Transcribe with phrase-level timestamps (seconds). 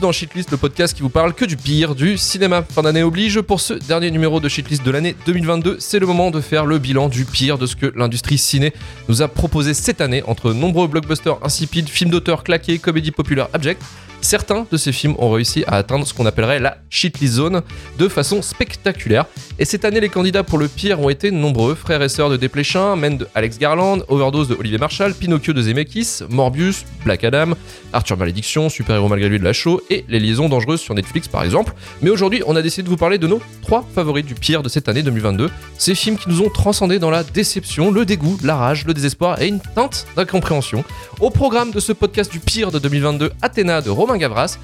[0.00, 2.62] Dans Shitlist, le podcast qui vous parle que du pire du cinéma.
[2.62, 6.30] Fin d'année oblige, pour ce dernier numéro de Shitlist de l'année 2022, c'est le moment
[6.30, 8.72] de faire le bilan du pire de ce que l'industrie ciné
[9.08, 13.82] nous a proposé cette année entre nombreux blockbusters insipides, films d'auteur claqués, comédies populaires abjectes.
[14.20, 17.62] Certains de ces films ont réussi à atteindre ce qu'on appellerait la shitlist zone
[17.98, 19.26] de façon spectaculaire.
[19.58, 21.74] Et cette année, les candidats pour le pire ont été nombreux.
[21.74, 25.62] Frères et sœurs de Desplechin, Men de Alex Garland, Overdose de Olivier Marshall, Pinocchio de
[25.62, 27.52] Zemeckis, Morbius, Black Adam,
[27.92, 31.28] Arthur Malédiction, Super Héros malgré lui de la show et Les Liaisons dangereuses sur Netflix
[31.28, 31.74] par exemple.
[32.02, 34.68] Mais aujourd'hui, on a décidé de vous parler de nos trois favoris du pire de
[34.68, 35.50] cette année 2022.
[35.78, 39.40] Ces films qui nous ont transcendés dans la déception, le dégoût, la rage, le désespoir
[39.40, 40.84] et une teinte d'incompréhension.
[41.20, 44.56] Au programme de ce podcast du pire de 2022, Athéna de Romain Gavras,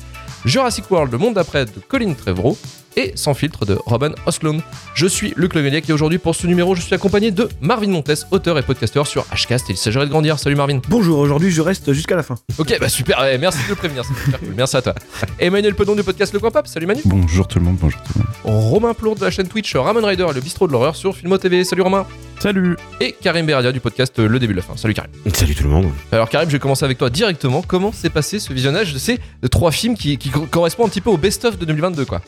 [0.45, 2.57] Jurassic World, le monde d'après de Colin Trevorrow
[2.97, 4.61] et Sans filtre de Robin Oslund.
[4.95, 8.27] Je suis Luc Legueniec et aujourd'hui pour ce numéro, je suis accompagné de Marvin Montes,
[8.31, 10.39] auteur et podcasteur sur Hcast et il s'agirait de grandir.
[10.39, 10.81] Salut Marvin.
[10.89, 12.34] Bonjour, aujourd'hui je reste jusqu'à la fin.
[12.59, 14.55] Ok, bah super, ouais, merci de le prévenir, c'est super cool.
[14.57, 14.95] Merci à toi.
[15.39, 17.03] Emmanuel Pedon du podcast Le Coin Pop, salut Manu.
[17.05, 18.62] Bonjour tout le monde, bonjour tout le monde.
[18.62, 21.39] Romain Plourde de la chaîne Twitch Ramon Rider et le bistrot de l'horreur sur Filmo
[21.39, 21.65] TV.
[21.65, 22.06] Salut Romain.
[22.41, 24.77] Salut Et Karim Beradia du podcast Le Début de la Fin.
[24.77, 25.11] Salut Karim.
[25.33, 25.91] Salut tout le monde.
[26.11, 27.62] Alors Karim, je vais commencer avec toi directement.
[27.62, 28.93] Comment s'est passé ce visionnage?
[28.93, 32.21] De ces trois films qui, qui correspondent un petit peu au best-of de 2022 quoi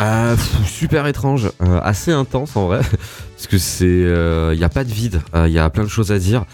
[0.00, 2.80] Euh, super étrange, euh, assez intense en vrai,
[3.36, 6.12] parce que c'est, il y a pas de vide, il y a plein de choses
[6.12, 6.44] à dire.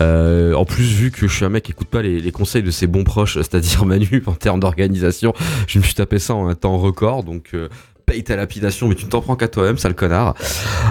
[0.00, 2.70] Euh, en plus, vu que je suis un mec qui écoute pas les, conseils de
[2.70, 5.32] ses bons proches, c'est-à-dire Manu en termes d'organisation,
[5.66, 7.68] je me suis tapé ça en un temps record, donc euh,
[8.06, 10.34] paye ta lapidation, mais tu ne t'en prends qu'à toi-même, sale connard.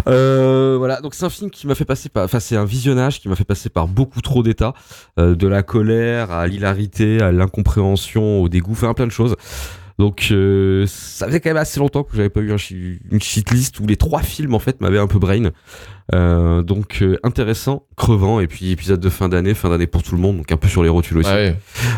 [0.07, 3.19] Euh, voilà, donc c'est un film qui m'a fait passer par, enfin c'est un visionnage
[3.19, 4.73] qui m'a fait passer par beaucoup trop d'états,
[5.19, 9.35] euh, de la colère à l'hilarité, à l'incompréhension, au dégoût, enfin plein de choses.
[9.97, 12.51] Donc euh, ça faisait quand même assez longtemps que j'avais pas eu
[13.11, 15.51] une shitlist où les trois films en fait m'avaient un peu brain.
[16.15, 20.15] Euh, donc euh, intéressant, crevant et puis épisode de fin d'année, fin d'année pour tout
[20.15, 21.29] le monde, donc un peu sur les rotules aussi.
[21.29, 21.55] Ouais.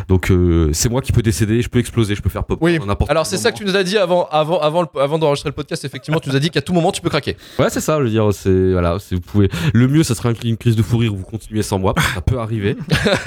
[0.07, 2.57] Donc euh, c'est moi qui peux décéder, je peux exploser, je peux faire pop.
[2.61, 2.79] Oui.
[3.07, 5.55] Alors c'est ça que tu nous as dit avant, avant, avant, le- avant d'enregistrer le
[5.55, 5.85] podcast.
[5.85, 7.37] Effectivement, tu nous as dit qu'à tout moment tu peux craquer.
[7.59, 9.49] Ouais c'est ça, je veux dire c'est voilà, c'est vous pouvez.
[9.73, 12.21] Le mieux ça serait une crise de fou rire où vous continuez sans moi, ça
[12.21, 12.75] peut arriver.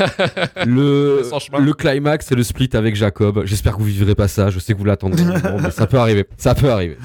[0.67, 1.23] le
[1.59, 3.43] le climax c'est le split avec Jacob.
[3.45, 4.51] J'espère que vous vivrez pas ça.
[4.51, 6.27] Je sais que vous l'attendez, mais ça peut arriver.
[6.37, 6.97] Ça peut arriver.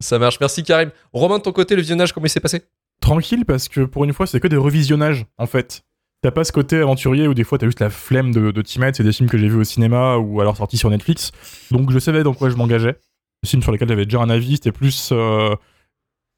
[0.00, 0.38] Ça marche.
[0.40, 0.90] Merci Karim.
[1.12, 2.62] Romain, de ton côté, le visionnage, comment il s'est passé?
[3.00, 5.82] Tranquille parce que pour une fois c'est que des revisionnages en fait.
[6.20, 8.80] T'as pas ce côté aventurier où des fois t'as juste la flemme de, de t'y
[8.80, 11.30] mettre, c'est des films que j'ai vus au cinéma ou alors sortis sur Netflix.
[11.70, 12.96] Donc je savais dans quoi je m'engageais.
[13.44, 15.54] Les films sur lesquels j'avais déjà un avis, c'était plus, euh,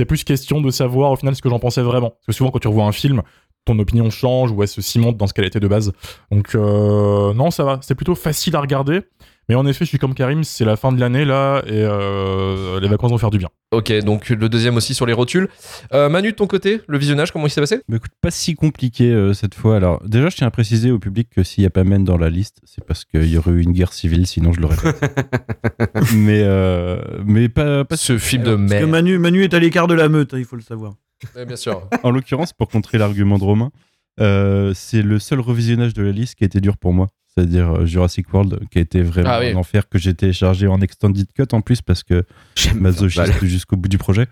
[0.06, 2.10] plus question de savoir au final ce que j'en pensais vraiment.
[2.10, 3.22] Parce que souvent quand tu revois un film,
[3.65, 5.92] ton opinion change ou elle se cimente dans ce qu'elle était de base.
[6.31, 9.00] Donc euh, non ça va, c'est plutôt facile à regarder.
[9.50, 12.78] Mais en effet je suis comme Karim, c'est la fin de l'année là et euh,
[12.78, 13.48] les vacances vont faire du bien.
[13.72, 15.48] Ok, donc le deuxième aussi sur les rotules.
[15.92, 17.82] Euh, Manu, de ton côté, le visionnage, comment il s'est passé?
[17.88, 19.74] Bah écoute, pas si compliqué euh, cette fois.
[19.74, 22.16] Alors, déjà, je tiens à préciser au public que s'il n'y a pas Men dans
[22.16, 24.94] la liste, c'est parce qu'il y aurait eu une guerre civile, sinon je l'aurais fait.
[26.14, 28.90] mais, euh, mais pas, pas Ce film de Parce que merde.
[28.90, 30.92] Manu, Manu est à l'écart de la meute, hein, il faut le savoir.
[31.34, 31.88] Ouais, bien sûr.
[32.04, 33.72] En l'occurrence, pour contrer l'argument de Romain,
[34.20, 37.08] euh, c'est le seul revisionnage de la liste qui a été dur pour moi.
[37.34, 39.50] C'est-à-dire euh, Jurassic World, qui a été vraiment Ah oui.
[39.52, 42.24] un enfer que j'ai téléchargé en extended cut en plus parce que
[42.74, 44.26] masochiste jusqu'au bout du projet.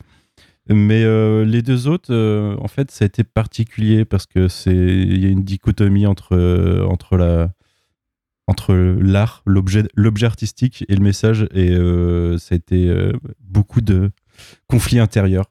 [0.71, 4.75] Mais euh, les deux autres, euh, en fait, ça a été particulier parce que c'est
[4.75, 7.51] il y a une dichotomie entre euh, entre la
[8.47, 11.69] entre l'art, l'objet l'objet artistique et le message et
[12.39, 14.11] ça a été beaucoup de
[14.69, 15.47] conflits intérieurs.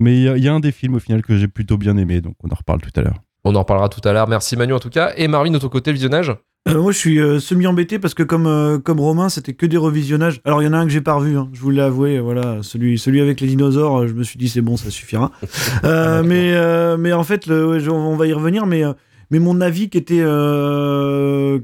[0.00, 1.76] Mais il y a- il y, a un des films au final que j'ai plutôt
[1.76, 3.20] bien aimé, donc on en reparle tout à l'heure.
[3.44, 4.28] On en reparlera tout à l'heure.
[4.28, 5.12] Merci Manu en tout cas.
[5.16, 6.32] Et Marvin, de ton côté, le visionnage?
[6.68, 9.78] Euh, moi je suis euh, semi-embêté parce que comme, euh, comme Romain, c'était que des
[9.78, 10.40] revisionnages.
[10.44, 12.20] Alors il y en a un que j'ai pas revu, hein, je vous l'ai avoué,
[12.20, 15.32] voilà, celui, celui avec les dinosaures, je me suis dit c'est bon, ça suffira.
[15.82, 18.82] Mais, mais en fait, le, ouais, je- on va y revenir, mais,
[19.30, 20.24] mais mon avis qui était,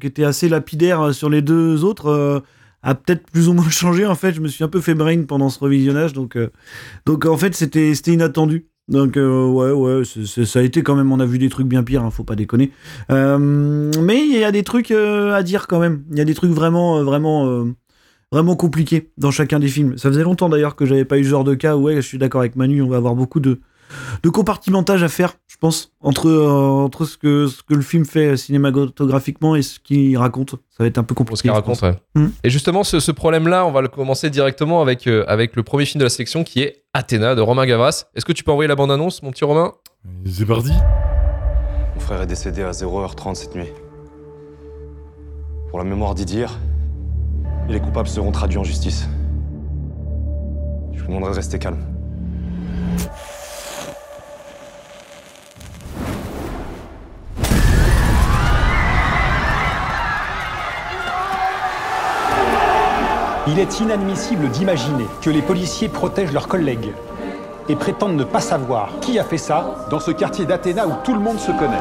[0.00, 2.42] qui était assez lapidaire sur les deux autres
[2.82, 4.06] a peut-être plus ou moins changé.
[4.06, 6.38] En fait, je me suis un peu fait brain pendant ce revisionnage, donc,
[7.04, 8.66] donc en fait c'était c'était inattendu.
[8.88, 11.82] Donc euh, ouais ouais ça a été quand même on a vu des trucs bien
[11.82, 12.70] pires hein, faut pas déconner.
[13.10, 16.04] Euh, mais il y a des trucs euh, à dire quand même.
[16.10, 17.66] Il y a des trucs vraiment vraiment
[18.31, 19.96] vraiment compliqués dans chacun des films.
[19.96, 21.76] Ça faisait longtemps d'ailleurs que j'avais pas eu ce genre de cas.
[21.76, 23.60] Ouais je suis d'accord avec Manu on va avoir beaucoup de
[24.23, 28.05] de compartimentage à faire je pense entre euh, entre ce que ce que le film
[28.05, 31.50] fait cinématographiquement et ce qu'il raconte ça va être un peu Pour ce compliqué qu'il
[31.52, 31.96] raconte, ouais.
[32.17, 32.31] Hmm.
[32.43, 35.85] Et justement, ce, ce problème-là, on va le commencer directement avec, euh, avec le premier
[35.85, 38.06] film de la sélection qui est Athéna de Romain Gavras.
[38.17, 39.73] Est-ce que tu peux envoyer la bande-annonce, mon petit Romain?
[40.26, 40.73] C'est parti
[41.94, 43.69] Mon frère est décédé à 0h30 cette nuit.
[45.70, 46.58] Pour la mémoire d'Idir,
[47.69, 49.08] et les coupables seront traduits en justice.
[50.93, 51.94] Je vous demanderai de rester calme.
[63.46, 66.94] Il est inadmissible d'imaginer que les policiers protègent leurs collègues
[67.69, 71.12] et prétendent ne pas savoir qui a fait ça dans ce quartier d'Athéna où tout
[71.12, 71.76] le monde se connaît.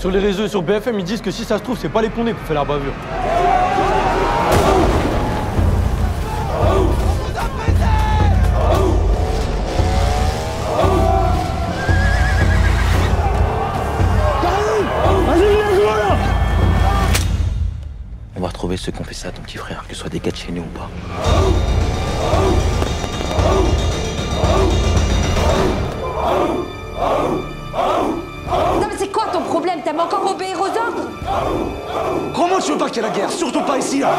[0.00, 2.00] Sur les réseaux et sur BFM, ils disent que si ça se trouve, c'est pas
[2.00, 2.94] les condés qui ont fait la bavure.
[18.34, 20.08] On va retrouver ceux qui ont fait ça à ton petit frère, que ce soit
[20.08, 20.88] des gars de chez nous ou pas.
[29.50, 31.08] Problème T'aimes encore obéir aux ordres
[32.34, 34.14] Comment tu veux pas qu'il y ait la guerre Surtout pas ici là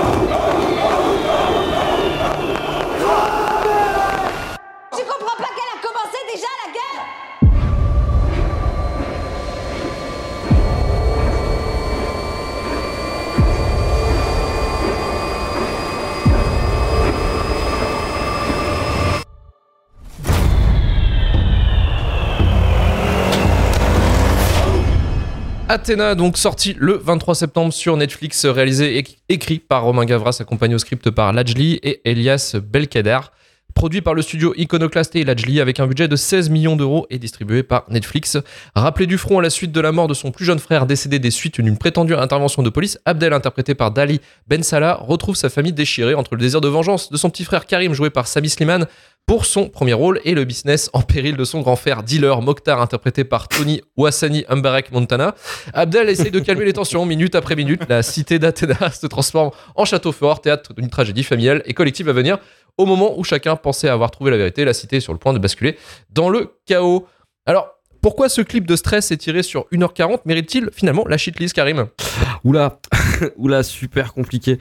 [25.72, 30.76] Athéna, donc sorti le 23 septembre sur Netflix, réalisé et écrit par Romain Gavras, accompagné
[30.76, 33.20] au script par Lajli et Elias Belkader.
[33.76, 37.20] Produit par le studio Iconoclast et Lajli avec un budget de 16 millions d'euros et
[37.20, 38.38] distribué par Netflix.
[38.76, 41.20] Rappelé du front à la suite de la mort de son plus jeune frère décédé
[41.20, 45.50] des suites d'une prétendue intervention de police, Abdel, interprété par Dali Ben Salah, retrouve sa
[45.50, 48.50] famille déchirée entre le désir de vengeance de son petit frère Karim, joué par Sami
[48.50, 48.88] Slimane,
[49.26, 52.82] pour son premier rôle et le business en péril de son grand frère dealer Mokhtar
[52.82, 55.36] interprété par Tony Ouassani Mbarek Montana.
[55.74, 57.82] Abdel essaye de calmer les tensions minute après minute.
[57.88, 62.14] La cité d'Athéna se transforme en château fort, théâtre d'une tragédie familiale et collective à
[62.14, 62.40] venir.
[62.78, 65.34] Au moment où chacun pensait avoir trouvé la vérité, la cité est sur le point
[65.34, 65.78] de basculer
[66.12, 67.08] dans le chaos.
[67.46, 67.70] Alors,
[68.02, 71.88] pourquoi ce clip de stress étiré sur 1h40 mérite-t-il finalement la shitlist, Karim?
[72.44, 72.80] Oula,
[73.38, 74.58] oula, super compliqué.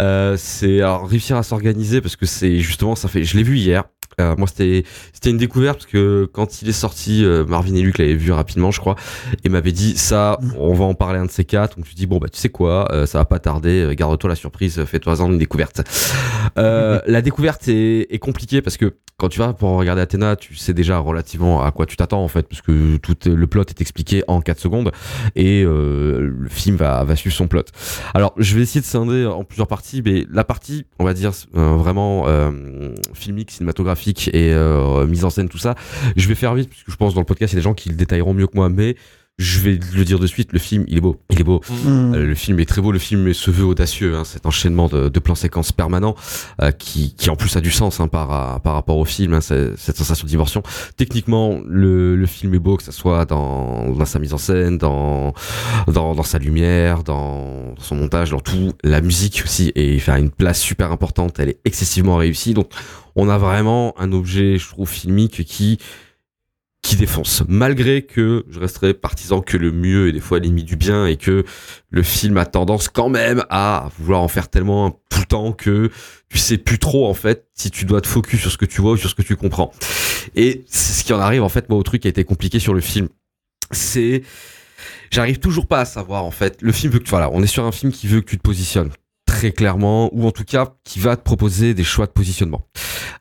[0.00, 3.24] Euh, c'est réussir à s'organiser parce que c'est justement ça fait.
[3.24, 3.84] Je l'ai vu hier.
[4.20, 4.84] Euh, moi, c'était
[5.30, 8.70] une découverte parce que quand il est sorti, euh, Marvin et Luc l'avaient vu rapidement,
[8.70, 8.96] je crois,
[9.44, 11.76] et m'avait dit ça, on va en parler un de ces quatre.
[11.76, 14.36] Donc tu dis bon bah tu sais quoi, euh, ça va pas tarder, garde-toi la
[14.36, 15.82] surprise, fais-toi-en une découverte.
[16.58, 20.56] Euh, la découverte est, est compliquée parce que quand tu vas pour regarder Athéna, tu
[20.56, 23.80] sais déjà relativement à quoi tu t'attends en fait, parce que tout le plot est
[23.80, 24.90] expliqué en 4 secondes
[25.36, 27.62] et euh, le film va, va suivre son plot.
[28.12, 31.30] Alors, je vais essayer de scinder en plusieurs parties, mais la partie, on va dire,
[31.56, 32.26] euh, vraiment
[33.14, 35.74] filmique, cinématographique et euh, mise en scène, tout ça,
[36.16, 37.64] je vais faire vite, parce que je pense dans le podcast, il y a des
[37.64, 38.96] gens qui le détailleront mieux que moi, mais
[39.36, 41.20] je vais le dire de suite, le film, il est beau.
[41.30, 41.60] Il est beau.
[41.68, 42.14] Mm.
[42.14, 45.08] Euh, le film est très beau, le film se veut audacieux, hein, cet enchaînement de,
[45.08, 46.14] de plans séquences permanents
[46.62, 49.40] euh, qui, qui en plus a du sens hein, par, par rapport au film, hein,
[49.40, 50.62] cette sensation de dimension.
[50.96, 54.78] Techniquement, le, le film est beau, que ça soit dans, dans sa mise en scène,
[54.78, 55.34] dans,
[55.88, 58.72] dans, dans sa lumière, dans, dans son montage, dans tout.
[58.84, 62.54] La musique aussi est fait une place super importante, elle est excessivement réussie.
[62.54, 62.70] Donc
[63.16, 65.78] on a vraiment un objet, je trouve, filmique qui
[66.84, 70.76] qui défonce, malgré que je resterai partisan que le mieux est des fois l'ennemi du
[70.76, 71.44] bien et que
[71.88, 75.90] le film a tendance quand même à vouloir en faire tellement tout le temps que
[76.28, 78.82] tu sais plus trop en fait si tu dois te focus sur ce que tu
[78.82, 79.72] vois ou sur ce que tu comprends.
[80.36, 82.58] Et c'est ce qui en arrive en fait moi au truc qui a été compliqué
[82.58, 83.08] sur le film.
[83.70, 84.22] C'est
[85.10, 87.46] j'arrive toujours pas à savoir en fait le film veut que tu voilà, on est
[87.46, 88.90] sur un film qui veut que tu te positionnes
[89.34, 92.68] très clairement ou en tout cas qui va te proposer des choix de positionnement.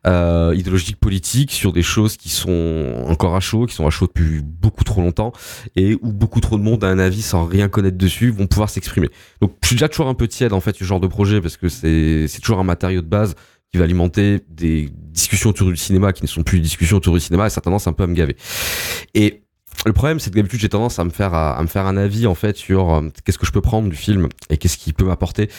[0.05, 4.05] Euh, idéologiques politiques sur des choses qui sont encore à chaud qui sont à chaud
[4.05, 5.32] depuis beaucoup trop longtemps
[5.75, 8.70] et où beaucoup trop de monde a un avis sans rien connaître dessus vont pouvoir
[8.70, 9.10] s'exprimer.
[9.41, 11.58] Donc je suis déjà toujours un peu tiède en fait ce genre de projet parce
[11.58, 13.34] que c'est c'est toujours un matériau de base
[13.72, 17.15] qui va alimenter des discussions autour du cinéma qui ne sont plus des discussions autour
[17.15, 18.36] du cinéma et ça a tendance un peu à me gaver.
[19.15, 19.42] Et
[19.85, 22.27] le problème, c'est que d'habitude, j'ai tendance à me faire à, me faire un avis
[22.27, 25.05] en fait sur euh, qu'est-ce que je peux prendre du film et qu'est-ce qu'il peut
[25.05, 25.49] m'apporter.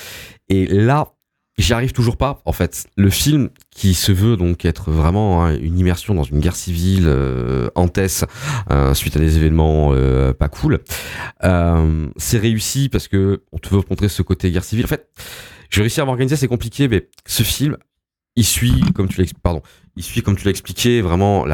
[0.48, 1.14] Et là,
[1.58, 2.40] j'y arrive toujours pas.
[2.44, 6.40] En fait, le film qui se veut donc être vraiment hein, une immersion dans une
[6.40, 8.24] guerre civile euh, en Tess
[8.70, 10.80] euh, suite à des événements euh, pas cool,
[11.44, 14.84] euh, c'est réussi parce que on te veut montrer ce côté guerre civile.
[14.84, 15.08] En fait,
[15.70, 17.76] je réussis à m'organiser, c'est compliqué, mais ce film,
[18.36, 19.62] il suit, comme tu pardon,
[19.96, 21.46] il suit, comme tu l'as vraiment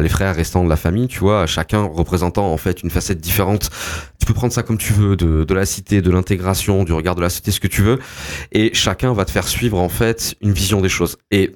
[0.00, 3.70] les frères restants de la famille, tu vois, chacun représentant en fait une facette différente.
[4.20, 7.22] Tu peux prendre ça comme tu veux, de, la cité, de l'intégration, du regard de
[7.22, 7.98] la société, ce que tu veux,
[8.52, 11.16] et chacun va te faire suivre en fait une vision des choses.
[11.30, 11.52] Et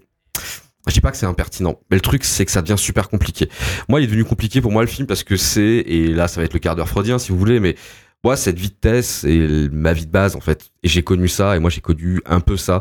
[0.87, 3.51] je dis pas que c'est impertinent, mais le truc c'est que ça devient super compliqué.
[3.89, 6.41] Moi, il est devenu compliqué pour moi le film parce que c'est, et là ça
[6.41, 7.77] va être le quart d'heure freudien si vous voulez, mais
[8.25, 10.71] moi cette vitesse est ma vie de base en fait.
[10.83, 12.81] Et j'ai connu ça, et moi j'ai connu un peu ça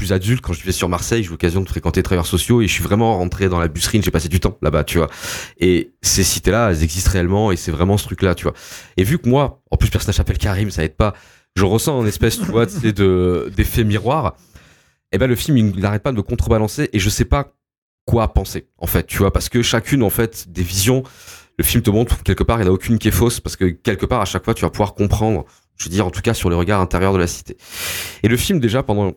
[0.00, 2.62] plus adulte, quand je vivais sur Marseille, j'ai eu l'occasion de fréquenter les travailleurs sociaux
[2.62, 5.10] et je suis vraiment rentré dans la busserine, j'ai passé du temps là-bas, tu vois.
[5.58, 8.54] Et ces cités-là, elles existent réellement et c'est vraiment ce truc-là, tu vois.
[8.96, 11.12] Et vu que moi, en plus, le personnage s'appelle Karim, ça aide pas,
[11.54, 14.36] je ressens une espèce, tu vois, de, d'effet miroir.
[15.12, 17.52] Et ben, le film, il n'arrête pas de me contrebalancer et je sais pas
[18.06, 21.02] quoi penser, en fait, tu vois, parce que chacune, en fait, des visions,
[21.58, 23.56] le film te montre quelque part, il n'y en a aucune qui est fausse parce
[23.56, 25.44] que quelque part, à chaque fois, tu vas pouvoir comprendre,
[25.76, 27.58] je veux dire, en tout cas, sur les regards intérieurs de la cité.
[28.22, 29.12] Et le film, déjà, pendant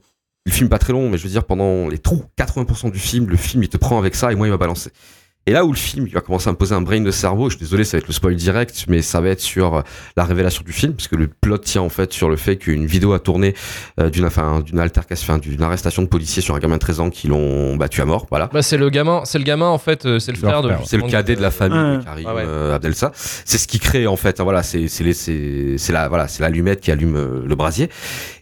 [0.46, 3.30] le film pas très long, mais je veux dire, pendant les trous, 80% du film,
[3.30, 4.92] le film, il te prend avec ça et moi, il va balancer.
[5.46, 7.50] Et là où le film, il va commencer à me poser un brain de cerveau,
[7.50, 9.82] je suis désolé, ça va être le spoil direct, mais ça va être sur euh,
[10.16, 12.86] la révélation du film, parce que le plot tient en fait sur le fait qu'une
[12.86, 13.54] vidéo a tourné
[14.00, 17.00] euh, d'une enfin, d'une altercation, enfin, d'une arrestation de policiers sur un gamin de 13
[17.02, 18.50] ans qui l'ont battu à mort, voilà.
[18.54, 20.72] Bah, c'est le gamin, c'est le gamin en fait, euh, c'est le frère de.
[20.86, 21.98] C'est le cadet de la famille Ouais.
[21.98, 22.44] de Karim Ouais, ouais.
[22.46, 23.12] euh, Abdelsa.
[23.14, 24.40] C'est ce qui crée en fait.
[24.40, 27.90] hein, voilà, c'est c'est les- c'est c'est la voilà, c'est l'allumette qui allume le brasier.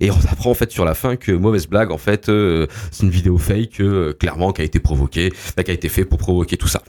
[0.01, 3.03] Et on apprend en fait sur la fin que mauvaise blague en fait, euh, c'est
[3.03, 6.57] une vidéo fake euh, clairement qui a été provoquée, qui a été fait pour provoquer
[6.57, 6.83] tout ça.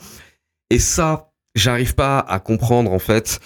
[0.73, 3.41] Et ça, j'arrive pas à comprendre en fait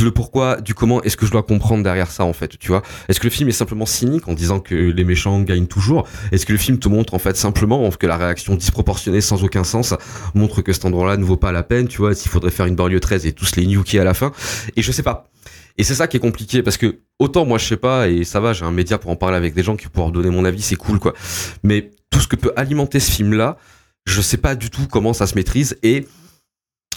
[0.00, 2.82] le pourquoi du comment est-ce que je dois comprendre derrière ça en fait tu vois.
[3.08, 6.08] Est-ce que le film est simplement cynique en disant que les méchants gagnent toujours?
[6.32, 9.62] Est-ce que le film te montre en fait simplement que la réaction disproportionnée sans aucun
[9.62, 9.94] sens
[10.34, 12.74] montre que cet endroit-là ne vaut pas la peine tu vois s'il faudrait faire une
[12.74, 14.32] banlieue 13 et tous les nuker à la fin?
[14.74, 15.30] Et je sais pas.
[15.78, 18.40] Et c'est ça qui est compliqué parce que autant moi je sais pas et ça
[18.40, 20.62] va j'ai un média pour en parler avec des gens qui pouvoir donner mon avis
[20.62, 21.14] c'est cool quoi.
[21.62, 23.56] Mais tout ce que peut alimenter ce film là
[24.04, 26.06] je sais pas du tout comment ça se maîtrise et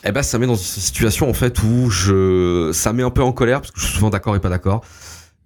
[0.06, 3.22] eh ben ça met dans une situation en fait où je ça met un peu
[3.22, 4.84] en colère parce que je suis souvent d'accord et pas d'accord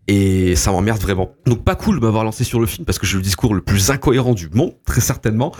[0.07, 1.33] et ça m'emmerde vraiment.
[1.45, 3.61] Donc pas cool de m'avoir lancé sur le film parce que j'ai le discours le
[3.61, 5.53] plus incohérent du monde, très certainement.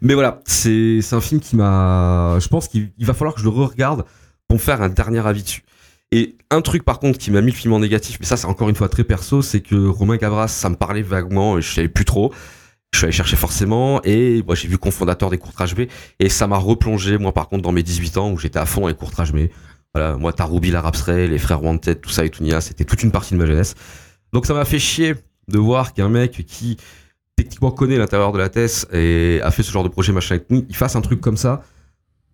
[0.00, 3.44] Mais voilà, c'est un film qui m'a je pense qu'il il va falloir que je
[3.44, 4.04] le re-regarde
[4.48, 5.62] pour faire un dernier avis dessus.
[6.12, 8.46] Et un truc par contre qui m'a mis le film en négatif, mais ça c'est
[8.46, 11.72] encore une fois très perso, c'est que Romain Gavras, ça me parlait vaguement et je
[11.72, 12.32] savais plus trop.
[12.92, 15.82] Je suis allé chercher forcément et moi j'ai vu cofondateur des courtrages B
[16.18, 18.86] et ça m'a replongé moi par contre dans mes 18 ans où j'étais à fond
[18.86, 19.46] avec courtrages B.
[19.94, 23.10] Voilà, moi Taroubi, l'Arabe Ray, les frères Wanted, tout ça et Tounia, c'était toute une
[23.10, 23.74] partie de ma jeunesse.
[24.32, 25.14] Donc ça m'a fait chier
[25.48, 26.76] de voir qu'un mec qui
[27.36, 30.50] techniquement connaît l'intérieur de la thèse et a fait ce genre de projet machin avec
[30.50, 31.62] nous, il fasse un truc comme ça.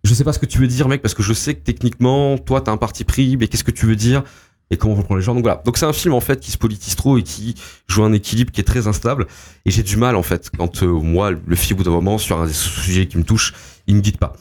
[0.03, 2.37] Je sais pas ce que tu veux dire mec parce que je sais que techniquement
[2.37, 4.23] toi t'as un parti pris mais qu'est-ce que tu veux dire?
[4.69, 5.33] Et comment on prend les gens.
[5.33, 5.61] Donc voilà.
[5.65, 7.55] Donc c'est un film en fait qui se politise trop et qui
[7.87, 9.27] joue un équilibre qui est très instable.
[9.65, 12.17] Et j'ai du mal en fait quand euh, moi le film au bout d'un moment
[12.17, 13.53] sur un sujet qui me touche
[13.87, 14.33] il me guide pas.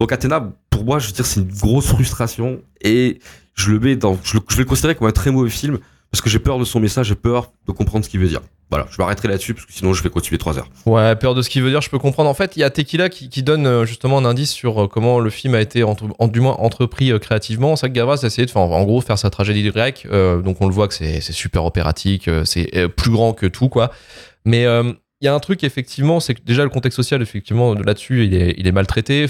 [0.00, 3.20] Donc Athéna pour moi je veux dire c'est une grosse frustration et
[3.54, 5.78] je le mets dans je vais le considérer comme un très mauvais film
[6.10, 8.40] parce que j'ai peur de son message j'ai peur de comprendre ce qu'il veut dire
[8.70, 11.42] voilà je m'arrêterai là-dessus parce que sinon je vais continuer trois heures Ouais, peur de
[11.42, 12.28] ce qu'il veut dire, je peux comprendre.
[12.28, 15.20] En fait, il y a Tequila qui, donne euh, justement un indice sur euh, comment
[15.20, 15.84] le film a été,
[16.22, 17.76] du moins, entrepris euh, créativement.
[17.76, 20.06] C'est vrai que Gavras a essayé de faire, en, gros, faire sa tragédie grecque.
[20.10, 23.90] euh, donc, on le voit que c'est super opératique, c'est plus grand que tout, quoi.
[24.44, 27.82] Mais il y a un truc, effectivement, c'est que déjà, le contexte social, effectivement, de-
[27.82, 28.34] là-dessus, il
[28.66, 29.26] est, maltraité.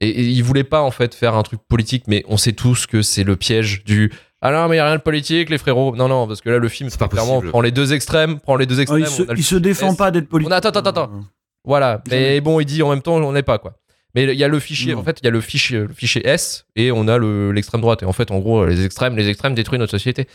[0.00, 2.86] Et, et il voulait pas, en fait, faire un truc politique, mais on sait tous
[2.86, 4.12] que c'est le piège du.
[4.42, 5.96] Ah non, mais il n'y a rien de politique, les frérots.
[5.96, 8.56] Non, non, parce que là, le film, C'est pas clairement, prend les deux extrêmes, prend
[8.56, 9.00] les deux Ah, extrêmes.
[9.02, 9.96] il se, il se défend S.
[9.96, 10.50] pas d'être politique.
[10.50, 11.10] On a- attends, attends, attends.
[11.64, 13.74] Voilà, mais bon, il dit en même temps, on n'est pas quoi.
[14.14, 15.00] Mais il y a le fichier, Non.
[15.00, 17.80] en fait, il y a le fichier, le fichier S et on a le- l'extrême
[17.82, 18.02] droite.
[18.02, 20.26] Et en fait, en gros, les extrêmes, les extrêmes détruisent notre société.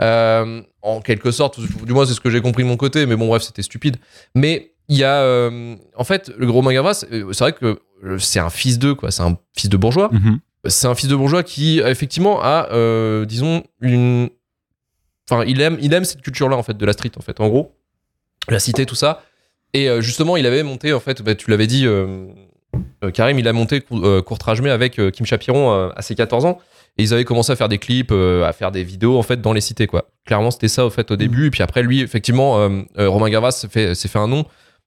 [0.00, 3.16] Euh, en quelque sorte, du moins, c'est ce que j'ai compris de mon côté, mais
[3.16, 3.96] bon, bref, c'était stupide.
[4.34, 8.18] Mais il y a, euh, en fait, le gros Mangavas, euh, c'est vrai que euh,
[8.18, 9.10] c'est un fils d'eux, quoi.
[9.10, 10.10] C'est un fils de bourgeois.
[10.12, 10.40] Mhm.
[10.66, 14.28] C'est un fils de bourgeois qui, effectivement, a, euh, disons, une.
[15.30, 17.40] Enfin, il aime, il aime cette culture-là, en fait, de la street, en fait.
[17.40, 17.72] En gros,
[18.48, 19.22] la cité, tout ça.
[19.72, 22.26] Et euh, justement, il avait monté, en fait, bah, tu l'avais dit, euh,
[23.14, 26.58] Karim, il a monté Cour- Courtrage May avec Kim Chapiron à ses 14 ans.
[26.98, 29.52] Et ils avaient commencé à faire des clips, à faire des vidéos, en fait, dans
[29.54, 30.10] les cités, quoi.
[30.26, 31.46] Clairement, c'était ça, au fait, au début.
[31.46, 34.44] Et puis après, lui, effectivement, Romain Gavras s'est fait, s'est fait un nom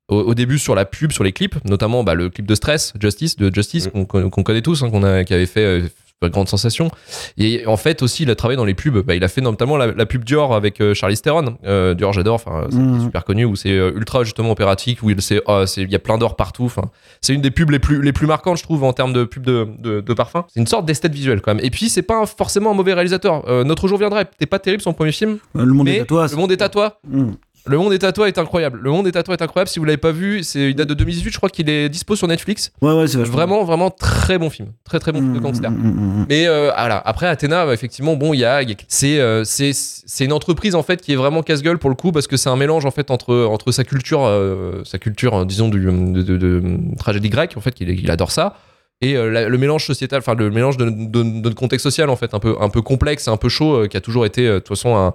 [0.10, 2.94] au, au début sur la pub, sur les clips, notamment bah, le clip de Stress,
[3.00, 5.82] Justice, de Justice, qu'on qu'on- qu'on connaît tous, hein, qu'on a, qui avait fait euh,
[6.30, 6.90] grande sensation.
[7.38, 8.98] Et en fait aussi, il a travaillé dans les pubs.
[9.06, 11.58] Bah, il a fait notamment la, la pub Dior avec euh, Charlize Theron.
[11.66, 12.36] Euh, Dior, j'adore.
[12.36, 13.02] Enfin, c'est Mhm.
[13.04, 15.96] super connu où c'est euh, ultra justement opératique, où il c'est, oh, c'est- il y
[15.96, 16.64] a plein d'or partout.
[16.64, 16.84] Enfin,
[17.20, 19.46] c'est une des pubs les plus les plus marquantes, je trouve, en termes de pub
[19.46, 20.46] de, de, de parfum.
[20.54, 21.66] C'est une sorte d'esthète visuelle quand même.
[21.66, 23.44] Et puis c'est pas un- forcément un mauvais réalisateur.
[23.50, 24.24] Euh, Notre jour viendra.
[24.24, 26.28] T'es pas terrible son premier film, Le monde mais est à toi.
[26.32, 27.00] le monde est à toi.
[27.06, 27.32] Mmh.
[27.66, 28.80] Le monde est à toi est incroyable.
[28.82, 29.70] Le monde est à toi est incroyable.
[29.70, 31.32] Si vous l'avez pas vu, c'est une date de 2018.
[31.32, 32.72] Je crois qu'il est dispo sur Netflix.
[32.82, 34.70] Ouais, ouais, c'est Vraiment, vraiment très bon film.
[34.84, 35.72] Très, très bon film de Mm, gangster.
[35.72, 36.26] mm, mm.
[36.30, 40.26] Mais euh, voilà, après Athéna, bah, effectivement, bon, il y a, c'est, euh, c'est, c'est
[40.26, 42.58] une entreprise en fait qui est vraiment casse-gueule pour le coup parce que c'est un
[42.58, 46.64] mélange en fait entre entre sa culture, euh, sa culture, disons du, de, de- de
[46.98, 48.58] tragédie grecque en fait, qu'il il adore ça,
[49.00, 52.40] et la- le mélange sociétal, enfin le mélange de, notre contexte social en fait, un
[52.40, 55.14] peu un peu complexe, un peu chaud, qui a toujours été de toute façon un,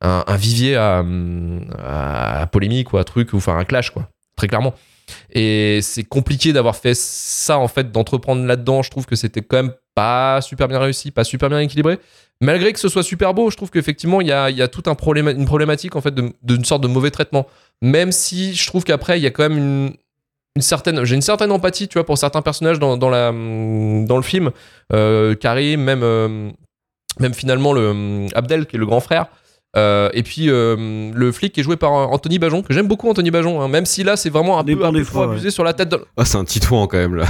[0.00, 4.48] un, vivier à, hum, à polémique ou à truc, ou enfin un clash quoi, très
[4.48, 4.74] clairement.
[5.32, 8.82] Et c'est compliqué d'avoir fait ça, en fait, d'entreprendre là-dedans.
[8.82, 11.98] Je trouve que c'était quand même pas super bien réussi, pas super bien équilibré.
[12.40, 14.84] Malgré que ce soit super beau, je trouve qu'effectivement, il y a, y a tout
[14.86, 17.46] un problème, une problématique, en fait, d'une sorte de mauvais traitement.
[17.82, 19.96] Même si je trouve qu'après, il y a quand même
[20.56, 21.04] une, certaine.
[21.04, 24.50] J'ai une certaine empathie, tu vois, pour certains personnages dans, dans, la, dans le film.
[24.92, 26.50] Euh, Karim, même, euh,
[27.18, 29.26] même finalement, le Abdel, qui est le grand frère.
[29.76, 33.08] Euh, et puis euh, le flic qui est joué par Anthony Bajon, que j'aime beaucoup
[33.08, 35.26] Anthony Bajon, hein, même si là c'est vraiment un peu, un peu des trop fois,
[35.26, 35.32] ouais.
[35.34, 36.02] abusé sur la tête de...
[36.16, 37.26] Ah, c'est un titouan quand même là.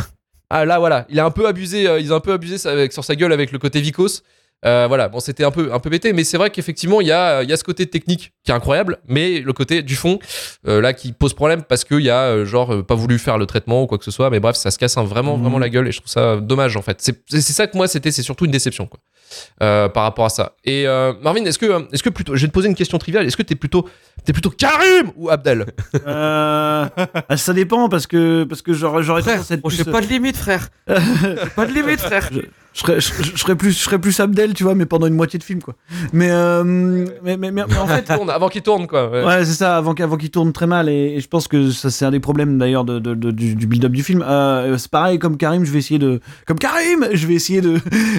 [0.51, 2.93] Ah là voilà, il a un peu abusé, euh, ils ont un peu abusé avec,
[2.93, 4.23] sur sa gueule avec le côté vicos.
[4.65, 7.13] Euh, voilà, bon c'était un peu un peu pété, mais c'est vrai qu'effectivement il y
[7.13, 10.19] a il y a ce côté technique qui est incroyable, mais le côté du fond
[10.67, 13.85] euh, là qui pose problème parce qu'il y a genre pas voulu faire le traitement
[13.85, 15.87] ou quoi que ce soit, mais bref ça se casse hein, vraiment vraiment la gueule
[15.87, 17.01] et je trouve ça dommage en fait.
[17.01, 19.18] C'est c'est c'est ça que moi c'était c'est surtout une déception quoi euh,
[19.59, 20.53] par rapport à ça.
[20.65, 23.27] Et euh, Marvin, est-ce que est-ce que plutôt je vais te poser une question triviale,
[23.27, 23.89] est-ce que t'es plutôt
[24.25, 25.67] t'es plutôt Karim ou Abdel?
[26.07, 26.87] Euh,
[27.29, 30.37] ah, ça dépend parce que parce que j'aurais j'aurais tendance à être plus- de limite,
[30.37, 30.69] frère.
[30.87, 32.29] pas de limite, frère.
[32.33, 32.41] je,
[32.79, 35.15] je serais, je, je serais plus je serais plus Abdel tu vois mais pendant une
[35.15, 35.75] moitié de film quoi
[36.13, 39.11] mais euh, mais, mais, mais- mais en fait Tourne, avant qu'il tourne quoi.
[39.11, 39.25] ouais.
[39.25, 40.89] Ouais, c'est ça, avant, avant qu'il tourne très mal.
[40.89, 43.55] Et, et je pense que ça, c'est un des problèmes d'ailleurs de, de- de- du,
[43.57, 44.23] du build-up du film.
[44.27, 46.21] Euh, c'est pareil, comme Karim, je vais essayer de.
[46.47, 47.75] Comme Karim Je vais essayer de,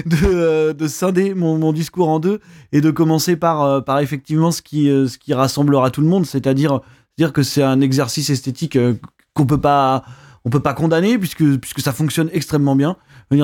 [0.06, 2.40] de, euh, de scinder mon, mon discours en deux
[2.72, 6.80] et de commencer par, par effectivement ce qui, ce qui rassemblera tout le monde, c'est-à-dire
[7.18, 8.78] dire que c'est un exercice esthétique
[9.34, 10.04] qu'on peut pas.
[10.46, 12.96] On peut pas condamner puisque, puisque ça fonctionne extrêmement bien.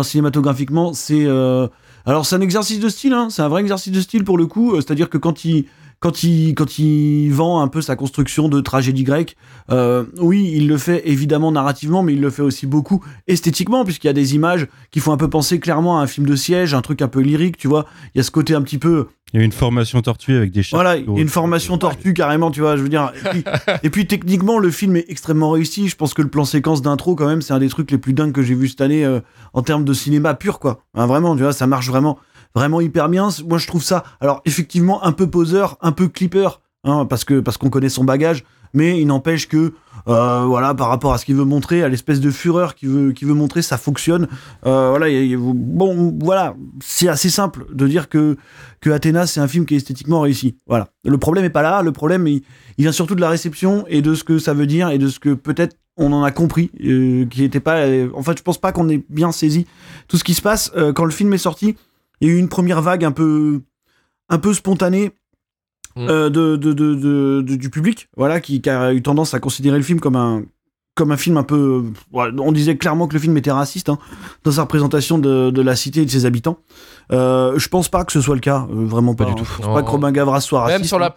[0.03, 1.25] Cinématographiquement, c'est.
[1.27, 1.69] euh,
[2.07, 4.47] Alors, c'est un exercice de style, hein, c'est un vrai exercice de style pour le
[4.47, 4.73] coup.
[4.73, 5.67] euh, C'est-à-dire que quand il,
[6.01, 9.37] quand il, quand il vend un peu sa construction de tragédie grecque,
[9.71, 14.07] euh, oui, il le fait évidemment narrativement, mais il le fait aussi beaucoup esthétiquement, puisqu'il
[14.07, 16.75] y a des images qui font un peu penser clairement à un film de siège,
[16.75, 17.87] un truc un peu lyrique, tu vois.
[18.15, 19.09] Il y a ce côté un petit peu.
[19.33, 20.77] Il y a une formation tortue avec des chats.
[20.77, 23.13] Voilà, il y a une formation tortue carrément, tu vois, je veux dire.
[23.15, 23.45] Et puis,
[23.83, 25.89] et puis, techniquement, le film est extrêmement réussi.
[25.89, 28.13] Je pense que le plan séquence d'intro, quand même, c'est un des trucs les plus
[28.13, 29.21] dingues que j'ai vu cette année euh,
[29.53, 30.83] en termes de cinéma pur, quoi.
[30.95, 32.19] Hein, vraiment, tu vois, ça marche vraiment,
[32.55, 33.29] vraiment hyper bien.
[33.49, 37.41] Moi, je trouve ça, alors effectivement, un peu poseur, un peu clipper, hein, parce que
[37.41, 38.45] parce qu'on connaît son bagage,
[38.77, 39.73] mais il n'empêche que,
[40.07, 43.15] euh, voilà, par rapport à ce qu'il veut montrer, à l'espèce de fureur qu'il veut,
[43.21, 44.29] veut montrer, ça fonctionne.
[44.67, 45.07] Euh, voilà,
[45.39, 48.37] bon, voilà, c'est assez simple de dire que
[48.81, 50.59] que Athéna, c'est un film qui est esthétiquement réussi.
[50.67, 50.89] Voilà.
[51.05, 51.83] Le problème est pas là.
[51.83, 52.43] Le problème, il,
[52.79, 55.19] vient surtout de la réception et de ce que ça veut dire et de ce
[55.19, 57.79] que peut-être on en a compris, euh, qui était pas.
[57.79, 59.67] euh, en fait, je pense pas qu'on ait bien saisi
[60.09, 61.77] tout ce qui se passe quand le film est sorti.
[62.21, 63.61] Il y a eu une première vague un peu,
[64.29, 65.13] un peu spontanée.
[65.99, 66.09] Mm.
[66.11, 69.83] euh, de, de- de- du public, voilà, qui, qui a eu tendance à considérer le
[69.83, 70.43] film comme un,
[70.95, 71.85] comme un film un peu.
[72.13, 73.99] on disait clairement que le film était raciste hein,
[74.45, 76.59] dans sa représentation de, la cité et de ses habitants.
[77.13, 79.43] Euh, je pense pas que ce soit le cas, euh, vraiment pas, Pas du hein.
[79.43, 79.51] tout.
[79.51, 79.87] Je pense pas Non.
[79.87, 80.81] que Romain Gavras soit raciste.
[80.81, 81.17] Même sur la,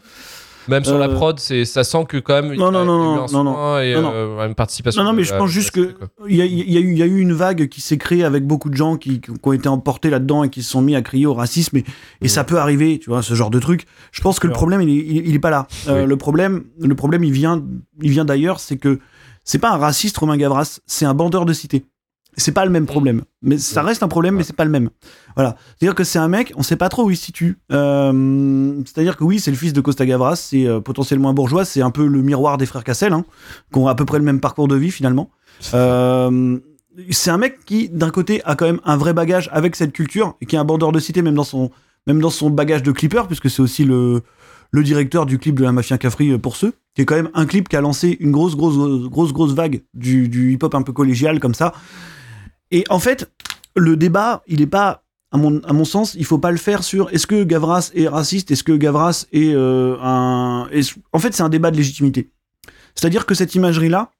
[0.69, 2.71] même sur la Euh, prod, c'est, ça sent que quand même il y a- Non,
[2.71, 3.53] non, non, non, non, non.
[3.53, 4.11] soin et Non, non.
[4.13, 5.03] euh, une participation.
[5.03, 5.95] Non, non, mais je pense juste que
[6.27, 8.23] il y a, y a eu, il y a eu une vague qui s'est créée
[8.23, 10.95] avec beaucoup de gens qui, qui ont été emportés là-dedans et qui se sont mis
[10.95, 11.83] à crier au racisme et,
[12.21, 13.85] et ça peut arriver, tu vois, ce genre de truc.
[14.11, 15.67] Je pense que le problème, il est, il, il est pas là.
[15.87, 16.05] Euh.
[16.05, 17.63] Le problème, le problème, il vient,
[18.01, 18.99] il vient d'ailleurs, c'est que
[19.43, 21.83] c'est pas un raciste Romain Gavras, c'est un bandeur de cité.
[22.39, 24.89] C'est pas le même problème, mais ça reste un problème, mais c'est pas le même.
[25.35, 27.59] Voilà, c'est-à-dire que c'est un mec, on sait pas trop où il se situe.
[27.71, 31.65] Euh, c'est-à-dire que oui, c'est le fils de Costa Gavras, c'est euh, potentiellement un bourgeois,
[31.65, 33.25] c'est un peu le miroir des frères Cassel, hein,
[33.71, 35.29] qui ont à peu près le même parcours de vie finalement.
[35.73, 36.57] Euh,
[37.11, 40.35] c'est un mec qui, d'un côté, a quand même un vrai bagage avec cette culture
[40.41, 41.71] et qui est un bandeur de cité, même dans son,
[42.07, 44.21] même dans son bagage de clipper, puisque c'est aussi le,
[44.71, 47.45] le directeur du clip de la Mafia Cafri pour ceux, qui est quand même un
[47.45, 50.81] clip qui a lancé une grosse, grosse, grosse, grosse, grosse vague du, du hip-hop un
[50.81, 51.73] peu collégial comme ça.
[52.71, 53.31] Et en fait,
[53.75, 56.83] le débat, il est pas, à mon, à mon sens, il faut pas le faire
[56.83, 60.67] sur est-ce que Gavras est raciste, est-ce que Gavras est euh, un.
[61.13, 62.29] En fait, c'est un débat de légitimité.
[62.95, 64.11] C'est-à-dire que cette imagerie-là,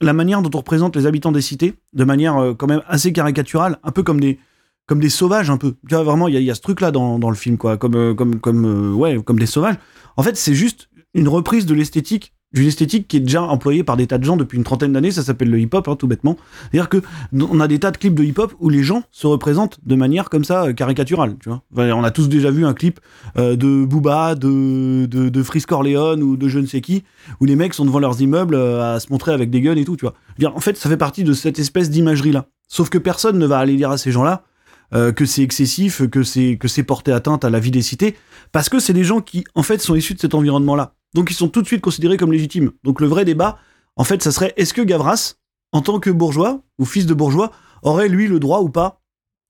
[0.00, 3.12] la manière dont on représente les habitants des cités, de manière euh, quand même assez
[3.12, 4.38] caricaturale, un peu comme des,
[4.86, 5.74] comme des sauvages, un peu.
[5.88, 7.94] Tu vois, vraiment, il y, y a ce truc-là dans, dans le film, quoi, comme,
[7.94, 9.76] euh, comme, comme, ouais, comme des sauvages.
[10.16, 13.96] En fait, c'est juste une reprise de l'esthétique d'une esthétique qui est déjà employée par
[13.96, 16.36] des tas de gens depuis une trentaine d'années, ça s'appelle le hip-hop, hein, tout bêtement.
[16.70, 16.98] C'est-à-dire que
[17.32, 20.30] on a des tas de clips de hip-hop où les gens se représentent de manière
[20.30, 21.62] comme ça, euh, caricaturale, tu vois.
[21.74, 23.00] On a tous déjà vu un clip
[23.36, 27.04] euh, de Booba, de, de, de Corleone ou de je ne sais qui,
[27.40, 29.84] où les mecs sont devant leurs immeubles euh, à se montrer avec des guns et
[29.84, 30.14] tout, tu vois.
[30.54, 32.46] En fait, ça fait partie de cette espèce d'imagerie-là.
[32.68, 34.44] Sauf que personne ne va aller dire à ces gens-là
[34.92, 38.14] que c'est excessif, que c'est que c'est porté atteinte à la vie des cités,
[38.52, 40.94] parce que c'est des gens qui, en fait, sont issus de cet environnement-là.
[41.14, 42.72] Donc ils sont tout de suite considérés comme légitimes.
[42.84, 43.58] Donc le vrai débat,
[43.96, 45.34] en fait, ça serait est-ce que Gavras,
[45.72, 49.00] en tant que bourgeois ou fils de bourgeois, aurait lui le droit ou pas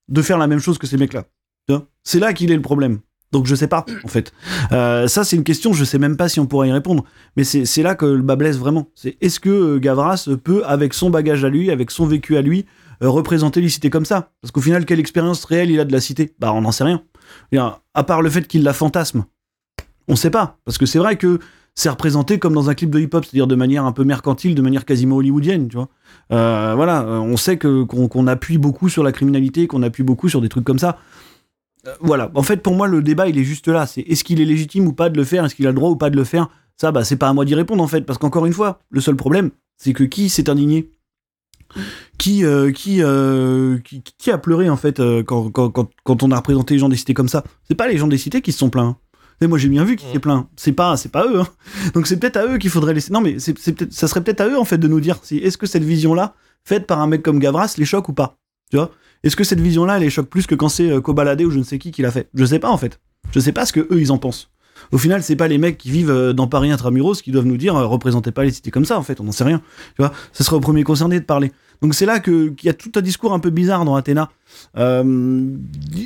[0.08, 1.24] de faire la même chose que ces mecs-là?
[2.06, 3.00] C'est là qu'il est le problème.
[3.32, 4.32] Donc je sais pas, en fait.
[4.70, 7.04] Euh, ça, c'est une question, je sais même pas si on pourrait y répondre.
[7.36, 8.86] Mais c'est là que le bas blesse vraiment.
[8.94, 12.42] C'est est-ce que euh, Gavras peut, avec son bagage à lui, avec son vécu à
[12.42, 12.64] lui,
[13.02, 14.30] euh, représenter les cités comme ça?
[14.40, 16.36] Parce qu'au final, quelle expérience réelle il a de la cité?
[16.38, 17.02] Bah, on n'en sait rien.
[17.92, 19.24] À part le fait qu'il la fantasme,
[20.08, 20.58] on sait pas.
[20.64, 21.40] Parce que c'est vrai que
[21.76, 24.62] c'est représenté comme dans un clip de hip-hop, c'est-à-dire de manière un peu mercantile, de
[24.62, 25.90] manière quasiment hollywoodienne, tu vois.
[26.32, 30.40] Euh, voilà, euh, on sait qu'on appuie beaucoup sur la criminalité, qu'on appuie beaucoup sur
[30.40, 30.98] des trucs comme ça.
[31.86, 33.86] Euh, voilà, en fait, pour moi, le débat, il est juste là.
[33.86, 35.44] C'est est-ce qu'il est légitime ou pas de le faire?
[35.44, 36.48] Est-ce qu'il a le droit ou pas de le faire?
[36.78, 39.02] Ça, bah, c'est pas à moi d'y répondre, en fait, parce qu'encore une fois, le
[39.02, 40.90] seul problème, c'est que qui s'est indigné?
[42.16, 42.42] Qui,
[42.74, 43.02] qui,
[44.18, 47.44] qui, a pleuré en fait quand on a représenté les gens des cités comme ça?
[47.68, 48.96] C'est pas les gens des cités qui se sont plaints.
[48.96, 48.96] hein.
[49.40, 50.46] Et moi j'ai bien vu qui s'est plaint.
[50.56, 51.40] C'est pas c'est pas eux.
[51.40, 51.46] hein.
[51.94, 53.12] Donc c'est peut-être à eux qu'il faudrait laisser.
[53.12, 55.18] Non mais c'est c'est peut-être ça serait peut-être à eux en fait de nous dire
[55.22, 58.12] si est-ce que cette vision là faite par un mec comme Gavras les choque ou
[58.12, 58.36] pas?
[58.70, 58.90] Tu vois?
[59.22, 61.50] Est-ce que cette vision là elle les choque plus que quand c'est euh, Kobalade ou
[61.50, 62.28] je ne sais qui qui l'a fait?
[62.34, 62.98] Je sais pas en fait.
[63.32, 64.50] Je sais pas ce que eux ils en pensent.
[64.92, 67.56] Au final, c'est pas les mecs qui vivent euh, dans Paris intramuros qui doivent nous
[67.56, 69.58] dire euh, représentez pas les cités comme ça en fait, on n'en sait rien.
[69.96, 71.50] Tu vois, ça serait au premier concerné de parler.
[71.82, 74.30] Donc c'est là que qu'il y a tout un discours un peu bizarre dans Athéna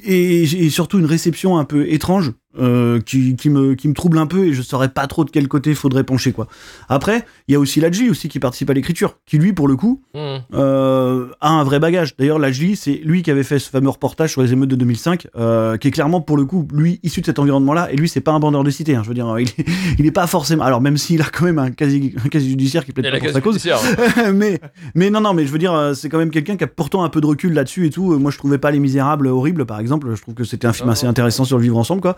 [0.07, 4.19] et, et surtout une réception un peu étrange euh, qui, qui me qui me trouble
[4.19, 6.49] un peu et je saurais pas trop de quel côté faudrait pencher quoi.
[6.89, 9.77] Après, il y a aussi Ladji aussi qui participe à l'écriture, qui lui pour le
[9.77, 10.19] coup Mmh.
[10.55, 12.17] euh, a un vrai bagage.
[12.17, 15.29] D'ailleurs, Ladji, c'est lui qui avait fait ce fameux reportage sur les émeutes de 2005,
[15.37, 17.93] euh, qui est clairement pour le coup lui issu de cet environnement-là.
[17.93, 18.97] Et lui, c'est pas un bandeur de cité.
[18.97, 19.65] hein, je veux dire, il est,
[20.01, 20.65] il est pas forcément.
[20.65, 23.19] Alors même s'il a quand même un quasi un quasi judiciaire qui plaide Il pas
[23.21, 23.69] pour sa cause.
[24.35, 24.59] mais
[24.97, 27.05] mais non non mais je veux dire euh, c'est quand même quelqu'un qui a pourtant
[27.05, 28.13] un peu de recul là-dessus et tout.
[28.13, 30.15] Euh, Moi je trouvais pas Les Misérables horribles par exemple.
[30.15, 32.17] Je trouve que c'était un film Ah, assez intéressant sur le vivre ensemble quoi.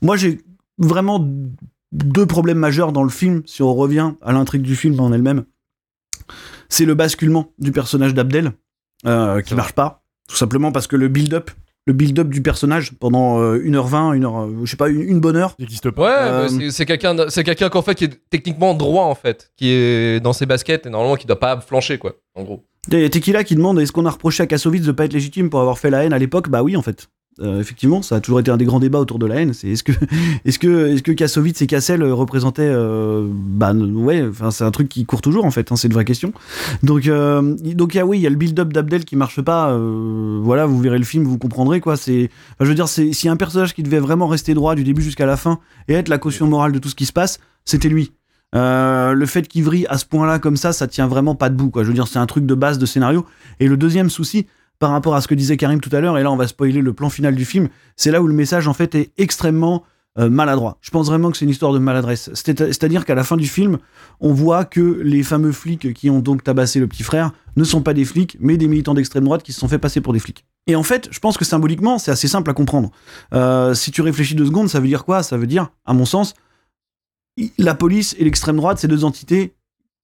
[0.00, 0.40] Moi j'ai
[0.78, 1.26] vraiment
[1.92, 5.44] deux problèmes majeurs dans le film si on revient à l'intrigue du film en elle-même.
[6.68, 8.52] C'est le basculement du personnage d'Abdel
[9.06, 11.50] euh, qui marche pas tout simplement parce que le build-up
[11.86, 15.20] le build-up du personnage pendant euh, 1h20, 1 heure, euh, je sais pas, une, une
[15.20, 15.54] bonne heure.
[15.58, 16.02] Il n'existe pas.
[16.48, 20.20] Ouais, Euh, c'est- quelqu'un, quelqu'un qu'en fait qui est techniquement droit en fait, qui est
[20.20, 22.64] dans ses baskets et normalement qui doit pas flancher quoi, en gros.
[22.90, 25.12] Il y a Tequila qui demande est-ce qu'on a reproché à Kassovitz de pas être
[25.12, 26.48] légitime pour avoir fait la haine à l'époque?
[26.48, 27.08] Bah oui, en fait.
[27.40, 29.54] Euh, effectivement, ça a toujours été un des grands débats autour de la haine.
[29.54, 29.92] C'est est-ce que,
[30.44, 34.88] est-ce que, est-ce que et Cassel euh, représentaient, euh, bah ouais, enfin c'est un truc
[34.88, 35.72] qui court toujours en fait.
[35.72, 36.32] hein, c'est une vraie question.
[36.82, 39.40] Donc, euh, donc il y a oui, il y a le build-up d'Abdel qui marche
[39.40, 39.76] pas.
[40.42, 41.96] voilà, vous verrez le film, vous comprendrez quoi.
[41.96, 45.02] C'est, je veux dire, c'est a un personnage qui devait vraiment rester droit du début
[45.02, 47.88] jusqu'à la fin et être la caution morale de tout ce qui se passe, c'était
[47.88, 48.12] lui.
[48.54, 51.70] Le fait qu'il vrille à ce point-là comme ça, ça tient vraiment pas debout.
[51.70, 51.82] Quoi.
[51.82, 53.24] Je veux dire, c'est un truc de base de scénario.
[53.60, 54.46] Et le deuxième souci,
[54.82, 56.80] par rapport à ce que disait Karim tout à l'heure, et là on va spoiler
[56.82, 59.84] le plan final du film, c'est là où le message en fait est extrêmement
[60.18, 60.76] euh, maladroit.
[60.80, 62.30] Je pense vraiment que c'est une histoire de maladresse.
[62.34, 63.78] C'est- C'est-à-dire qu'à la fin du film,
[64.18, 67.80] on voit que les fameux flics qui ont donc tabassé le petit frère ne sont
[67.80, 70.18] pas des flics, mais des militants d'extrême droite qui se sont fait passer pour des
[70.18, 70.44] flics.
[70.66, 72.90] Et en fait, je pense que symboliquement, c'est assez simple à comprendre.
[73.32, 75.22] Euh, si tu réfléchis deux secondes, ça veut dire quoi?
[75.22, 76.34] Ça veut dire, à mon sens,
[77.56, 79.54] la police et l'extrême droite, c'est deux entités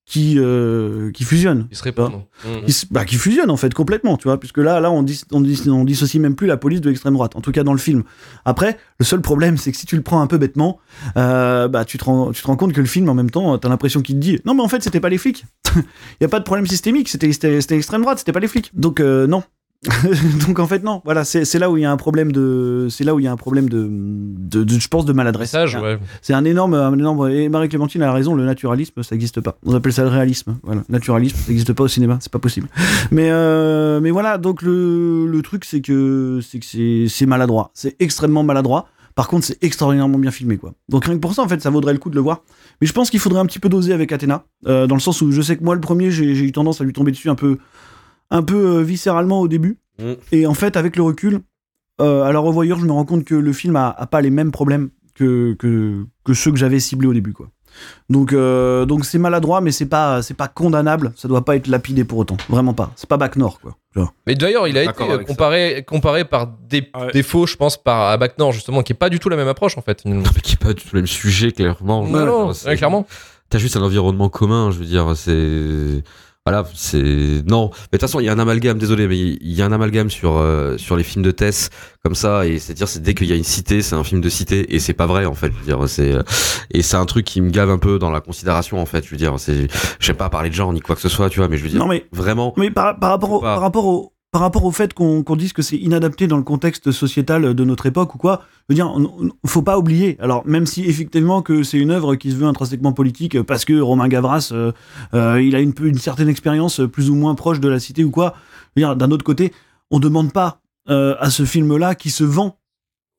[0.08, 1.68] qui, euh, qui fusionnent.
[1.70, 2.24] Il se répond.
[2.44, 2.64] Mmh.
[2.66, 5.42] Qui, bah, qui fusionnent en fait complètement, tu vois, puisque là, là on, dis, on,
[5.42, 7.78] dis- on dissocie même plus la police de l'extrême droite, en tout cas dans le
[7.78, 8.04] film.
[8.46, 10.78] Après, le seul problème, c'est que si tu le prends un peu bêtement,
[11.18, 13.58] euh, bah, tu, te rends, tu te rends compte que le film, en même temps,
[13.58, 15.44] t'as l'impression qu'il te dit Non, mais en fait, c'était pas les flics.
[15.76, 15.82] Il
[16.22, 18.70] y a pas de problème systémique, c'était c'était- c'était l'extrême droite, c'était pas les flics.
[18.74, 19.42] Donc, euh, non.
[20.46, 23.04] Donc en fait non, voilà, c'est là où il y a un problème de, c'est
[23.04, 25.50] là où il y a un problème de, de, de- je pense de maladresse.
[25.80, 25.98] Ouais.
[26.20, 27.30] C'est un énorme, un énorme.
[27.30, 29.56] Et Marie Clémentine a raison, le naturalisme, ça n'existe pas.
[29.64, 30.56] On appelle ça le réalisme.
[30.64, 32.68] Voilà, naturalisme, ça n'existe pas au cinéma, c'est pas possible.
[33.12, 37.70] Mais, euh, mais voilà, donc le, le truc, c'est que c'est que c'est maladroit.
[37.74, 38.88] C'est extrêmement maladroit.
[39.14, 40.74] Par contre, c'est extraordinairement bien filmé, quoi.
[40.88, 42.42] Donc rien que pour ça, en fait, ça vaudrait le coup de le voir.
[42.80, 45.20] Mais je pense qu'il faudrait un petit peu doser avec Athéna, euh, dans le sens
[45.22, 47.34] où je sais que moi, le premier, j'ai eu tendance à lui tomber dessus un
[47.34, 47.58] peu,
[48.30, 49.78] un peu euh, viscéralement au début.
[49.98, 50.12] Mm.
[50.32, 51.40] Et en fait, avec le recul,
[52.00, 54.30] euh, à la revoyure, je me rends compte que le film a, a pas les
[54.30, 57.48] mêmes problèmes que, que, que ceux que j'avais ciblés au début, quoi.
[58.10, 61.12] Donc, euh, donc c'est maladroit, mais c'est pas, c'est pas condamnable.
[61.16, 62.36] Ça doit pas être lapidé pour autant.
[62.48, 62.90] Vraiment pas.
[62.96, 63.76] C'est pas Bac Nord, quoi.
[63.94, 64.12] Genre.
[64.26, 65.24] Mais d'ailleurs, il a été euh, ça.
[65.24, 67.12] comparé, comparé par des Ouais.
[67.12, 69.46] défauts, je pense, par à Bac Nord justement, qui est pas du tout la même
[69.48, 70.00] approche en fait.
[70.02, 70.22] finalement.
[70.24, 72.04] Non, mais qui est pas du tout le même sujet, clairement.
[72.06, 73.06] Non, non, ouais, clairement.
[73.50, 74.70] t'as juste un environnement commun.
[74.72, 76.02] Je veux dire, c'est
[76.50, 77.70] voilà, c'est non.
[77.70, 78.78] Mais de toute façon, il y a un amalgame.
[78.78, 81.70] Désolé, mais il y a un amalgame sur euh, sur les films de Tess
[82.02, 82.46] comme ça.
[82.46, 84.74] Et c'est dire, c'est dès qu'il y a une cité, c'est un film de cité,
[84.74, 85.52] et c'est pas vrai en fait.
[85.52, 86.22] Je veux dire, c'est euh,
[86.70, 89.04] et c'est un truc qui me gave un peu dans la considération en fait.
[89.04, 89.68] Je veux dire, c'est,
[90.00, 91.62] je sais pas parler de genre ni quoi que ce soit, tu vois, mais je
[91.64, 92.54] veux dire, Non, mais, vraiment.
[92.56, 95.62] mais par, par rapport au, par rapport au, par rapport au fait qu'on dise que
[95.62, 98.94] c'est inadapté dans le contexte sociétal de notre époque ou quoi, je veux dire,
[99.46, 100.18] faut pas oublier.
[100.20, 103.80] Alors, même si effectivement que c'est une œuvre qui se veut intrinsèquement politique parce que
[103.80, 104.72] Romain Gavras, euh,
[105.14, 108.34] euh, il a une, certaine expérience plus ou moins proche de la cité ou quoi,
[108.76, 109.52] d'un autre côté,
[109.90, 110.60] on demande pas
[110.90, 112.58] euh, à ce film-là qui se vend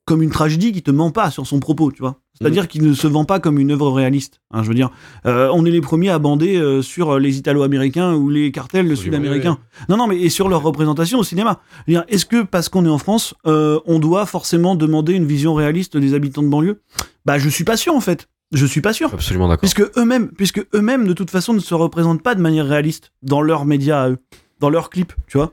[0.09, 2.15] comme une tragédie qui te ment pas sur son propos, tu vois.
[2.33, 4.39] C'est-à-dire qu'il ne se vend pas comme une œuvre réaliste.
[4.51, 4.89] hein, je veux dire,
[5.27, 9.59] Euh, on est les premiers à bander euh, sur les Italo-américains ou les cartels sud-américains.
[9.87, 11.59] Non, non, mais et sur leur représentation au cinéma.
[11.87, 15.95] Est-ce que parce qu'on est en France, euh, on doit forcément demander une vision réaliste
[15.95, 16.81] des habitants de banlieue?
[17.25, 18.27] Bah, je suis pas sûr en fait.
[18.51, 19.13] Je suis pas sûr.
[19.13, 19.59] Absolument d'accord.
[19.61, 23.43] Puisque eux-mêmes, puisque eux-mêmes de toute façon ne se représentent pas de manière réaliste dans
[23.43, 24.17] leurs médias à eux,
[24.59, 25.51] dans leurs clips, tu vois.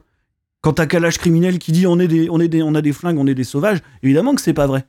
[0.66, 2.92] Quand t'as Kalash criminel qui dit on est des, on est des, on a des
[2.92, 4.85] flingues, on est des sauvages, évidemment que c'est pas vrai.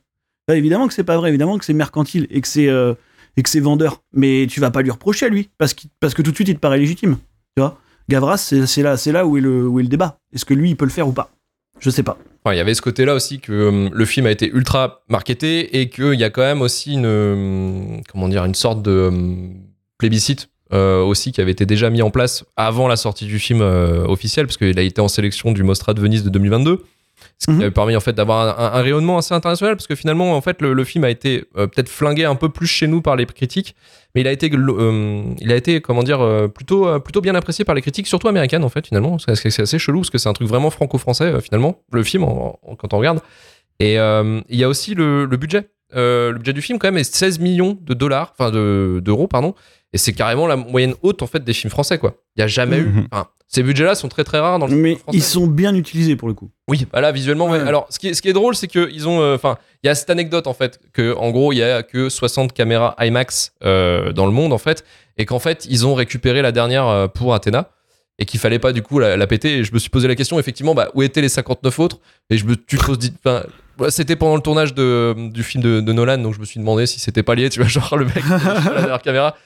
[0.48, 2.94] Bah, évidemment que c'est pas vrai, évidemment que c'est mercantile et que c'est euh,
[3.36, 4.02] et que c'est vendeur.
[4.12, 6.48] Mais tu vas pas lui reprocher à lui parce, qu'il- parce que tout de suite
[6.48, 7.16] il te paraît légitime,
[7.56, 7.78] tu vois?
[8.08, 10.18] Gavras, c'est là, c'est là où est le, où est le débat.
[10.34, 11.30] Est-ce que lui il peut le faire ou pas?
[11.78, 12.18] Je sais pas.
[12.50, 15.90] Il y avait ce côté-là aussi que euh, le film a été ultra marketé et
[15.90, 19.50] qu'il y a quand même aussi une, euh, comment dire, une sorte de euh,
[19.98, 23.60] plébiscite euh, aussi qui avait été déjà mis en place avant la sortie du film
[23.62, 26.82] euh, officiel, parce qu'il a été en sélection du Mostra de Venise de 2022.
[27.40, 27.60] Ce qui Mhm.
[27.62, 30.72] avait permis en fait d'avoir un, rayonnement assez international, parce que finalement en fait le,
[30.72, 33.74] le film a été euh, peut-être flingué un peu plus chez nous par les critiques,
[34.14, 36.20] mais il a été, il a été comment dire
[36.54, 39.18] plutôt plutôt bien apprécié par les critiques, surtout américaines en fait finalement.
[39.18, 42.76] C'est assez chelou parce que c'est un truc vraiment franco-français finalement le film en- en-
[42.76, 43.20] quand on regarde.
[43.80, 45.68] Et il y a aussi le, le budget.
[45.94, 49.54] Le budget du film quand même est 16 millions de dollars, enfin de- d'euros pardon.
[49.92, 52.14] Et c'est carrément la moyenne haute en fait des films français quoi.
[52.36, 52.84] Il y a jamais eu.
[52.86, 53.08] Mhm.
[53.10, 55.16] enfin, ces budgets-là sont très très rares dans le Mais français.
[55.16, 56.50] ils sont bien utilisés pour le coup.
[56.68, 57.46] Oui, bah là visuellement.
[57.48, 57.58] ouais.
[57.62, 57.66] Ouais.
[57.66, 59.86] Alors, ce qui est, ce qui est drôle, c'est que ils ont, euh, enfin, il
[59.86, 62.94] y a cette anecdote en fait que, en gros, il y a que 60 caméras
[63.00, 64.84] IMAX euh, dans le monde en fait,
[65.16, 67.70] et qu'en fait, ils ont récupéré la dernière euh, pour Athéna
[68.18, 69.58] et qu'il fallait pas du coup la, la péter.
[69.60, 72.00] Et je me suis posé la question effectivement, bah, où étaient les 59 autres?
[72.28, 73.44] Et je me, tu poses, enfin,
[73.88, 76.86] c'était pendant le tournage de, du film de, de Nolan, donc je me suis demandé
[76.86, 77.48] si c'était pas lié.
[77.48, 79.36] Tu vois, genre le mec, la dernière caméra,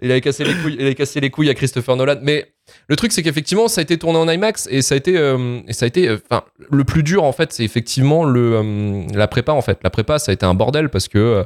[0.00, 2.52] il avait cassé les couilles, il avait cassé les couilles à Christopher Nolan, mais
[2.88, 5.60] le truc, c'est qu'effectivement, ça a été tourné en IMAX et ça a été, euh,
[5.66, 9.06] et ça a été, euh, enfin, le plus dur en fait, c'est effectivement le euh,
[9.14, 9.78] la prépa en fait.
[9.82, 11.44] La prépa, ça a été un bordel parce que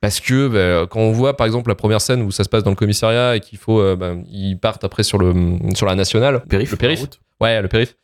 [0.00, 2.62] parce que bah, quand on voit par exemple la première scène où ça se passe
[2.62, 5.34] dans le commissariat et qu'il faut, bah, ils partent après sur le
[5.74, 6.70] sur la nationale, Périph'.
[6.70, 7.06] le périph,
[7.40, 7.94] ouais, le périph.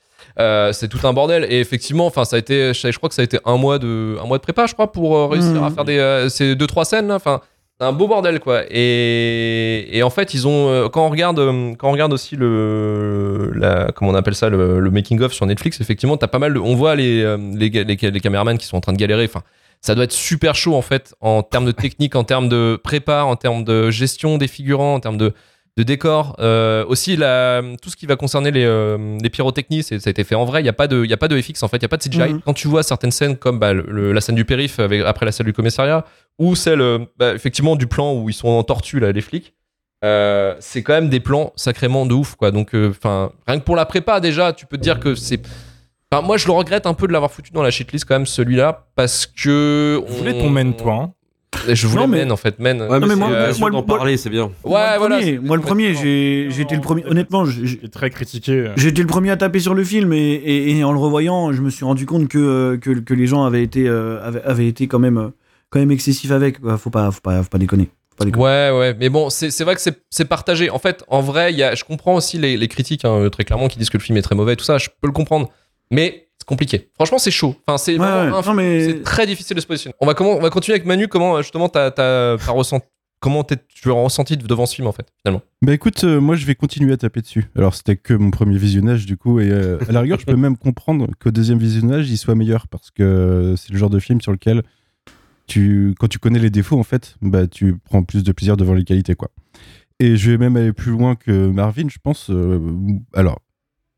[0.40, 1.46] Euh, c'est tout un bordel.
[1.48, 3.78] Et effectivement enfin ça a été je, je crois que ça a été un mois
[3.78, 6.56] de un mois de prépa je crois pour euh, réussir à faire des euh, ces
[6.56, 7.40] deux trois scènes enfin
[7.78, 8.62] c'est un beau bordel quoi.
[8.70, 11.38] Et, et en fait ils ont quand on regarde
[11.78, 15.46] quand on regarde aussi le la comment on appelle ça le, le making of sur
[15.46, 17.22] Netflix effectivement t'as pas mal de, on voit les,
[17.54, 19.26] les les les caméramans qui sont en train de galérer.
[19.26, 19.42] Enfin
[19.80, 23.22] ça doit être super chaud en fait en termes de technique en termes de prépa
[23.22, 25.32] en termes de gestion des figurants en termes de
[25.76, 29.96] de décor Euh, aussi la, tout ce qui va concerner les, euh, les pyrotechnies ça
[29.96, 31.40] a été fait en vrai il y a pas de il y a pas de
[31.40, 32.40] FX en fait il y a pas de CGI Mhm.
[32.44, 35.32] quand tu vois certaines scènes comme bah, le- la scène du périph avec après la
[35.32, 36.04] salle du commissariat
[36.38, 39.54] ou celle euh, bah, effectivement du plan où ils sont en tortue là les flics
[40.04, 43.74] euh, c'est quand même des plans sacrément de ouf quoi donc enfin rien que pour
[43.74, 45.40] la prépa déjà tu peux te dire que c'est
[46.12, 48.26] Enfin, moi je le regrette un peu de l'avoir foutu dans la shitlist quand même
[48.26, 50.94] celui-là parce que Tu voulais ton men, toi.
[50.94, 51.12] hein.
[51.68, 53.82] Je voulais Non, mais- men en fait men Ouais, mais, mais moi- l'occasion moi, d'en
[53.82, 54.44] parler, c'est bien.
[54.44, 57.04] ouais moi, le voilà premier, moi le premier, j'ai j'ai été le premier.
[57.06, 58.72] Honnêtement, j'ai- très critiqué.
[58.76, 61.52] J'ai été le premier à taper sur le film et, et- et en le revoyant,
[61.52, 64.42] je me suis rendu compte que, euh, que, que les gens avaient été, euh, avaient,
[64.42, 65.28] avaient été quand même, euh,
[65.70, 66.60] quand même excessifs avec.
[66.60, 66.76] quoi.
[66.78, 67.88] Faut pas, faut pas, faut pas déconner.
[68.20, 70.70] Ouais, ouais, mais bon, c'est vrai que c'est c'est partagé.
[70.70, 73.42] En fait, en vrai, il y a, je comprends aussi les, les critiques, hein, très
[73.44, 75.50] clairement, qui disent que le film est très mauvais, tout ça, je peux le comprendre.
[75.90, 76.90] Mais c'est compliqué.
[76.94, 77.56] Franchement, c'est chaud.
[77.66, 78.54] Enfin, c'est Ouais, ouais.
[78.54, 79.94] mais- très difficile de se positionner.
[80.00, 81.08] On va, comment, on va continuer avec Manu.
[81.08, 82.86] Comment, justement, t'as ressenti,
[83.20, 83.54] comment tu
[83.88, 85.42] as ressenti devant ce film, en fait, finalement?
[85.62, 87.46] Bah écoute, euh, moi je vais continuer à taper dessus.
[87.56, 90.36] Alors c'était que mon premier visionnage du coup, et euh, à la rigueur je peux
[90.36, 94.20] même comprendre qu'au deuxième visionnage il soit meilleur parce que c'est le genre de film
[94.20, 94.62] sur lequel
[95.46, 98.74] tu, quand tu connais les défauts en fait, bah tu prends plus de plaisir devant
[98.74, 99.30] les qualités quoi.
[100.00, 102.28] Et je vais même aller plus loin que Marvin, je pense.
[102.30, 102.58] euh,
[103.14, 103.38] alors,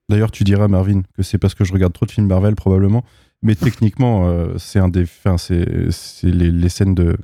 [0.08, 3.04] d'ailleurs tu diras Marvin que c'est parce que je regarde trop de films Marvel probablement,
[3.42, 7.16] mais techniquement euh, c'est un des, enfin c'est c'est les, les scènes de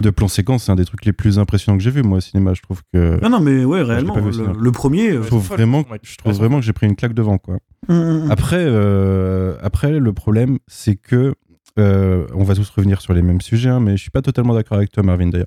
[0.00, 2.20] de plan séquence, c'est un des trucs les plus impressionnants que j'ai vu moi au
[2.20, 2.54] cinéma.
[2.54, 5.10] Je trouve que Non, non, mais ouais, réellement, le, premier.
[5.10, 5.98] euh, je trouve vraiment, ouais.
[6.04, 7.56] je trouve vraiment que j'ai pris une claque devant quoi.
[7.88, 8.30] hum, hum, hum.
[8.30, 11.34] Après, euh, après le problème, c'est que
[11.80, 14.54] euh, on va tous revenir sur les mêmes sujets, hein, mais je suis pas totalement
[14.54, 15.46] d'accord avec toi, Marvin d'ailleurs.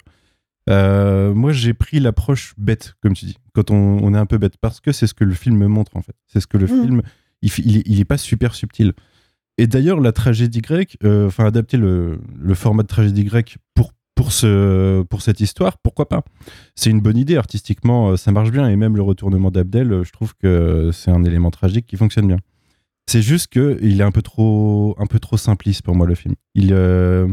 [0.70, 4.38] Euh, moi, j'ai pris l'approche bête, comme tu dis, quand on, on est un peu
[4.38, 6.16] bête, parce que c'est ce que le film me montre, en fait.
[6.28, 6.84] C'est ce que le Mm.
[6.84, 7.02] film,
[7.42, 8.94] il, fi- il, est- il est pas super subtil.
[9.58, 13.94] Et d'ailleurs, la tragédie grecque, euh, enfin, adapter le, le format de tragédie grecque pour,
[14.16, 16.24] pour, ce, pour cette histoire, pourquoi pas?
[16.76, 20.12] C'est une bonne idée, artistiquement, euh, ça marche bien, et même le retournement d'Abdel, je
[20.12, 22.38] trouve que c'est un élément tragique qui fonctionne bien.
[23.08, 26.14] C'est juste que il est un peu trop, un peu trop simpliste pour moi, le
[26.16, 26.36] film.
[26.54, 27.28] Il, euh,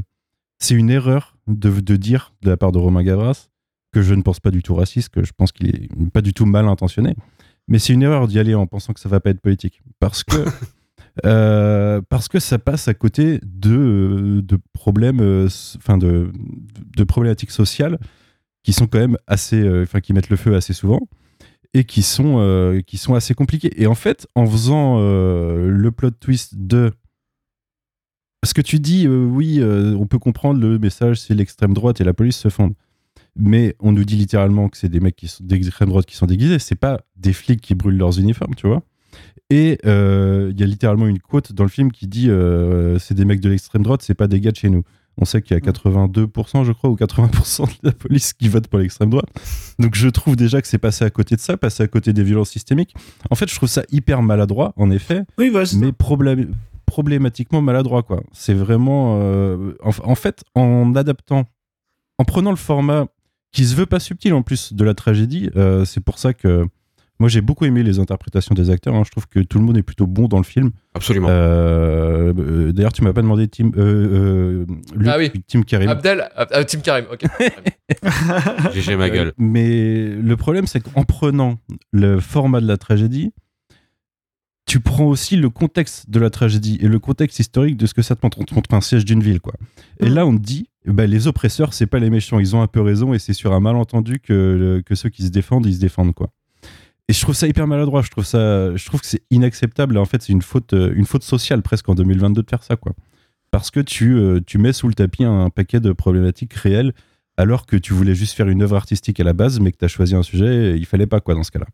[0.59, 3.49] c'est une erreur de, de dire de la part de Romain Gavras
[3.93, 6.35] que je ne pense pas du tout raciste, que je pense qu'il est pas du
[6.35, 7.15] tout mal intentionné.
[7.69, 9.81] Mais c'est une erreur d'y aller en pensant que ça va pas être politique.
[10.01, 10.37] Parce que,
[11.27, 16.31] euh, parce que ça passe à côté de, de problèmes, euh, enfin de,
[16.97, 17.99] de problématiques sociales
[18.63, 21.01] qui sont quand même assez, euh, enfin qui mettent le feu assez souvent
[21.73, 23.71] et qui sont, euh, qui sont assez compliquées.
[23.81, 26.93] Et en fait, en faisant euh, le plot twist de
[28.41, 32.01] parce que tu dis, euh, oui, euh, on peut comprendre le message, c'est l'extrême droite
[32.01, 32.75] et la police se fondent.
[33.39, 36.27] Mais on nous dit littéralement que c'est des mecs qui sont d'extrême droite qui sont
[36.27, 36.59] déguisés.
[36.59, 38.83] C'est pas des flics qui brûlent leurs uniformes, tu vois.
[39.51, 42.29] Et euh, il y a littéralement une quote dans le film qui dit
[42.99, 44.83] c'est des mecs de l'extrême droite, c'est pas des gars de chez nous.
[45.19, 48.69] On sait qu'il y a 82%, je crois, ou 80% de la police qui vote
[48.69, 49.29] pour l'extrême droite.
[49.79, 52.23] Donc je trouve déjà que c'est passé à côté de ça, passé à côté des
[52.23, 52.95] violences systémiques.
[53.31, 56.55] En fait, je trouve ça hyper maladroit, en effet Oui, c'est mais problème-
[56.97, 58.23] problématiquement maladroit quoi.
[58.33, 61.45] C'est vraiment euh, en, en fait en adaptant,
[62.19, 63.07] en prenant le format
[63.53, 66.65] qui se veut pas subtil en plus de la tragédie, euh, c'est pour ça que
[67.21, 68.95] moi j'ai beaucoup aimé les interprétations des acteurs.
[68.95, 69.03] hein.
[69.05, 70.71] Je trouve que tout le monde est plutôt bon dans le film.
[70.95, 71.29] Absolument.
[71.31, 75.31] Euh, D'ailleurs, tu m'as pas demandé Tim, euh, Luc, Ah oui.
[75.47, 75.89] Tim Karim.
[75.91, 77.25] Abdel, Ab- Tim Karim, ok.
[78.75, 79.33] GG ma gueule.
[79.39, 81.59] Mais le problème, c'est qu'en prenant
[81.93, 83.33] le format de la tragédie,
[84.67, 88.03] tu prends aussi le contexte de la tragédie et le contexte historique de ce que
[88.03, 88.41] ça te montre.
[88.41, 89.55] On te montre un siège d'une ville, quoi.
[90.01, 92.41] Et là, on te dit, bah, les oppresseurs, c'est pas les méchants.
[92.41, 95.31] Ils ont un peu raison et c'est sur un malentendu que, que ceux qui se
[95.31, 96.31] défendent, ils se défendent, quoi.
[97.09, 98.03] Et je trouve ça hyper maladroit.
[98.03, 99.97] Je trouve ça, je trouve que c'est inacceptable.
[99.99, 102.75] En fait, c'est une faute, euh, une faute sociale presque en 2022 de faire ça,
[102.75, 102.93] quoi.
[103.53, 106.93] Parce que tu, euh, tu mets sous le tapis un paquet de problématiques réelles
[107.37, 109.85] alors que tu voulais juste faire une œuvre artistique à la base, mais que tu
[109.85, 111.67] as choisi un sujet, il fallait pas quoi dans ce cas-là.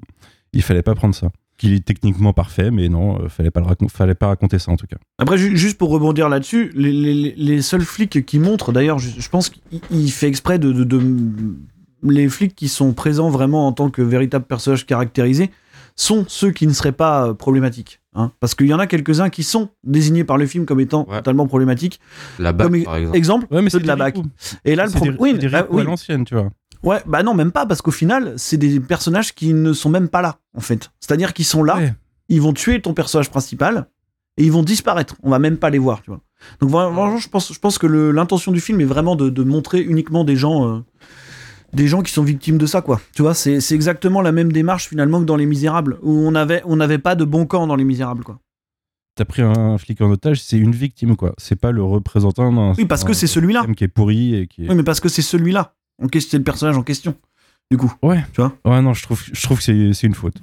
[0.53, 1.31] Il fallait pas prendre ça.
[1.63, 4.77] Qu'il est techniquement parfait, mais non, euh, fallait pas le fallait pas raconter ça en
[4.77, 4.97] tout cas.
[5.19, 9.11] Après, ju- juste pour rebondir là-dessus, les, les- les seuls flics qui montrent, d'ailleurs, je,
[9.17, 11.55] je pense qu'il il fait exprès de, de- de-
[12.03, 15.51] Les flics qui sont présents vraiment en tant que véritables personnages caractérisés
[15.95, 18.01] sont ceux qui ne seraient pas euh, problématiques.
[18.17, 18.33] hein.
[18.41, 21.19] Parce qu'il y en a quelques-uns qui sont désignés par le film comme étant Ouais.
[21.19, 22.01] totalement problématiques.
[22.41, 23.17] La BAC, Comme par exemple.
[23.17, 24.17] exemple, Ouais, mais ceux c'est de la BAC.
[24.65, 25.17] Et là, le problème.
[25.21, 25.83] Oui, bah, oui.
[25.83, 26.51] à l'ancienne, tu vois.
[26.83, 30.09] Ouais, bah non, même pas, parce qu'au final, c'est des personnages qui ne sont même
[30.09, 30.91] pas là, en fait.
[31.01, 31.95] C'est-à-dire qu'ils sont là, Ouais.
[32.29, 33.87] ils vont tuer ton personnage principal,
[34.37, 35.15] et ils vont disparaître.
[35.23, 36.21] On va même pas les voir, tu vois.
[36.61, 39.81] Donc vraiment, je pense, je pense que l'intention du film est vraiment de, de montrer
[39.81, 40.81] uniquement des gens, euh,
[41.73, 43.01] des gens qui sont victimes de ça, quoi.
[43.15, 46.63] Tu vois, c'est exactement la même démarche finalement que dans Les Misérables, où on avait,
[46.65, 48.39] on n'avait pas de bon camp dans Les Misérables, quoi.
[49.15, 51.35] T'as pris un flic en otage, c'est une victime, quoi.
[51.39, 52.73] C'est pas le représentant d'un.
[52.79, 53.65] Oui, parce que c'est celui-là.
[53.77, 54.69] qui est pourri et qui est.
[54.71, 55.75] Oui, mais parce que c'est celui-là.
[56.03, 57.15] En question, c'est le personnage en question.
[57.71, 57.93] Du coup.
[58.03, 58.23] Ouais.
[58.35, 58.53] Tu vois?
[58.67, 60.35] Ouais, non, je trouve, je trouve que c'est c'est une faute.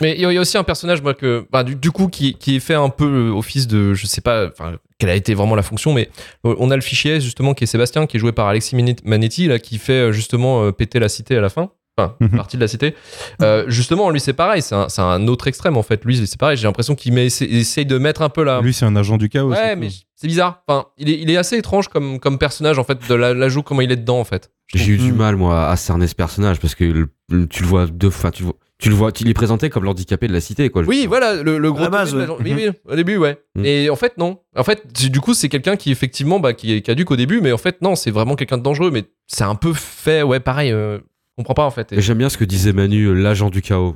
[0.00, 1.90] Mais il y, a- il y a aussi un personnage, moi, que, bah, du, du
[1.90, 5.14] coup, qui, qui fait un peu euh, office de, je sais pas, enfin, quelle a
[5.16, 6.08] été vraiment la fonction, mais
[6.46, 9.00] euh, on a le fichier, justement, qui est Sébastien, qui est joué par Alexis Manet-
[9.04, 11.70] Manetti, là, qui fait, euh, justement, euh, péter la cité à la fin.
[11.98, 12.36] Enfin, une Mhm.
[12.36, 12.94] partie de la cité.
[13.42, 16.02] Euh, justement, lui, c'est pareil, c'est un, c'est un autre extrême, en fait.
[16.06, 18.60] Lui, c'est pareil, j'ai l'impression qu'il essaye de mettre un peu la.
[18.62, 19.50] Lui, c'est un agent du chaos.
[19.50, 20.62] Ouais, c'est mais c'est bizarre.
[20.66, 23.48] Enfin, il est, il est assez étrange comme, comme personnage, en fait, de la, la
[23.50, 24.50] joue, comment il est dedans, en fait.
[24.74, 25.16] J'ai eu du Mm.
[25.16, 28.30] mal, moi, à cerner ce personnage parce que le- le- tu le vois deux fois.
[28.30, 30.82] Tu le vois, tu le vois, est présenté comme l'handicapé de la cité, quoi.
[30.82, 32.26] Oui, voilà, le, le gros base, ouais.
[32.26, 33.38] la- Oui, oui, au début, ouais.
[33.54, 33.64] Mhm.
[33.64, 34.38] Et en fait, non.
[34.56, 37.52] En fait, du coup, c'est quelqu'un qui, effectivement, bah, qui est caduque au début, mais
[37.52, 40.72] en fait, non, c'est vraiment quelqu'un de dangereux, mais c'est un peu fait, ouais, pareil,
[40.72, 41.02] euh, je
[41.36, 41.92] comprends pas, en fait.
[41.92, 43.94] Et- J'aime bien ce que disait Manu, euh, l'agent du chaos.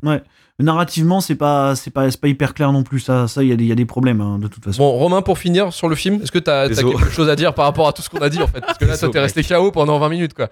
[0.59, 3.01] Narrativement, c'est pas, c'est pas, c'est pas hyper clair non plus.
[3.01, 4.79] Ça, ça, il y, a des- il y a des problèmes hein, de toute façon.
[4.85, 7.53] Bon, Romain, pour finir sur le film, est-ce que t'as as quelque chose à dire
[7.53, 8.61] par rapport à tout ce qu'on a dit, en fait?
[8.63, 10.49] Parce que là, toi, t'es resté KO pendant 20 minutes, quoi.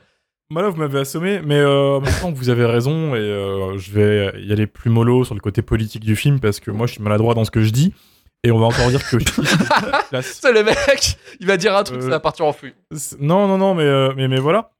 [0.50, 4.42] Bah là, vous m'avez assommé, mais euh, temps, vous avez raison, et euh, je vais
[4.42, 7.02] y aller plus mollo sur le côté politique du film, parce que moi, je suis
[7.02, 7.94] maladroit dans ce que je dis,
[8.44, 9.16] et on va encore dire que...
[10.22, 12.74] C'est le mec, il va dire un truc, Euh, ça va partir en fouille.
[13.18, 14.70] Non, non, non, mais, euh, mais, mais voilà.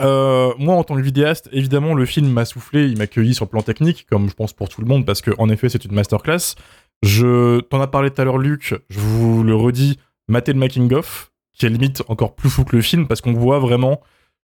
[0.00, 3.44] Euh, moi, en tant que vidéaste, évidemment, le film m'a soufflé, il m'a accueilli sur
[3.44, 5.84] le plan technique, comme je pense pour tout le monde, parce que en effet, c'est
[5.84, 6.56] une masterclass.
[7.02, 8.74] Je t'en as parlé tout à l'heure, Luc.
[8.88, 12.74] Je vous le redis, matez le making of, qui est limite encore plus fou que
[12.74, 14.00] le film, parce qu'on voit vraiment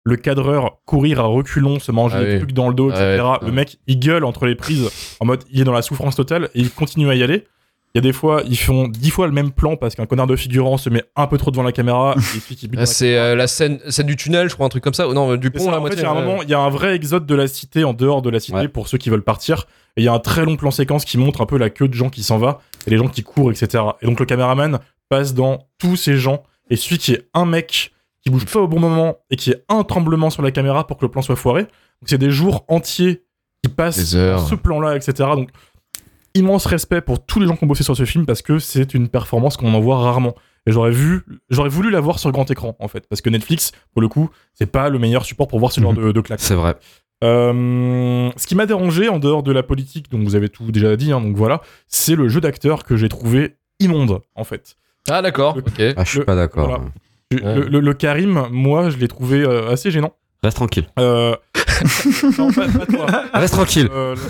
[0.06, 2.38] le cadreur courir à reculons, se manger Ah des oui.
[2.40, 3.24] trucs dans le dos, Ah etc.
[3.42, 4.90] le mec, il gueule entre les prises,
[5.20, 7.46] en mode, il est dans la souffrance totale, et il continue à y aller.
[7.96, 10.26] Il y a des fois, ils font dix fois le même plan parce qu'un connard
[10.26, 12.16] de figurant se met un peu trop devant la caméra.
[12.18, 14.96] celui qui Ah, C'est euh, la scène, scène du tunnel, je crois, un truc comme
[14.96, 15.08] ça.
[15.08, 16.00] Oh, non, du pont, là, en fait, moitié.
[16.00, 16.26] il y a un ouais.
[16.26, 18.58] moment, il y a un vrai exode de la cité en dehors de la cité
[18.58, 18.68] Ouais.
[18.68, 19.68] pour ceux qui veulent partir.
[19.96, 21.88] Et il y a un très long plan séquence qui montre un peu la queue
[21.88, 23.84] de gens qui s'en va et les gens qui courent, etc.
[24.02, 26.42] Et donc le caméraman passe dans tous ces gens
[26.72, 27.93] et qu'il y ait un mec
[28.24, 30.88] qui bouge pas au bon moment et qu'il y ait un tremblement sur la caméra
[30.88, 31.64] pour que le plan soit foiré.
[31.64, 33.24] Donc c'est des jours entiers
[33.64, 35.14] qui passent dans ce plan-là, etc.
[35.36, 35.50] Donc
[36.36, 38.94] immense respect pour tous les gens qui ont bossé sur ce film parce que c'est
[38.94, 40.34] une performance qu'on en voit rarement.
[40.66, 43.72] Et j'aurais vu, j'aurais voulu la voir sur grand écran en fait, parce que Netflix,
[43.92, 46.06] pour le coup, c'est pas le meilleur support pour voir ce genre Mhm.
[46.06, 46.40] de, de claque.
[46.40, 46.76] C'est vrai.
[47.24, 50.96] Euh, ce qui m'a dérangé en dehors de la politique, donc vous avez tout déjà
[50.98, 54.76] dit, hein, donc voilà, c'est le jeu d'acteur que j'ai trouvé immonde en fait.
[55.10, 55.94] Ah, d'accord, Le- ok.
[55.98, 56.68] Ah, je suis pas d'accord.
[56.68, 56.84] voilà.
[57.42, 60.14] Le, le- le Karim, moi, je l'ai trouvé euh, assez gênant.
[60.44, 60.86] Reste tranquille.
[61.00, 61.36] Euh...
[62.38, 63.06] non, pas, pas toi.
[63.34, 63.88] Reste tranquille.
[63.94, 64.22] Euh, le-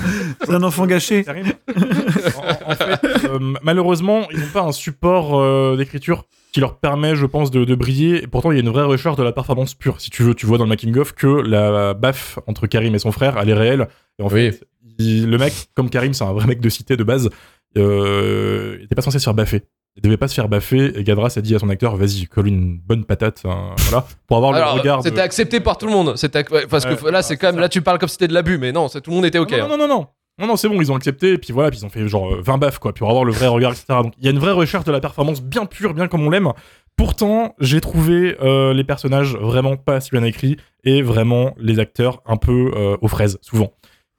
[0.45, 1.23] C'est un enfant gâché.
[1.23, 1.47] Karim.
[1.67, 7.15] en, en fait, euh, malheureusement, ils n'ont pas un support euh, d'écriture qui leur permet,
[7.15, 8.23] je pense, de, de briller.
[8.23, 9.99] Et pourtant, il y a une vraie recherche de la performance pure.
[9.99, 12.99] Si tu veux, tu vois dans le making of que la baffe entre Karim et
[12.99, 13.87] son frère, elle est réelle.
[14.19, 14.51] Et en Oui.
[14.51, 14.63] fait,
[14.99, 17.31] il- le mec, comme Karim, c'est un vrai mec de cité de base.
[17.75, 19.63] Euh, il était pas censé se faire baffer.
[19.95, 20.97] Il devait pas se faire baffer.
[20.99, 24.37] Et Gadras a dit à son acteur, vas-y, colle une bonne patate, hein, voilà, pour
[24.37, 25.03] avoir Alors, le regard.
[25.03, 26.15] de- c'était accepté par tout le monde.
[26.17, 27.61] C'était ouais, parce que là, c'est quand même ça.
[27.61, 29.51] là, tu parles comme si c'était de l'abus, mais non, tout le monde était ok.
[29.51, 29.67] Non, hein.
[29.69, 30.07] non, non, non.
[30.39, 32.33] Non, non, c'est bon, ils ont accepté, et puis voilà, puis ils ont fait genre
[32.33, 33.85] euh, 20 baffes, quoi, puis pour avoir le vrai regard, etc.
[34.01, 36.31] Donc il y a une vraie recherche de la performance bien pure, bien comme on
[36.31, 36.51] l'aime.
[36.95, 42.23] Pourtant, j'ai trouvé euh, les personnages vraiment pas si bien écrits, et vraiment les acteurs
[42.25, 43.73] un peu euh, aux fraises, souvent.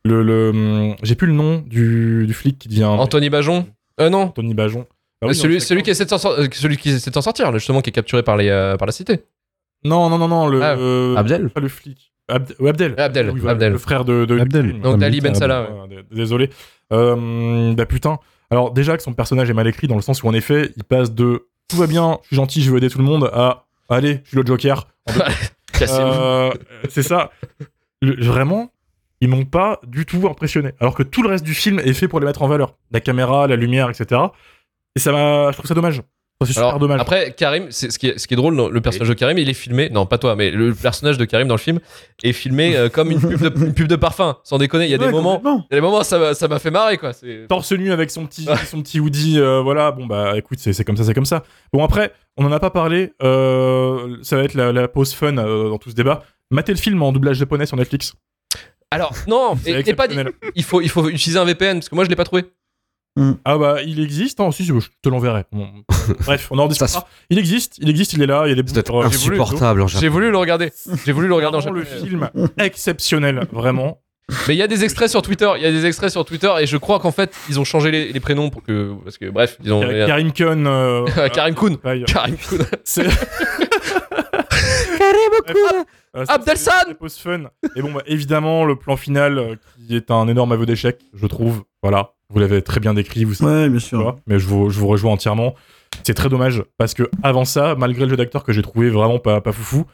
[0.05, 3.66] Le, le, hum, j'ai plus le nom du, du flic qui devient Anthony Bajon?
[4.01, 4.22] Euh, non.
[4.27, 4.87] Anthony Bajon.
[5.25, 7.14] Ah oui, celui, non, celui, qui essaie de s'en sor- euh, celui qui essaie de
[7.14, 9.25] s'en sortir, là, justement, qui est capturé par, les, euh, par la cité.
[9.85, 10.62] Non, non, non, non, le.
[10.62, 10.77] Ah.
[10.77, 12.12] euh, Abdel Pas le flic.
[12.31, 12.95] Abd- ouais, Abdel.
[12.97, 13.72] Abdel, Oui, voilà, Abdel.
[13.72, 14.25] Le frère de.
[14.25, 14.81] de Abdel.
[14.81, 15.62] Donc, Ah, d'Ali Ben Salah.
[15.70, 15.81] ouais.
[15.81, 16.49] Ouais, d- Désolé.
[16.93, 18.18] Euh, bah putain.
[18.51, 20.85] Alors déjà que son personnage est mal écrit dans le sens où en effet il
[20.85, 23.64] passe de tout va bien, je suis gentil, je veux aider tout le monde à
[23.89, 24.87] allez, je suis le Joker.
[25.83, 26.51] Euh,
[26.89, 27.31] c'est ça.
[28.01, 28.70] Le- vraiment,
[29.20, 30.70] ils m'ont pas du tout impressionné.
[30.81, 32.75] Alors que tout le reste du film est fait pour les mettre en valeur.
[32.93, 34.20] La caméra, la lumière, etc.
[34.97, 36.03] Et ça m'a, je trouve ça dommage.
[36.42, 37.01] C'est super Alors, dommage.
[37.01, 39.49] Après, Karim, c'est ce qui est, ce qui est drôle, le personnage de Karim, il
[39.49, 41.78] est filmé, non pas toi, mais le personnage de Karim dans le film
[42.22, 44.84] est filmé euh, comme une pub, de, une pub de parfum, sans déconner.
[44.84, 46.70] Il y a des moments, il y a des moments, ça m'a- ça m'a fait
[46.72, 47.12] marrer quoi.
[47.14, 50.72] C'est- torse nu avec son petit, son petit hoodie, euh, voilà, bon bah écoute, c'est
[50.74, 51.45] c'est comme ça, c'est comme ça.
[51.72, 55.32] Bon après, on en a pas parlé, euh, ça va être la, la pause fun
[55.32, 56.24] dans tout ce débat.
[56.51, 58.12] Matez le film en doublage japonais sur Netflix.
[58.90, 60.16] Alors non, et, et pas dit.
[60.57, 62.45] Il faut, il faut utiliser un VPN parce que moi je l'ai pas trouvé.
[63.45, 65.45] Ah bah il existe, hein, si, si, je te l'enverrai.
[65.53, 65.69] Bon,
[66.27, 67.09] bref, on en Ça discutera.
[67.31, 69.87] Il existe, il existe, il est là, il y a des bouts voulu- insupportable en
[69.87, 70.73] J'ai voulu le regarder.
[71.07, 74.01] J'ai voulu le regarder en le film exceptionnel, vraiment.
[74.49, 75.49] Mais il y a des extraits sur Twitter.
[75.57, 77.91] Il y a des extraits sur Twitter et je crois qu'en fait ils ont changé
[77.91, 79.81] les, les prénoms pour que parce que bref, ils ont.
[79.83, 80.67] Kar- Karim Kun.
[80.67, 81.77] euh, Karim Kun.
[82.07, 82.59] Karim Kun.
[82.85, 83.07] C'est-
[86.17, 87.45] Euh, c'est- Abdelsan pause fun.
[87.77, 89.57] Et bon, bah, évidemment, le plan final, euh,
[89.87, 91.65] qui est un énorme aveu d'échec, je trouve.
[91.83, 93.51] Voilà, vous l'avez très bien décrit, vous savez.
[93.64, 94.16] Ouais, bien sûr.
[94.27, 95.55] mais je vous, je vous rejoins entièrement.
[96.03, 99.18] C'est très dommage, parce que avant ça, malgré le jeu d'acteur que j'ai trouvé vraiment
[99.18, 99.85] pas, pas foufou,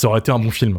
[0.00, 0.78] ça aurait été un bon film.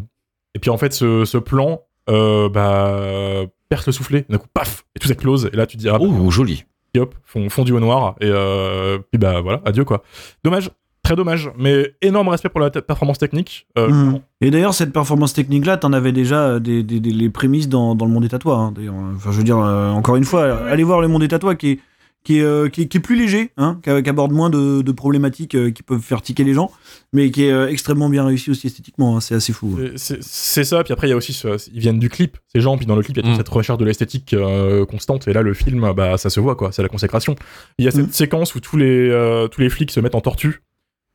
[0.54, 4.84] Et puis en fait, ce, ce plan, euh, bah, perce le soufflet, d'un coup, paf,
[4.94, 6.64] et tout s'éclose, et là tu te dis, ah, Oh, joli.
[6.94, 10.02] et hop, fond- fondu au noir, et euh, puis bah voilà, adieu quoi.
[10.44, 10.70] Dommage,
[11.06, 13.66] très dommage, mais énorme respect pour la performance technique.
[13.78, 14.20] euh, Mhm.
[14.40, 17.94] Et d'ailleurs, cette performance technique-là, t'en avais déjà euh, des, des- des- les prémices dans,
[17.94, 18.58] dans le monde des tatouages.
[18.58, 18.94] hein, d'ailleurs.
[19.14, 21.70] Enfin, je veux dire, euh, encore une fois, allez voir le monde des tatouages qui
[21.70, 21.78] est,
[22.24, 24.82] qui est, euh, qui est, qui est plus léger, hein, qui, qui aborde moins de,
[24.82, 26.72] de problématiques euh, qui peuvent faire tiquer les gens,
[27.12, 29.16] mais qui est euh, extrêmement bien réussi aussi esthétiquement.
[29.16, 29.78] hein, c'est assez fou.
[29.94, 32.76] C'est- ça, puis après il y a aussi, ce- ils viennent du clip, ces gens,
[32.76, 33.36] puis dans le clip il y a toute Mm.
[33.36, 36.72] cette recherche de l'esthétique euh, constante, et là le film, bah ça se voit quoi,
[36.72, 37.36] c'est la consécration.
[37.78, 38.12] Il y a cette Mm.
[38.12, 40.62] séquence où tous les, euh, tous les flics se mettent en tortue,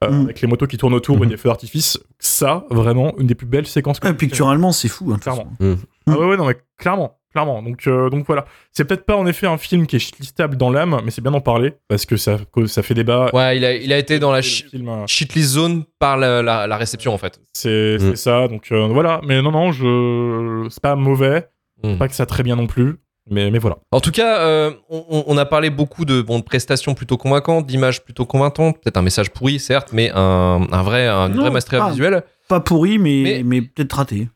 [0.04, 0.24] euh, Mm.
[0.26, 1.28] avec les motos qui tournent autour et Mhm.
[1.30, 5.12] des feux d'artifice, ça, vraiment, une des plus belles séquences que picturalement, c'est fou.
[5.14, 5.52] hein, Clairement.
[5.60, 5.78] façon.
[6.08, 7.62] Ah ouais, ouais, non mais clairement, clairement.
[7.62, 8.46] Donc, euh, donc voilà.
[8.72, 11.32] C'est peut-être pas en effet un film qui est shitlistable dans l'âme, mais c'est bien
[11.32, 13.30] d'en parler, parce que ça, que ça fait débat.
[13.34, 16.66] Ouais, il a, il a été dans la film, euh, shitlist zone par la, la-
[16.68, 17.40] la réception en fait.
[17.54, 18.16] C'est Mm.
[18.16, 19.22] ça, donc euh, voilà.
[19.28, 20.68] Mais non, non, je...
[20.72, 21.48] c'est pas mauvais,
[21.84, 21.98] Mm.
[21.98, 22.96] pas que ça très bien non plus,
[23.30, 23.78] mais, mais voilà.
[23.92, 28.04] En tout cas, euh, on, a parlé beaucoup de, bon, de prestations plutôt convaincantes, d'images
[28.04, 31.80] plutôt convaincantes, peut-être un message pourri, certes, mais un, un vrai, un Non, vrai master
[31.80, 31.90] pas.
[31.92, 32.24] visuel.
[32.48, 34.28] Pas pourri, mais, Mais- mais, peut-être raté.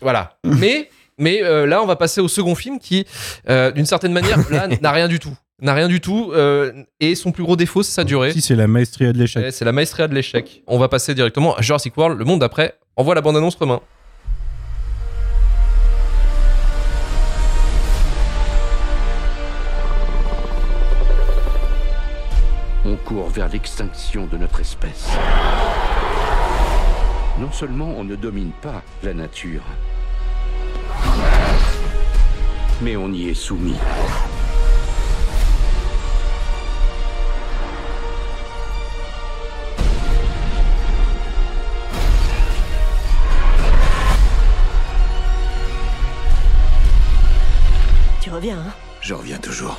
[0.00, 0.38] Voilà.
[0.44, 0.88] mais
[1.18, 3.06] mais euh, là, on va passer au second film qui,
[3.48, 5.34] euh, d'une certaine manière, là, n'a rien du tout.
[5.62, 6.32] N'a rien du tout.
[6.34, 8.32] euh, et son plus gros défaut, c'est sa durée.
[8.32, 9.42] Si, c'est la maestria de l'échec.
[9.42, 10.62] Ouais, C'est la maestria de l'échec.
[10.66, 12.74] On va passer directement à Jurassic World, le monde d'après.
[12.96, 13.80] Envoie la bande-annonce, Romain.
[22.94, 25.08] Court vers l'extinction de notre espèce.
[27.40, 29.62] Non seulement on ne domine pas la nature,
[32.80, 33.74] mais on y est soumis.
[48.20, 48.72] Tu reviens, hein?
[49.00, 49.76] Je reviens toujours.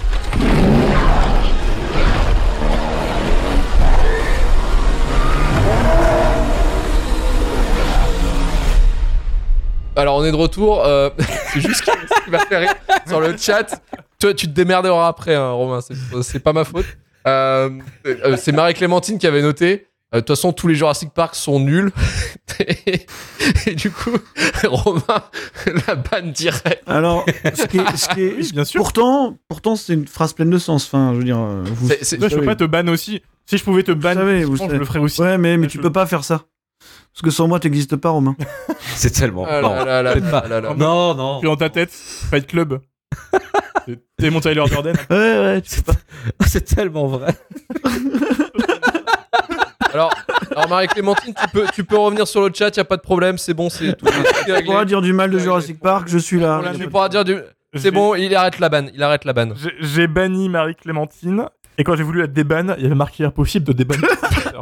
[9.97, 10.85] Alors on est de retour.
[10.85, 11.09] euh,
[11.53, 12.75] c'est juste ce qui m'a fait rire
[13.07, 13.81] sur le chat.
[14.19, 15.79] Toi, tu te démerderas après, hein, Romain.
[16.21, 16.85] C'est, pas ma faute.
[17.27, 17.69] Euh,
[18.05, 19.87] euh, c'est Marie-Clémentine qui avait noté.
[20.13, 21.91] euh, De toute façon, tous les Jurassic Park sont nuls.
[22.59, 23.05] et,
[23.67, 24.11] et du coup,
[24.63, 25.01] Romain
[25.87, 26.81] la banne direct.
[26.87, 28.79] Alors, ce qui est, ce qui est- bien sûr.
[28.81, 30.85] pourtant, pourtant, c'est une phrase pleine de sens.
[30.85, 31.37] Enfin, je veux dire,
[32.01, 32.45] je peux savez.
[32.45, 33.21] pas te ban aussi.
[33.45, 35.21] Si je pouvais te ban, je pense le ferais aussi.
[35.21, 36.41] Ouais, mais, mais tu je- peux pas faire ça.
[37.17, 38.35] Parce que sans moi, t'existes pas, Romain.
[38.95, 39.47] C'est tellement.
[39.49, 40.41] Ah non, là là là peut-être pas.
[40.47, 40.75] là là là.
[40.77, 41.39] non, non.
[41.39, 42.79] Puis dans ta tête, Fight Club.
[43.87, 44.95] C'est- T'es mon Tyler Durden.
[45.09, 45.99] Ouais, ouais, tu peux pas.
[46.47, 47.35] C'est tellement vrai.
[49.93, 50.13] Alors,
[50.55, 53.37] alors Marie-Clémentine, tu peux, tu peux revenir sur le chat, y a pas de problème,
[53.39, 54.05] c'est bon, c'est tout.
[54.45, 56.61] Tu pourras dire du mal de Jurassic Park, je suis là.
[56.77, 57.37] Tu pourras dire du.
[57.75, 58.91] C'est bon, il arrête la banne.
[58.93, 59.55] Il arrête la banne.
[59.79, 61.45] J'ai- banni Marie-Clémentine.
[61.79, 64.07] Et quand j'ai voulu la déban, il y avait marqué impossible de débanner.
[64.43, 64.61] Voilà.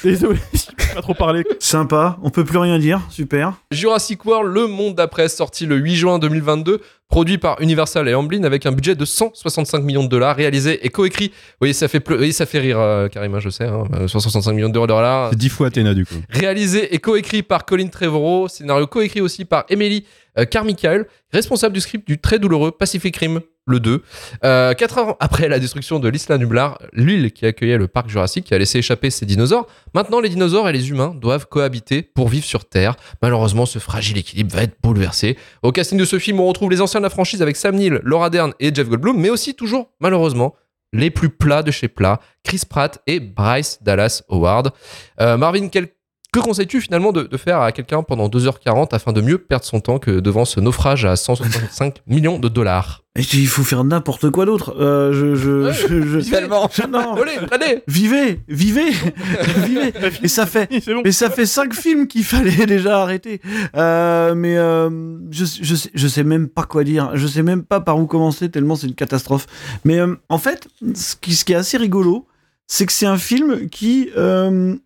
[0.04, 1.44] Désolé, je peux pas trop parler.
[1.58, 3.54] Sympa, on peut plus rien dire, super.
[3.70, 8.44] Jurassic World, le monde d'après, sorti le 8 juin 2022, produit par Universal et Amblin
[8.44, 11.32] avec un budget de 165 millions de dollars, réalisé et coécrit.
[11.60, 14.08] Oui, ça fait, pleu- oui, ça fait rire, euh, Karim, hein, je sais, hein, euh,
[14.08, 15.30] 165 millions de dollars.
[15.30, 16.14] C'est 10 fois Athéna du coup.
[16.30, 20.04] Réalisé et coécrit par Colin Trevorrow, scénario coécrit aussi par Emily
[20.38, 23.40] euh, Carmichael, responsable du script du très douloureux Pacific Rim,
[23.70, 24.02] le 2.
[24.44, 28.44] Euh, quatre ans après la destruction de l'Isla Nublar, l'île qui accueillait le parc jurassique
[28.46, 32.28] qui a laissé échapper ses dinosaures, maintenant les dinosaures et les humains doivent cohabiter pour
[32.28, 32.96] vivre sur Terre.
[33.22, 35.38] Malheureusement, ce fragile équilibre va être bouleversé.
[35.62, 38.00] Au casting de ce film, on retrouve les anciens de la franchise avec Sam Neill,
[38.02, 40.54] Laura Dern et Jeff Goldblum, mais aussi toujours, malheureusement,
[40.92, 44.72] les plus plats de chez plats, Chris Pratt et Bryce Dallas Howard.
[45.20, 45.86] Euh, Marvin, quel-
[46.32, 49.80] que conseilles-tu finalement de, de faire à quelqu'un pendant 2h40 afin de mieux perdre son
[49.80, 53.02] temps que devant ce naufrage à 165 millions de dollars?
[53.16, 54.76] Et il faut faire n'importe quoi d'autre.
[54.80, 57.14] Euh, je, je, Ouais, je, je- Tellement je- non.
[57.20, 58.90] Allez, allez Vivez, vivez,
[59.66, 59.92] vivez.
[60.22, 61.02] Et ça fait, C'est bon.
[61.04, 63.40] mais ça fait cinq films qu'il fallait déjà arrêter.
[63.76, 64.88] Euh, mais euh,
[65.32, 67.10] je, je, sais, je sais même pas quoi dire.
[67.14, 69.46] Je sais même pas par où commencer tellement c'est une catastrophe.
[69.84, 72.28] Mais euh, en fait, ce qui, ce qui est assez rigolo,
[72.68, 74.76] c'est que c'est un film qui euh,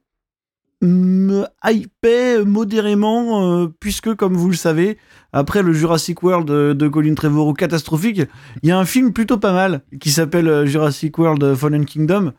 [0.87, 4.99] me hypait modérément, euh, puisque comme vous le savez,
[5.33, 8.23] après le Jurassic World de, de Colin Trevorrow catastrophique,
[8.63, 12.33] il y a un film plutôt pas mal qui s'appelle euh, Jurassic World Fallen Kingdom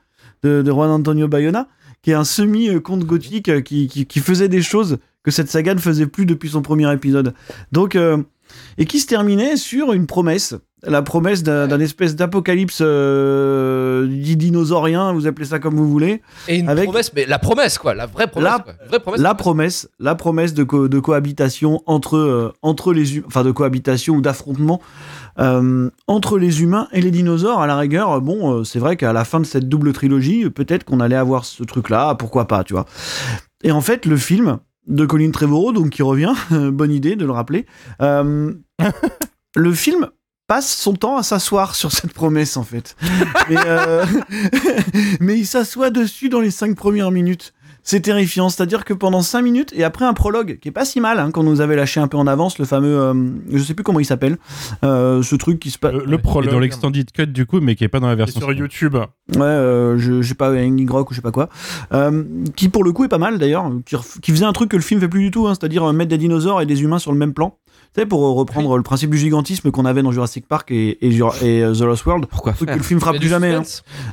[0.44, 1.68] de, Juan Antonio Bayona,
[2.02, 5.80] qui est un semi-conte gothique euh, qui, qui, faisait des choses que cette saga ne
[5.80, 7.34] faisait plus depuis son premier épisode.
[7.72, 8.22] Donc, euh,
[8.78, 10.56] et qui se terminait sur une promesse.
[10.88, 16.22] La promesse d'un espèce d'apocalypse euh, dit dinosaurien, vous appelez ça comme vous voulez.
[16.48, 18.52] Et une Avec- promesse, mais la promesse quoi, la vraie promesse.
[18.52, 18.74] La- quoi.
[18.88, 19.22] Vraie promesse.
[19.22, 23.52] la promesse, la promesse de, co- de cohabitation entre, euh, entre les humains, enfin de
[23.52, 24.80] cohabitation ou d'affrontement
[25.40, 27.62] euh, entre les humains et les dinosaures.
[27.62, 30.84] À la rigueur, bon, euh, c'est vrai qu'à la fin de cette double trilogie, peut-être
[30.84, 32.86] qu'on allait avoir ce truc-là, pourquoi pas, tu vois.
[33.64, 37.32] Et en fait, le film de Colin Trevorrow, donc qui revient, bonne idée de le
[37.32, 37.66] rappeler,
[39.58, 40.08] le film
[40.48, 42.96] passe son temps à s'asseoir sur cette promesse en fait.
[43.50, 44.06] Mais, euh,
[45.20, 47.54] mais il s'assoit dessus dans les cinq premières minutes.
[47.88, 51.00] C'est terrifiant, c'est-à-dire que pendant 5 minutes, et après un prologue, qui est pas si
[51.00, 53.14] mal, hein, qu'on nous avait lâché un peu en avance, le fameux, euh,
[53.52, 54.38] je sais plus comment il s'appelle,
[54.84, 55.94] euh, ce truc qui se passe...
[55.94, 56.52] Le, le Qui est prologue.
[56.52, 58.42] dans l'extended cut du coup, mais qui est pas dans la version.
[58.42, 58.96] sur YouTube.
[58.96, 61.48] Ouais, euh, je, je sais pas, Angry Rock ou je sais pas quoi,
[61.94, 62.24] euh,
[62.56, 65.00] qui pour le coup est pas mal d'ailleurs, qui, faisait un truc que le film
[65.00, 67.36] fait plus du tout, hein, c'est-à-dire mettre des dinosaures et des humains sur le même
[67.36, 67.56] plan.
[67.96, 70.98] Tu sais, pour euh, reprendre le principe du gigantisme qu'on avait dans Jurassic Park et,
[71.08, 71.22] et,
[71.64, 72.26] euh, The Lost World.
[72.26, 73.54] Pourquoi truc que le film a plus jamais.
[73.54, 73.64] hein.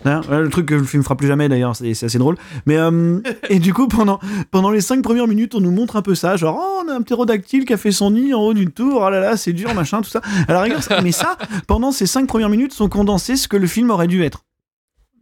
[0.05, 2.37] Hein, ouais, le truc que le film fera plus jamais d'ailleurs, c'est assez drôle.
[2.67, 3.19] Mais euh,
[3.51, 4.21] et du coup pendant
[4.53, 6.95] pendant les cinq premières minutes, on nous montre un peu ça, genre oh, on a
[6.95, 9.53] un ptérodactyle qui a fait son nid en haut d'une tour, oh là là c'est
[9.53, 10.21] dur machin tout ça.
[10.47, 13.57] À la rigueur, ça- mais ça pendant ces cinq premières minutes sont condensées ce que
[13.57, 14.45] le film aurait dû être.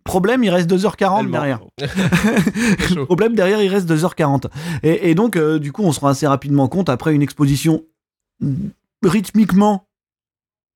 [0.05, 1.31] Problème, il reste 2h40 Tellement.
[1.31, 1.61] derrière.
[3.07, 4.47] Problème derrière, il reste 2h40.
[4.83, 7.83] Et, et donc euh, du coup, on se rend assez rapidement compte après une exposition
[9.05, 9.87] rythmiquement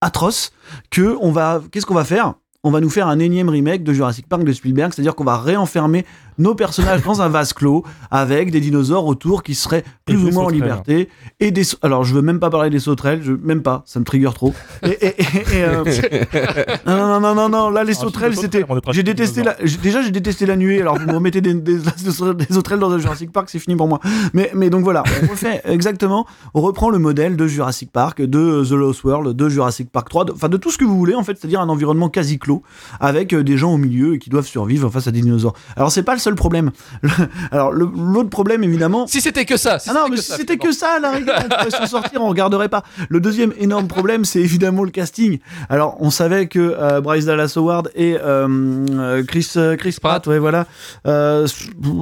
[0.01, 0.53] atroce
[0.91, 2.35] que on va qu'est-ce qu'on va faire?
[2.62, 5.39] On va nous faire un énième remake de Jurassic Park de Spielberg, c'est-à-dire qu'on va
[5.39, 6.07] réenfermer
[6.39, 10.30] nos personnages dans un vase clos avec des dinosaures autour qui seraient plus Et ou
[10.32, 11.09] moins en liberté
[11.41, 14.05] et des alors je veux même pas parler des sauterelles, je même pas, ça me
[14.05, 14.53] trigger trop.
[14.82, 15.85] Et, et- et- et, euh,
[16.87, 20.47] non, non non non non, là les sauterelles c'était j'ai détesté la déjà j'ai détesté
[20.47, 23.59] la nuée alors vous me remettez des, des, des sauterelles dans un Jurassic Park, c'est
[23.59, 24.01] fini pour moi.
[24.32, 28.64] Mais mais donc voilà, on refait exactement, on reprend le modèle de Jurassic Park, de
[28.64, 31.14] The Lost World, de Jurassic Park 3, de- enfin de tout ce que vous voulez
[31.14, 32.62] en fait, c'est-à-dire un environnement quasi clos
[33.01, 35.55] avec euh, des gens au milieu et qui doivent survivre face à des dinosaures.
[35.76, 36.70] Alors c'est pas le problème.
[37.03, 37.11] Le-
[37.53, 39.79] alors l'autre problème évidemment Si c'était que ça.
[39.79, 42.22] si ah non, mais que si c'était que ça, la rigueur, on pourrait s'en sortir,
[42.22, 42.83] on regarderait pas.
[43.11, 45.39] Le deuxième énorme problème, c'est évidemment le casting.
[45.68, 48.49] Alors, on savait que euh, Bryce Dallas Howard et euh,
[48.91, 50.66] euh, Chris Chris Pratt, ouais, voilà,
[51.07, 51.47] euh,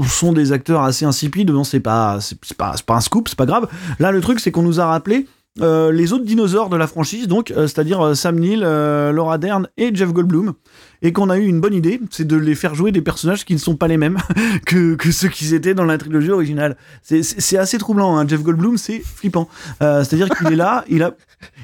[0.08, 1.50] sont des acteurs assez insipides.
[1.50, 3.66] Non, c'est pas, c'est pas, pas un scoop, c'est pas grave.
[3.98, 5.26] Là, le truc, c'est qu'on nous a rappelé.
[5.60, 9.68] euh, les autres dinosaures de la franchise, donc, euh, c'est-à-dire euh, Sam Neill, Laura Dern
[9.76, 10.54] et Jeff Goldblum,
[11.02, 13.54] et qu'on a eu une bonne idée, c'est de les faire jouer des personnages qui
[13.54, 14.18] ne sont pas les mêmes
[14.66, 16.76] que, ceux qui étaient dans la trilogie originale.
[17.02, 18.26] C'est assez troublant, hein.
[18.26, 19.48] Jeff Goldblum, c'est flippant.
[19.82, 21.14] Euh, C'est-à-dire qu'il est là, il a,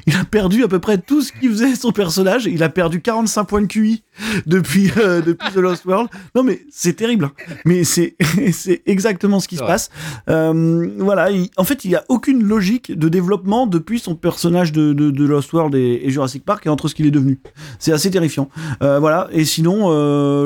[0.09, 3.01] il a perdu à peu près tout ce qui faisait son personnage, il a perdu
[3.03, 4.03] 45 points de QI
[4.47, 6.09] depuis, euh, depuis The Lost World.
[6.35, 7.33] Non mais c'est terrible, hein.
[7.65, 8.17] mais c'est
[8.87, 9.91] exactement ce qui se passe.
[10.29, 14.73] Euh, voilà, il- en fait, il n'y a aucune logique de développement depuis son personnage
[14.73, 17.39] de, de, de Lost World et, et Jurassic Park et entre ce qu'il est devenu.
[17.79, 18.49] C'est assez terrifiant.
[18.83, 19.89] Euh, voilà, et sinon,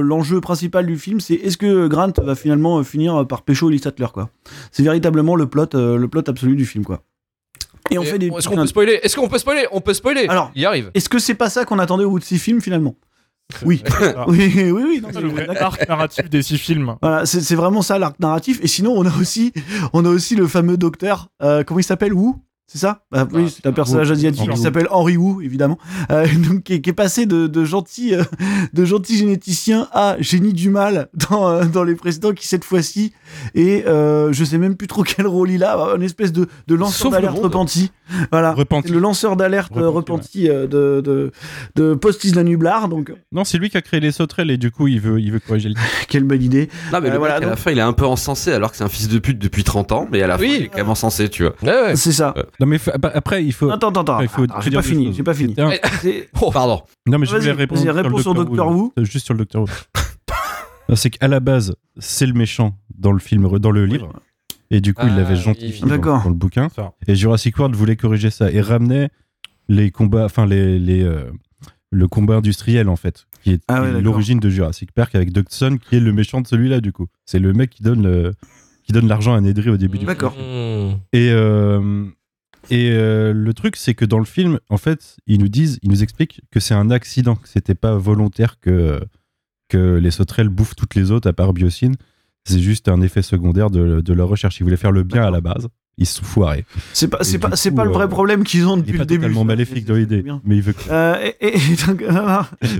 [0.00, 4.06] l'enjeu principal du film, c'est est-ce que Grant va finalement finir par pécho Ellie Sattler,
[4.12, 4.30] quoi?
[4.72, 7.02] C'est véritablement le plot, le plot absolu du film, quoi.
[7.92, 8.28] Et on Et fait des.
[8.28, 9.00] Est-ce qu'on peut spoiler?
[9.02, 9.66] Est-ce qu'on peut spoiler?
[9.72, 10.26] On peut spoiler.
[10.28, 10.50] Alors.
[10.54, 10.90] il y arrive.
[10.94, 12.94] Est-ce que c'est pas ça qu'on attendait au bout de six films finalement?
[13.66, 13.82] Oui.
[14.28, 15.00] Oui, oui, oui.
[15.02, 15.74] non, C'est le vrai d'accord.
[15.74, 16.96] arc narratif des six films.
[17.02, 18.60] Voilà, c'est c'est vraiment ça l'arc narratif.
[18.62, 19.52] Et sinon, on a aussi,
[19.92, 21.28] on a aussi le fameux docteur.
[21.42, 22.14] euh, comment il s'appelle?
[22.14, 22.34] Wu?
[22.66, 23.02] C'est ça?
[23.10, 24.12] Bah Oui, Ah, c'est un personnage Wu.
[24.14, 25.76] asiatique Henry qui s'appelle Henry Wu, évidemment,
[26.10, 28.22] euh, donc, qui, est, qui est passé de, de gentil, euh,
[28.72, 33.12] de gentil généticien à génie du mal dans, euh, dans les précédents, qui cette fois-ci
[33.54, 36.74] et euh, je sais même plus trop quel rôle il a, une espèce de, de
[36.74, 37.90] lanceur d'alerte repenti.
[38.30, 38.90] Voilà, Repenti.
[38.92, 41.32] Le lanceur d'alerte Repenti, repenti euh, de, de,
[41.76, 42.88] de Post-Isla Nublar.
[42.88, 45.32] Donc, Non, c'est lui qui a créé les sauterelles et du coup, il veut, il
[45.32, 45.74] veut corriger le
[46.08, 46.68] quelle bonne idée.
[46.92, 48.70] Non, mais Euh, le voilà, mec, à la fin, il est un peu encensé alors
[48.70, 50.56] que c'est un fils de pute depuis 30 ans, mais à la fin, Oui.
[50.60, 51.54] il est quand même encensé, tu vois.
[51.62, 51.96] Ouais, ouais.
[51.96, 52.34] C'est ça.
[52.60, 53.70] Non, mais fa- bah, après, il faut.
[53.70, 54.20] Attends, attends, attends.
[54.20, 55.16] il faut Attends, J'ai dire pas fini, choses.
[55.16, 55.54] j'ai pas fini.
[56.00, 56.82] C'est- Oh, pardon.
[57.06, 58.92] Non, mais je Vas-y, voulais répondre vas-y, réponds sur le Doctor Who.
[58.98, 59.68] Euh, Juste sur le Docteur Who.
[60.88, 64.12] Non, c'est qu'à la base, c'est le méchant dans le film, dans le livre.
[64.70, 65.40] Et du coup, il Ah, l'avait oui.
[65.40, 66.22] gentillié dans, D'accord.
[66.24, 66.68] dans le bouquin.
[66.74, 66.92] Ça.
[67.06, 69.08] Et Jurassic World voulait corriger ça et ramenait
[69.68, 71.24] les combats, enfin les, les euh,
[71.90, 74.02] le combat industriel en fait, qui est Ah ouais, d'accord.
[74.02, 77.06] l'origine de Jurassic Park avec Dodgson, qui est le méchant de celui-là du coup.
[77.26, 78.32] C'est le mec qui donne le,
[78.84, 80.32] qui donne l'argent à Nedry au début du D'accord.
[80.32, 80.94] Mmh.
[81.12, 82.04] et, euh,
[82.70, 85.90] et euh, le truc, c'est que dans le film, en fait, ils nous disent, ils
[85.90, 89.00] nous expliquent que c'est un accident, que c'était pas volontaire que,
[89.68, 91.96] que les sauterelles bouffent toutes les autres à part Biocine.
[92.44, 94.58] C'est juste un effet secondaire de, de leur recherche.
[94.60, 95.68] Ils voulaient faire le bien à la base.
[95.98, 96.64] Ils se sont foirés.
[96.94, 98.94] C'est pas, c'est pas, c'est coup, pas le vrai euh, problème qu'ils ont Il depuis
[98.94, 99.20] est pas le début.
[99.22, 100.74] totalement maléfique dans l'idée, mais il veut.
[100.90, 101.52] Euh, et,
[101.86, 102.02] donc,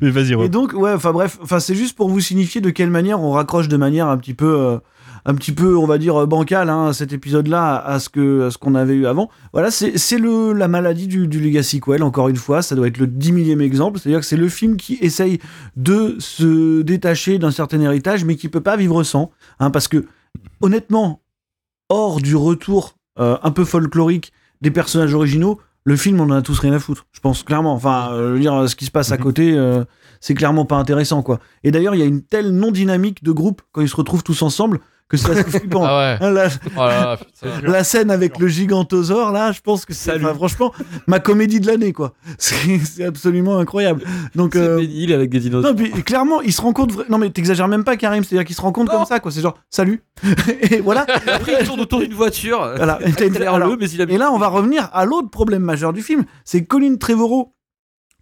[0.00, 2.90] Mais vas-y, et donc, ouais, enfin bref, enfin c'est juste pour vous signifier de quelle
[2.90, 4.78] manière on raccroche de manière un petit peu, euh,
[5.24, 8.58] un petit peu, on va dire bancale, hein, cet épisode-là à ce que, à ce
[8.58, 9.30] qu'on avait eu avant.
[9.52, 12.02] Voilà, c'est, le, la maladie du, du Legacy Quell.
[12.02, 13.98] Encore une fois, ça doit être le dix millième exemple.
[14.00, 15.38] C'est-à-dire que c'est le film qui essaye
[15.76, 20.06] de se détacher d'un certain héritage, mais qui peut pas vivre sans, hein, parce que
[20.60, 21.20] honnêtement,
[21.88, 26.42] hors du retour euh, un peu folklorique des personnages originaux, le film on en a
[26.42, 27.06] tous rien à foutre.
[27.12, 27.74] Je pense clairement.
[27.74, 29.22] Enfin, euh, dire, ce qui se passe à Mhm.
[29.22, 29.84] côté, euh,
[30.20, 31.40] c'est clairement pas intéressant, quoi.
[31.64, 34.22] Et d'ailleurs, il y a une telle non dynamique de groupe quand ils se retrouvent
[34.22, 35.84] tous ensemble que c'est assez flippant.
[35.84, 36.26] Ah ouais.
[36.26, 37.60] Hein, la, Oh là là, putain.
[37.70, 40.72] la scène avec le gigantosaure, là, je pense que c'est enfin, franchement
[41.06, 42.14] ma comédie de l'année, quoi.
[42.38, 44.02] C'est absolument incroyable.
[44.34, 45.70] Donc, euh, il avec des dinosaures.
[45.72, 46.92] non, puis clairement, il se rend compte.
[46.92, 48.24] vra- Non, mais t'exagères même pas, Karim.
[48.24, 49.30] C'est-à-dire qu'il se rend compte comme ça, quoi.
[49.30, 50.02] C'est genre, salut.
[50.70, 51.04] et voilà.
[51.26, 52.58] Après, il tourne autour d'une voiture.
[52.76, 52.98] Voilà.
[53.02, 55.28] Il a l'air Alors, le, mais il a Et là, on va revenir à l'autre
[55.30, 56.24] problème majeur du film.
[56.44, 57.52] C'est Colin Trevorrow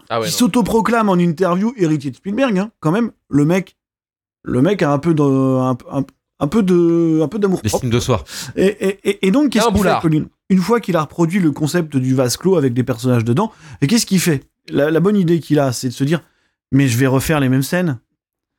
[0.08, 0.26] Ah ouais.
[0.26, 2.58] qui s'autoproclame en interview héritier de Spielberg.
[2.58, 2.70] hein.
[2.80, 3.76] Quand même, le mec,
[4.42, 6.04] le mec a un peu de, un, un-
[6.40, 7.74] un peu de, un peu d'amour propre.
[7.76, 8.24] L'estime de soi.
[8.56, 8.66] Et,
[9.04, 10.00] et- et- donc, qu'est-ce qu'il fait.
[10.02, 13.52] Colin Une fois qu'il a reproduit le concept du vase clos avec des personnages dedans,
[13.82, 14.42] et qu'est-ce qu'il fait?
[14.70, 16.22] La, la bonne idée qu'il a, c'est de se dire,
[16.72, 17.98] mais je vais refaire les mêmes scènes.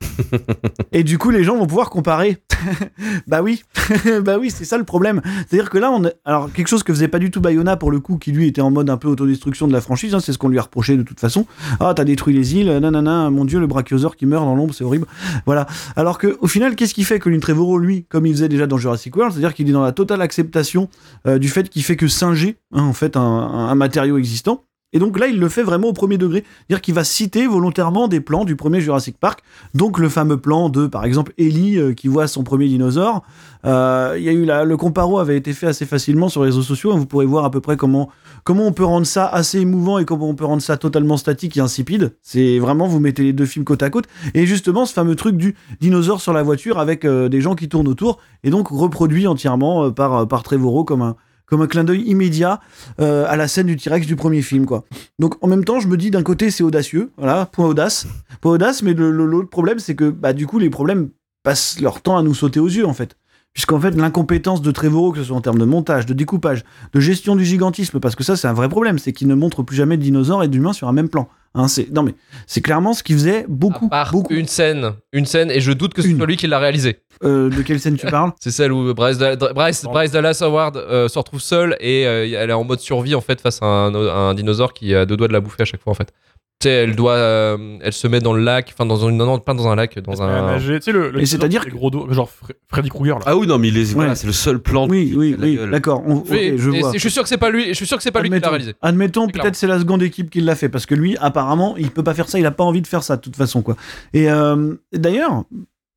[0.91, 2.37] et du coup, les gens vont pouvoir comparer.
[3.27, 3.63] bah oui,
[4.23, 5.21] bah oui, c'est ça le problème.
[5.47, 6.09] C'est-à-dire que là, on a...
[6.25, 8.61] alors quelque chose que faisait pas du tout Bayona pour le coup, qui lui était
[8.61, 10.97] en mode un peu autodestruction de la franchise, hein, c'est ce qu'on lui a reproché
[10.97, 11.45] de toute façon.
[11.79, 14.83] Ah, t'as détruit les îles, nanana, mon dieu, le brachiosaure qui meurt dans l'ombre, c'est
[14.83, 15.07] horrible.
[15.45, 15.65] Voilà.
[15.95, 18.77] Alors que au final, qu'est-ce qu'il fait Colin Trevorrow, lui, comme il faisait déjà dans
[18.77, 20.89] Jurassic World, c'est-à-dire qu'il est dans la totale acceptation
[21.27, 24.63] euh, du fait qu'il fait que singer, hein, en fait, un, un- un matériau existant.
[24.93, 26.43] Et donc là, il le fait vraiment au premier degré.
[26.43, 29.41] C'est-à-dire qu'il va citer volontairement des plans du premier Jurassic Park.
[29.73, 33.23] Donc le fameux plan de, par exemple, Ellie euh, qui voit son premier dinosaure.
[33.65, 36.61] Euh, y a eu la, le comparo avait été fait assez facilement sur les réseaux
[36.61, 36.91] sociaux.
[36.91, 36.97] hein.
[36.97, 38.09] Vous pourrez voir à peu près comment
[38.43, 41.57] comment on peut rendre ça assez émouvant et comment on peut rendre ça totalement statique
[41.57, 42.15] et insipide.
[42.21, 44.05] C'est vraiment vous mettez les deux films côte à côte.
[44.33, 47.69] Et justement, ce fameux truc du dinosaure sur la voiture avec euh, des gens qui
[47.69, 51.15] tournent autour et donc reproduit entièrement euh, par par Trevorrow comme un
[51.51, 52.61] comme un clin d'œil immédiat
[53.01, 54.85] euh, à la scène du T-Rex du premier film, quoi.
[55.19, 58.07] Donc en même temps, je me dis d'un côté c'est audacieux, voilà, point audace,
[58.39, 61.09] point audace, mais l'autre problème c'est que bah du coup les problèmes
[61.43, 63.17] passent leur temps à nous sauter aux yeux en fait.
[63.53, 66.99] Puisqu'en fait, l'incompétence de Trevorrow, que ce soit en termes de montage, de découpage, de
[67.01, 69.75] gestion du gigantisme, parce que ça, c'est un vrai problème, c'est qu'il ne montre plus
[69.75, 71.27] jamais de dinosaures et d'humains sur un même plan.
[71.53, 72.15] Hein, c'est non mais
[72.47, 74.33] c'est clairement ce qu'il faisait beaucoup, À part beaucoup.
[74.33, 76.15] une scène, une scène, et je doute que ce Une.
[76.17, 76.99] soit lui qui l'a réalisé.
[77.23, 80.77] Euh, de quelle scène tu parles C'est celle où Bryce, Da- Bryce, Bryce Dallas Howard
[80.77, 83.65] euh, se retrouve seule et euh, elle est en mode survie en fait face à
[83.65, 86.13] un, un dinosaure qui a deux doigts de la bouffer à chaque fois en fait.
[86.61, 89.25] Tu sais, elle doit, euh, elle se met dans le lac, enfin dans une, non,
[89.25, 90.59] non, pas dans un lac, dans un.
[90.59, 93.25] Tu sais, le, c'est-à-dire gros dos, genre Fre- Freddy Krueger là.
[93.25, 94.15] Ah oui, non, mais voilà, Ouais.
[94.15, 94.87] c'est le seul plan.
[94.87, 96.03] Oui, oui, de la oui, d'accord.
[96.29, 96.91] je vois.
[96.93, 97.69] je suis sûr que c'est pas lui.
[97.69, 98.75] Je suis sûr que c'est pas lui qui l'a réalisé.
[98.81, 102.03] admettons peut-être c'est la seconde équipe qui l'a fait parce que lui apparemment il peut
[102.03, 103.75] pas faire ça, il a pas envie de faire ça de toute façon quoi.
[104.13, 105.43] Et euh, d'ailleurs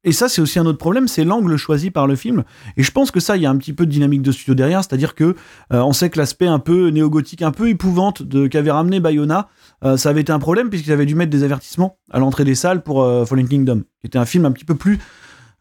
[0.07, 2.45] et ça c'est aussi un autre problème, c'est l'angle choisi par le film
[2.77, 4.55] et je pense que ça il y a un petit peu de dynamique de studio
[4.55, 5.25] derrière, c'est-à-dire que
[5.73, 9.49] euh, on sait que l'aspect un peu néo-gothique, un peu épouvante de qu'avait ramené Bayona,
[9.85, 12.55] euh, ça avait été un problème puisqu'ils avaient dû mettre des avertissements à l'entrée des
[12.55, 14.99] salles pour euh, Fallen Kingdom, qui était un film un petit peu plus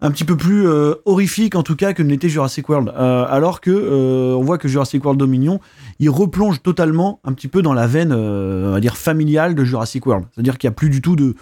[0.02, 2.90] un petit peu plus euh, horrifique en tout cas que ne l'était Jurassic World.
[2.90, 5.62] Alors que on voit que Jurassic World Dominion,
[6.00, 10.06] il replonge totalement un petit peu dans la veine, on va dire familiale de Jurassic
[10.06, 10.26] World.
[10.34, 11.36] C'est-à-dire qu'il y a plus du tout de,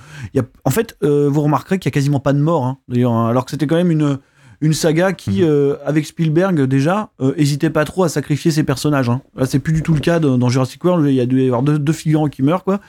[0.63, 3.45] en fait, vous remarquerez qu'il y a quasiment pas de mort, hein, d'ailleurs, hein, alors
[3.45, 4.19] que c'était quand même une
[4.61, 9.09] une saga qui, euh, avec Spielberg déjà, euh, hésitait pas trop à sacrifier ses personnages.
[9.09, 9.21] Hein.
[9.35, 11.05] Là, c'est plus du tout le cas dans, dans Jurassic World.
[11.07, 12.79] Il y a dû y avoir deux, deux figurants qui meurent, quoi.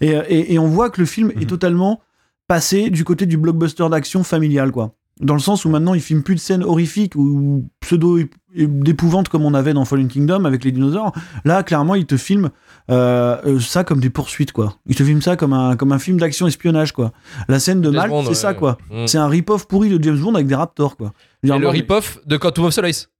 [0.00, 2.00] Et, euh, et, et on voit que le film est totalement
[2.46, 4.94] passé du côté du blockbuster d'action familial, quoi.
[5.20, 8.18] Dans le sens où maintenant il filme plus de scènes horrifiques ou pseudo
[8.54, 11.12] d'épouvante comme on avait dans Fallen Kingdom avec les dinosaures.
[11.44, 12.50] Là, clairement, il te filme
[12.90, 14.76] euh, euh, ça comme des poursuites, quoi.
[14.86, 17.12] Il te filme ça comme un, comme un film d'action espionnage, quoi.
[17.48, 18.78] La scène de Malte, c'est ça, quoi.
[18.90, 19.06] Mm.
[19.06, 21.12] C'est un rip-off pourri de James Bond avec des raptors, quoi.
[21.42, 23.10] Et le rip-off de Quantum of Solace.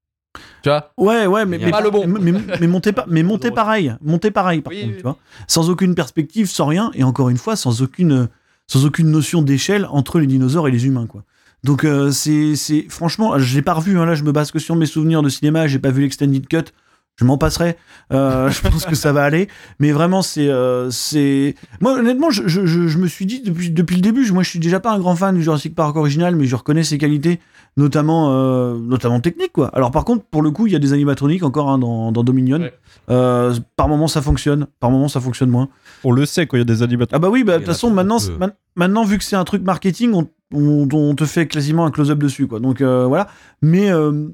[0.63, 0.93] Tu vois?
[0.97, 2.07] Ouais, ouais, mais, mais, Pas le bon.
[2.07, 4.97] mais, mais, mais montez pas, mais montez pareil, montez pareil, par Oui, contre, oui.
[4.99, 8.29] tu vois, sans aucune perspective, sans rien, et encore une fois, sans aucune,
[8.67, 11.25] sans aucune notion d'échelle entre les dinosaures et les humains, quoi.
[11.65, 14.77] Donc euh, c'est, c'est, franchement, j'ai pas revu, hein, là, je me base que sur
[14.77, 16.73] mes souvenirs de cinéma, j'ai pas vu l'extended cut.
[17.17, 17.77] Je m'en passerai.
[18.13, 19.49] Euh, je pense que ça va aller.
[19.81, 21.57] Mais vraiment, c'est, euh, c'est.
[21.81, 24.45] Moi, honnêtement, je, je, je, je me suis dit depuis, depuis le début, je- moi,
[24.45, 26.97] je suis déjà pas un grand fan du Jurassic Park original, mais je reconnais ses
[26.97, 27.41] qualités,
[27.77, 29.67] notamment, euh, notamment techniques, quoi.
[29.75, 32.23] Alors, par contre, pour le coup, il y a des animatroniques encore hein, dans, dans
[32.23, 32.61] Dominion.
[32.61, 32.73] Ouais.
[33.11, 34.69] Euh, par moment, ça fonctionne.
[34.79, 35.69] Par moment, ça fonctionne moins.
[36.05, 37.17] On le sait quand il y a des animateurs.
[37.17, 38.47] Ah bah oui, bah, de toute façon, maintenant, peu.
[38.77, 42.19] maintenant, vu que c'est un truc marketing, on, on, on te fait quasiment un close-up
[42.19, 42.61] dessus, quoi.
[42.61, 43.29] Donc euh, voilà.
[43.63, 44.29] Mais euh,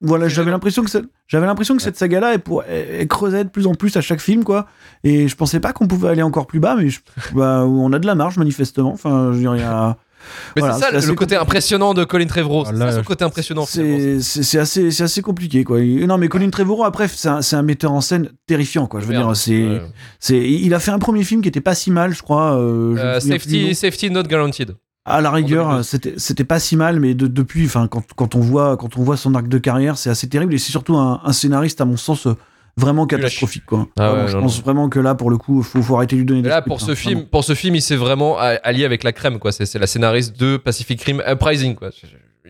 [0.00, 0.90] voilà, j'avais l'impression que
[1.26, 4.00] j'avais l'impression que cette saga-là, elle, pour- elle- elle creusait de plus en plus à
[4.00, 4.66] chaque film, quoi.
[5.04, 7.00] Et je pensais pas qu'on pouvait aller encore plus bas, mais je-
[7.34, 8.92] bah, on a de la marge manifestement.
[8.92, 9.96] Enfin, je veux dire, il y a.
[10.56, 11.36] Mais Voilà, c'est ça c'est le côté compliqué.
[11.36, 12.64] impressionnant de Colin Trevorrow.
[12.66, 13.64] Ah, C'est son côté impressionnant.
[13.66, 15.80] C'est assez, c'est assez compliqué, quoi.
[15.80, 18.98] Non, mais Colin Trevorrow, après, c'est un, c'est un metteur en scène terrifiant, quoi.
[19.00, 19.26] Je veux Merde.
[19.28, 19.82] dire, c'est, Ouais.
[20.18, 22.56] c'est, il a fait un premier film qui était pas si mal, je crois.
[22.58, 23.00] euh, je
[23.30, 24.74] Euh, safety not guaranteed.
[25.08, 25.82] À la rigueur, 2002.
[25.82, 29.02] c'était c'était pas si mal, mais de- depuis, enfin, quand, quand on voit quand on
[29.02, 31.84] voit son arc de carrière, c'est assez terrible et c'est surtout un, un scénariste à
[31.84, 32.34] mon sens euh,
[32.76, 33.88] vraiment catastrophique, quoi.
[33.98, 36.26] Ah je non, pense vraiment que là, pour le coup, faut, faut arrêter de lui
[36.26, 36.42] donner.
[36.42, 37.28] Des là, pour ce hein, film, vraiment.
[37.30, 39.50] pour ce film, il s'est vraiment a- allié avec la crème, quoi.
[39.52, 41.90] C'est c'est la scénariste de Pacific Rim Uprising, quoi.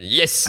[0.00, 0.48] Yes.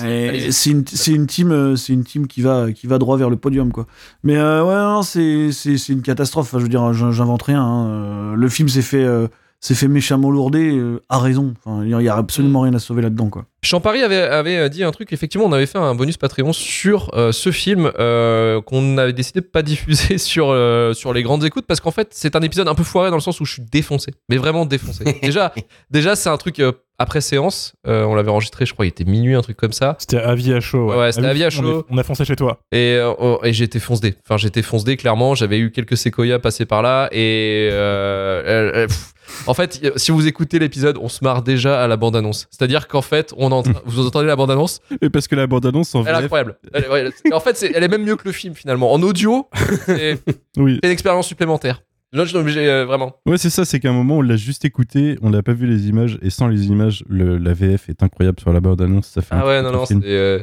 [0.51, 3.29] C'est une, c'est une team, euh, c'est une team qui va, qui va droit vers
[3.31, 3.87] le podium, quoi.
[4.23, 6.47] Mais euh, ouais, non, c'est, c'est, c'est une catastrophe.
[6.47, 7.63] Enfin, je veux dire, j'in- j'invente rien.
[7.63, 8.33] hein.
[8.35, 9.27] Le film s'est fait, euh,
[9.61, 11.53] s'est fait méchamment lourder, euh, à raison.
[11.65, 13.45] Enfin, il y a absolument rien à sauver là-dedans, quoi.
[13.61, 17.11] Champari avait, avait euh, dit un truc, effectivement, on avait fait un bonus Patreon sur
[17.13, 21.43] euh, ce film euh, qu'on avait décidé de pas diffuser sur, euh, sur les grandes
[21.43, 23.51] écoutes parce qu'en fait, c'est un épisode un peu foiré dans le sens où je
[23.53, 25.03] suis défoncé, mais vraiment défoncé.
[25.21, 25.53] déjà,
[25.91, 29.03] déjà c'est un truc euh, après séance, euh, on l'avait enregistré, je crois, il était
[29.03, 29.97] minuit, un truc comme ça.
[29.99, 30.89] C'était avis à chaud.
[30.91, 31.79] Ouais, Ouais, c'était Ah avis oui, à on chaud.
[31.81, 32.59] est- On a foncé chez toi.
[32.71, 34.15] Et, euh, oh, et j'étais foncé.
[34.25, 35.35] Enfin, j'étais foncé, clairement.
[35.35, 37.09] J'avais eu quelques séquoias passer par là.
[37.11, 39.13] Et euh, euh, euh, pff.
[39.47, 42.47] En fait, si vous écoutez l'épisode, on se marre déjà à la bande-annonce.
[42.51, 46.05] C'est-à-dire qu'en fait, on en vous entendez la bande-annonce Et parce que la bande-annonce en
[46.05, 46.57] Elle est incroyable.
[46.73, 46.85] Elle
[47.25, 48.91] est- en fait, elle est même mieux que le film, finalement.
[48.91, 49.47] En audio,
[49.85, 50.19] c'est
[50.57, 50.79] oui.
[50.83, 51.83] une expérience supplémentaire.
[52.11, 53.17] Là, je suis obligé, euh, vraiment.
[53.27, 55.67] Ouais, c'est ça, c'est qu'à un moment, on l'a juste écouté, on n'a pas vu
[55.67, 59.21] les images, et sans les images, le- la VF est incroyable sur la bande-annonce, ça
[59.21, 60.39] fait Ah ouais, non, non, c'est euh,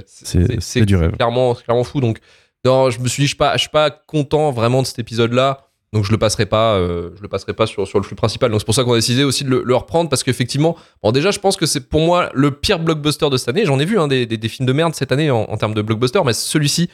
[0.84, 1.12] du rêve.
[1.16, 2.01] Clairement, c'est clairement fou.
[2.01, 2.18] Donc,
[2.64, 5.01] non, je me suis dit, je suis pas, je suis pas content vraiment de cet
[5.01, 5.66] épisode-là.
[5.97, 8.51] Donc je le passerai pas, euh, je le passerai pas sur, sur le flux principal.
[8.51, 11.11] Donc c'est pour ça qu'on a décidé aussi de le, le reprendre parce qu'effectivement, bon
[11.11, 13.64] déjà je pense que c'est pour moi le pire blockbuster de cette année.
[13.64, 15.72] J'en ai vu hein, des, des- des films de merde cette année en, en termes
[15.72, 16.90] de blockbuster, mais celui-ci,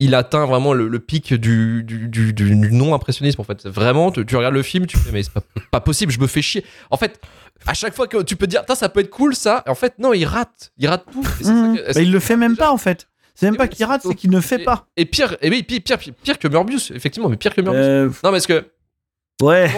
[0.00, 3.66] il atteint vraiment le, le pic du, du, du, du- du non-impressionnisme en fait.
[3.66, 6.26] Vraiment, tu, tu regardes le film, tu fais mais c'est pas, pas possible, je me
[6.26, 6.64] fais chier.
[6.90, 7.20] En fait,
[7.66, 9.98] à chaque fois que tu peux te dire, ça peut être cool ça, en fait
[9.98, 11.22] non, il rate, il rate tout.
[11.42, 11.76] Ça Mmh.
[11.76, 13.08] que- Bah, il le fait même pas en fait.
[13.38, 14.86] C'est même Et pas qu'il rate, c'est qu'il ne fait Et- pas.
[14.96, 17.84] Et pire, et oui, pire, pire, pire, pire que Morbius, effectivement, mais pire que Morbius.
[17.84, 18.64] Euh, Non, parce que
[19.42, 19.70] ouais,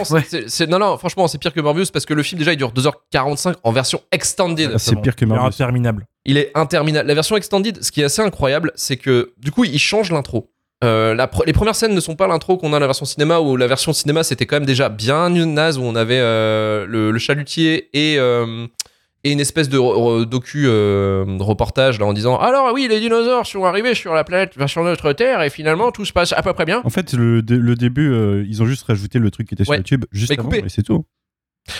[0.69, 3.57] non, non, franchement, c'est pire que Morbius parce que le film déjà il dure 2h45
[3.63, 4.71] en version extended.
[4.75, 5.55] Ah, C'est pire que Morbius.
[5.61, 6.07] interminable.
[6.25, 7.07] Il est interminable.
[7.07, 10.51] La version extended, ce qui est assez incroyable, c'est que du coup, il change l'intro.
[10.83, 13.05] Euh, la pre- les premières scènes ne sont pas l'intro qu'on a dans la version
[13.05, 16.87] cinéma, où la version cinéma c'était quand même déjà bien naze, où on avait euh,
[16.87, 18.67] le, le chalutier et, euh,
[19.25, 23.01] et une espèce de re- re- docu euh, reportage là en disant alors oui les
[23.01, 26.43] dinosaures sont arrivés sur la planète, sur notre Terre et finalement tout se passe à
[26.43, 26.81] peu près bien.
[26.85, 29.73] En fait, le, le début, euh, ils ont juste rajouté le truc qui était sur
[29.73, 29.77] Ouais.
[29.79, 31.05] YouTube juste avant, et c'est tout.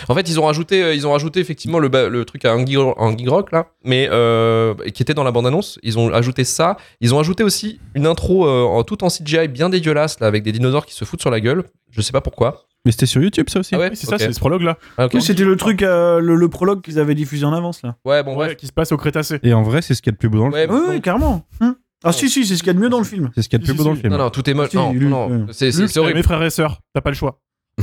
[0.07, 3.51] En fait, ils ont rajouté, euh, ils ont rajouté effectivement le, le truc à Rock
[3.51, 5.79] là, mais euh, qui était dans la bande annonce.
[5.81, 6.77] Ils ont ajouté ça.
[7.01, 10.43] Ils ont ajouté aussi une intro euh, en tout en CGI bien dégueulasse là, avec
[10.43, 11.63] des dinosaures qui se foutent sur la gueule.
[11.89, 12.67] Je sais pas pourquoi.
[12.85, 13.75] Mais c'était sur YouTube, ça aussi.
[13.75, 14.77] Ah ouais, Oui, c'est ça, c'est ce prologue-là.
[14.97, 15.11] Ah, ok.
[15.15, 17.95] Oui, c'était le truc, euh, le, le prologue qu'ils avaient diffusé en avance là.
[18.05, 18.55] Ouais, bon Ouais, bref.
[18.57, 19.39] qui se passe au Crétacé.
[19.43, 20.75] Et en vrai, c'est ce qu'il y a de plus beau dans le Ouais, film.
[20.79, 21.45] Oui, oui, carrément.
[21.61, 21.75] Hum.
[22.03, 23.29] Ah si, si, c'est ce qu'il y a de mieux dans le film.
[23.35, 24.11] C'est ce qu'il y a de Si, plus beau si, dans le film.
[24.13, 24.69] Non, non, tout est moche.
[24.71, 26.17] Si, Non, non, euh, c'est horrible.
[26.17, 27.39] mes frères et sœurs, t'as pas le choix.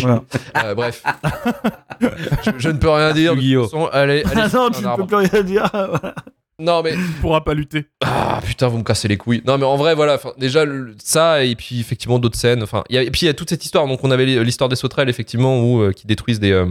[0.00, 0.22] Voilà.
[0.64, 1.02] Euh, bref,
[2.00, 3.34] je, je ne peux rien dire.
[3.34, 3.62] De Yu-Gi-Oh.
[3.62, 5.70] toute façon, allez, allez, Ah non, tu ne peux plus rien dire.
[6.58, 7.84] Non mais Tu pourras pas lutter.
[8.02, 9.42] Ah putain, vous me cassez les couilles.
[9.46, 12.62] Non mais en vrai, voilà, déjà le- ça et puis effectivement d'autres scènes.
[12.62, 13.86] Enfin, il et puis il y a toute cette histoire.
[13.86, 16.66] Donc on avait l'histoire des sauterelles effectivement où euh, qui détruisent des, euh,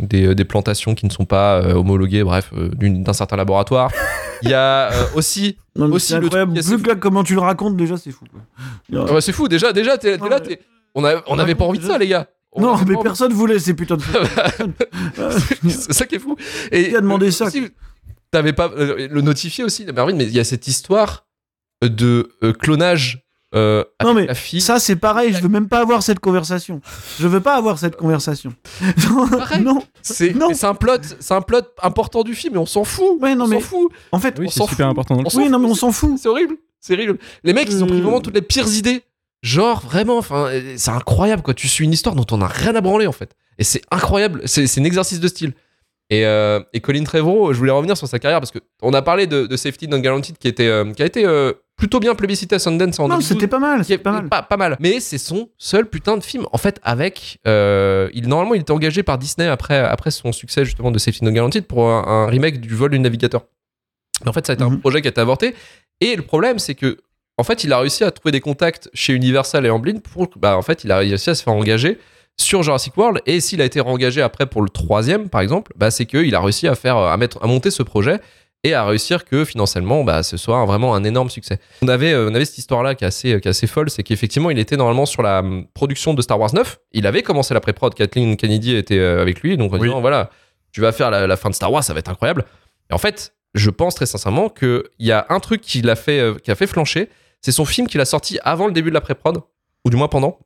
[0.00, 3.92] des des plantations qui ne sont pas euh, homologuées, bref, euh, d'un certain laboratoire.
[4.42, 5.56] Il y a euh, aussi.
[5.76, 6.60] Non, mais Aussi, c'est le incroyable.
[6.60, 8.24] truc que là, comment tu le racontes déjà, c'est fou.
[8.30, 8.40] quoi.
[9.08, 9.46] Ah bah, c'est fou.
[9.46, 10.58] Déjà, déjà, t'es t'es là, t'es-
[10.96, 12.26] on a- on n'avait pas envie de ça, les gars.
[12.52, 14.02] On Non, avait mais personne voulait ces putains de
[15.68, 16.34] c'est ça qui est fou.
[16.72, 17.68] Et Qui a demandé euh, ça aussi,
[18.30, 21.26] T'avais pas euh, le notifié aussi, Marvin, mais il y a cette histoire
[21.82, 24.60] de euh, clonage euh, Non, mais la fille.
[24.60, 26.80] Ça, c'est pareil, je veux même pas avoir cette conversation.
[27.18, 28.54] Je veux pas avoir cette conversation.
[29.60, 29.82] Non.
[30.02, 30.48] C'est Non.
[30.48, 33.20] mais c'est un plot, c'est un plot important du film, mais on s'en fout.
[33.20, 33.92] Ouais, non, on mais- s'en fout.
[34.12, 34.92] En fait, Oui, on c'est s'en super fout.
[34.92, 35.42] important dans le On film.
[35.42, 36.18] s'en oui, non, mais on s'en fout.
[36.18, 36.56] C'est horrible.
[36.80, 37.18] C'est horrible.
[37.44, 38.02] Les mecs, ils ont pris Euh.
[38.02, 39.02] vraiment toutes les pires idées.
[39.42, 41.54] Genre, vraiment, enfin, euh, c'est incroyable, quoi.
[41.54, 43.34] Tu suis une histoire dont on a rien à branler, en fait.
[43.58, 44.42] Et c'est incroyable.
[44.44, 45.54] C'est c'est un exercice de style.
[46.10, 49.00] Et, euh, et Colin Trevorrow, je voulais revenir sur sa carrière parce que on a
[49.02, 52.16] parlé de, de Safety Non Guaranteed qui, était, euh, qui a été euh, plutôt bien
[52.16, 53.26] plébiscité à Sundance en Non, 2012.
[53.28, 54.28] c'était pas mal, c'était pas mal.
[54.28, 54.76] Pas, pas mal.
[54.80, 56.46] Mais c'est son seul putain de film.
[56.52, 57.38] En fait, avec.
[57.46, 61.24] euh, il, normalement, il était engagé par Disney après, après son succès, justement, de Safety
[61.24, 63.42] No Guaranteed pour un, un remake du vol du navigateur.
[64.24, 64.80] Mais en fait, ça a été un Mhm.
[64.80, 65.54] projet qui a été avorté.
[66.00, 66.98] Et le problème, c'est que.
[67.38, 70.28] En fait, il a réussi à trouver des contacts chez Universal et Amblin pour.
[70.36, 71.98] Bah, en fait, il a réussi à se faire engager
[72.40, 73.20] sur Jurassic World.
[73.26, 76.40] Et s'il a été réengagé après pour le troisième, par exemple, bah, c'est qu'il a
[76.40, 78.18] réussi à faire, à mettre, à monter ce projet
[78.62, 81.58] et à réussir que financièrement, bah, ce soit vraiment un énorme succès.
[81.82, 84.02] On avait, euh, on avait cette histoire-là qui est assez, qui est assez folle, c'est
[84.02, 86.78] qu'effectivement, il était normalement sur la hum, production de Star Wars 9.
[86.92, 89.88] Il avait commencé la pré-prod, Kathleen Kennedy était euh, avec lui, donc en Oui.
[89.88, 90.28] disant, voilà,
[90.72, 92.44] tu vas faire la, la fin de Star Wars, ça va être incroyable.
[92.90, 96.20] Et en fait, je pense très sincèrement qu'il y a un truc qui l'a fait,
[96.20, 97.08] euh, qui a fait flancher,
[97.40, 99.38] c'est son film qu'il a sorti avant le début de la pré-prod,
[99.86, 100.38] ou du moins pendant,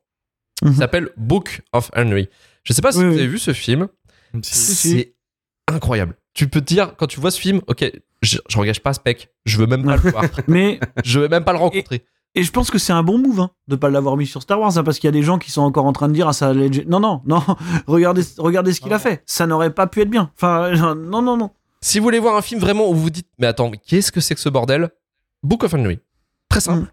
[0.63, 2.29] Qui s'appelle Book of Henry.
[2.65, 3.19] Je sais pas si Oui, vous oui.
[3.19, 3.89] avez vu ce film,
[4.43, 4.89] si.
[4.89, 5.15] c'est
[5.69, 6.15] incroyable.
[6.33, 7.91] Tu peux te dire, quand tu vois ce film, ok,
[8.23, 11.29] je, je engage pas ce mec, je veux même pas le voir, Mais je veux
[11.29, 12.05] même pas le rencontrer.
[12.35, 14.59] et je pense que c'est un bon move hein, de pas l'avoir mis sur Star
[14.59, 16.27] Wars hein, parce qu'il y a des gens qui sont encore en train de dire
[16.27, 17.43] ah ça allait non non non
[17.87, 21.37] regardez regardez ce qu'il a fait ça n'aurait pas pu être bien enfin non non
[21.37, 21.51] non
[21.81, 24.11] Si vous voulez voir un film vraiment où vous vous dites, mais attends, mais qu'est-ce
[24.11, 24.89] que c'est que ce bordel?
[25.45, 25.99] Book of Henry.
[26.49, 26.85] Très simple.
[26.85, 26.89] Mm.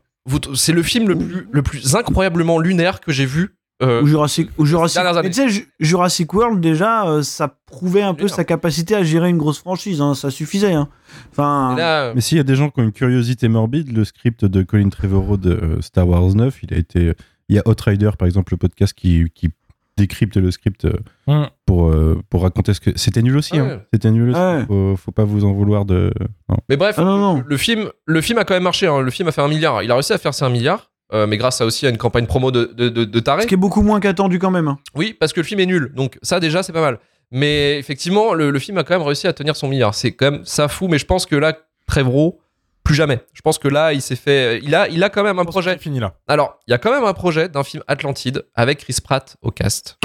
[0.54, 3.56] C'est le film le plus, le plus incroyablement lunaire que j'ai vu.
[3.82, 5.30] euh, ou Jurassic ou Jurassic dernières années.
[5.30, 9.02] mais tu sais Ju- Jurassic World déjà euh, ça prouvait un peu sa capacité à
[9.04, 10.88] gérer une grosse franchise hein, ça suffisait hein.
[11.32, 14.06] enfin là, euh, Mais s'il y a des gens qui ont une curiosité morbide, le
[14.06, 17.14] script de Colin Trevorrow de euh, Star Wars 9, il a été.
[17.50, 19.50] Il y a Outrider, par exemple, le podcast qui, qui
[19.98, 20.94] décrypte le script euh,
[21.28, 21.46] Mm.
[21.72, 22.92] Pour, euh, pour raconter ce que.
[22.98, 23.60] C'était nul aussi, Ouais.
[23.60, 23.82] hein.
[23.94, 24.40] C'était nul aussi.
[24.40, 24.66] Ouais.
[24.68, 26.12] Faut, faut pas vous en vouloir de.
[26.50, 26.58] Non.
[26.68, 27.44] Mais bref, Ah non, non.
[27.46, 28.88] Le, film, le film a quand même marché.
[28.88, 29.00] hein.
[29.00, 29.82] Le film a fait un milliard.
[29.84, 31.98] Il a réussi à faire ses un milliard, euh, mais grâce à aussi à une
[31.98, 33.44] campagne promo de, de, de, de taré.
[33.44, 34.78] ce qui est beaucoup moins qu'attendu quand même hein.
[34.96, 35.94] Oui, parce que le film est nul.
[35.96, 37.00] Donc ça déjà, c'est pas mal.
[37.32, 39.96] Mais effectivement, le, le film a quand même réussi à tenir son milliard.
[39.96, 40.90] C'est quand même ça fou.
[40.90, 41.54] Mais je pense que là,
[41.88, 42.42] Trevorrow,
[42.84, 43.20] plus jamais.
[43.34, 44.60] Je pense que là, il s'est fait.
[44.64, 45.78] Il a, il a quand même un projet.
[45.78, 46.16] Fini là.
[46.28, 49.52] Alors, il y a quand même un projet d'un film Atlantide avec Chris Pratt au
[49.52, 49.98] cast.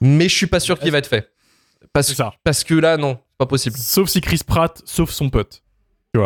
[0.00, 1.30] Mais je suis pas sûr qu'il va être fait.
[1.92, 2.32] Parce, ça.
[2.44, 3.76] parce que là, non, c'est pas possible.
[3.76, 5.62] Sauf si Chris Pratt sauve son pote.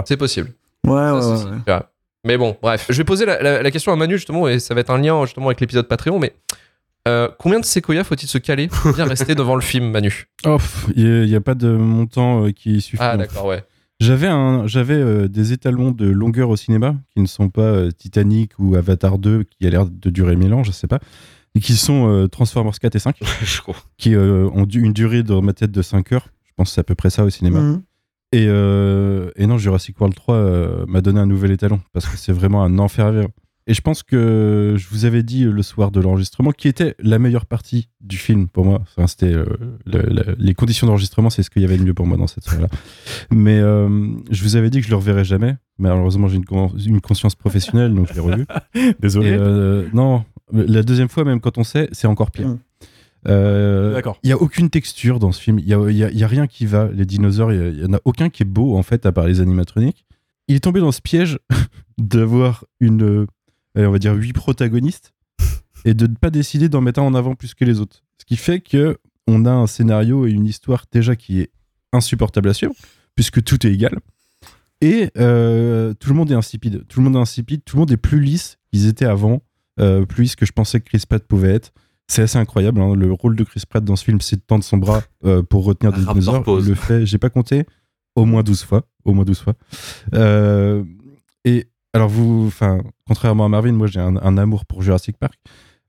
[0.07, 0.53] C'est possible.
[0.87, 1.57] ouais Ça, ouais, c'est- ouais, c'est- ouais.
[1.59, 1.91] tu vois.
[2.27, 2.87] Mais bon, bref.
[2.89, 4.99] Je vais poser la, la- la question à Manu, justement, et ça va être un
[4.99, 6.35] lien, justement, avec l'épisode Patreon, mais...
[7.07, 10.27] euh, combien de séquoia faut-il se caler pour bien rester devant le film, Manu?
[10.47, 10.57] Oh,
[10.97, 13.03] il n'y a, pas de montant euh, qui suffit.
[13.03, 13.63] Ah, d'accord, ouais.
[14.01, 17.91] J'avais un, j'avais euh, des étalons de longueur au cinéma qui ne sont pas euh,
[17.91, 20.99] Titanic ou Avatar 2 qui a l'air de durer mille ans, je sais pas,
[21.61, 23.77] qui sont euh, Transformers 4 et 5 Je crois.
[23.97, 26.29] qui euh, ont du- une durée dans ma tête de 5 heures.
[26.45, 27.61] Je pense que c'est à peu près ça au cinéma.
[27.61, 27.83] Mhm.
[28.33, 32.17] Et, euh, et non, Jurassic World 3 euh, m'a donné un nouvel étalon parce que
[32.17, 33.29] c'est vraiment un enfer à vivre.
[33.67, 37.19] Et je pense que je vous avais dit le soir de l'enregistrement qui était la
[37.19, 38.81] meilleure partie du film pour moi.
[38.83, 39.47] Enfin, c'était euh,
[39.87, 42.27] le- le- les conditions d'enregistrement, c'est ce qu'il y avait de mieux pour moi dans
[42.27, 42.69] cette soirée-là.
[43.31, 43.89] Mais euh,
[44.31, 45.57] je vous avais dit que je le reverrai jamais.
[45.79, 48.47] Mais malheureusement, j'ai une, con- une conscience professionnelle, donc je l'ai revu.
[49.01, 49.31] Désolé.
[49.31, 52.49] Et, euh, non, la deuxième fois, même quand on sait, c'est encore pire.
[52.49, 52.59] Mm.
[53.27, 54.19] Euh, D'accord.
[54.23, 55.59] Il y a aucune texture dans ce film.
[55.59, 56.91] Il y a, il y a- il y a rien qui va.
[56.93, 59.41] Les dinosaures, il y en a aucun qui est beau en fait, à part les
[59.41, 60.05] animatroniques.
[60.49, 61.39] Il est tombé dans ce piège
[61.99, 63.27] d'avoir une, euh,
[63.77, 65.15] on va dire, huit protagonistes
[65.87, 68.03] et de ne pas décider d'en mettre un en avant plus que les autres.
[68.19, 71.51] Ce qui fait que on a un scénario et une histoire déjà qui est
[71.95, 72.75] insupportable à suivre,
[73.15, 73.99] puisque tout est égal.
[74.83, 76.85] Et euh, tout le monde est insipide.
[76.89, 77.63] Tout le monde est insipide.
[77.65, 79.41] Tout le monde est plus lisse qu'ils étaient avant,
[79.81, 81.73] euh, plus que je pensais que Chris Pratt pouvait être.
[82.07, 82.81] C'est assez incroyable.
[82.81, 82.95] hein.
[82.95, 85.65] Le rôle de Chris Pratt dans ce film, c'est de tendre son bras euh, pour
[85.65, 86.45] retenir des dinosaures.
[86.61, 87.65] Il le fait, j'ai pas compté,
[88.15, 88.83] au moins 12 fois.
[89.05, 89.55] Au moins 12 fois.
[90.15, 90.85] Euh,
[91.45, 95.35] et alors, vous, enfin, contrairement à Marvin, moi j'ai un, un amour pour Jurassic Park.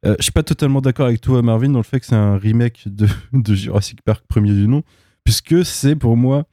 [0.03, 2.83] Je suis pas totalement d'accord avec toi, Marvin, dans le fait que c'est un remake
[2.86, 4.83] de, de Jurassic Park premier du nom,
[5.23, 6.45] puisque c'est pour moi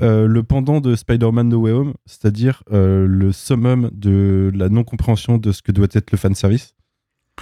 [0.00, 5.36] euh, le pendant de Spider-Man No Way Home, c'est-à-dire euh, le summum de la non-compréhension
[5.38, 6.74] de ce que doit être le fanservice.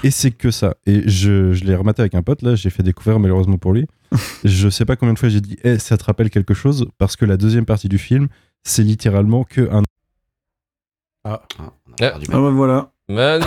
[0.03, 0.75] Et c'est que ça.
[0.87, 3.87] Et je, je l'ai rematé avec un pote, là, j'ai fait découvrir malheureusement pour lui.
[4.45, 7.17] je sais pas combien de fois j'ai dit, eh, ça te rappelle quelque chose, parce
[7.17, 8.29] que la deuxième partie du film,
[8.63, 9.83] c'est littéralement que un.
[11.25, 11.95] Ah, on a Ah.
[11.97, 12.93] perdu Ah bah voilà.
[13.09, 13.45] Manu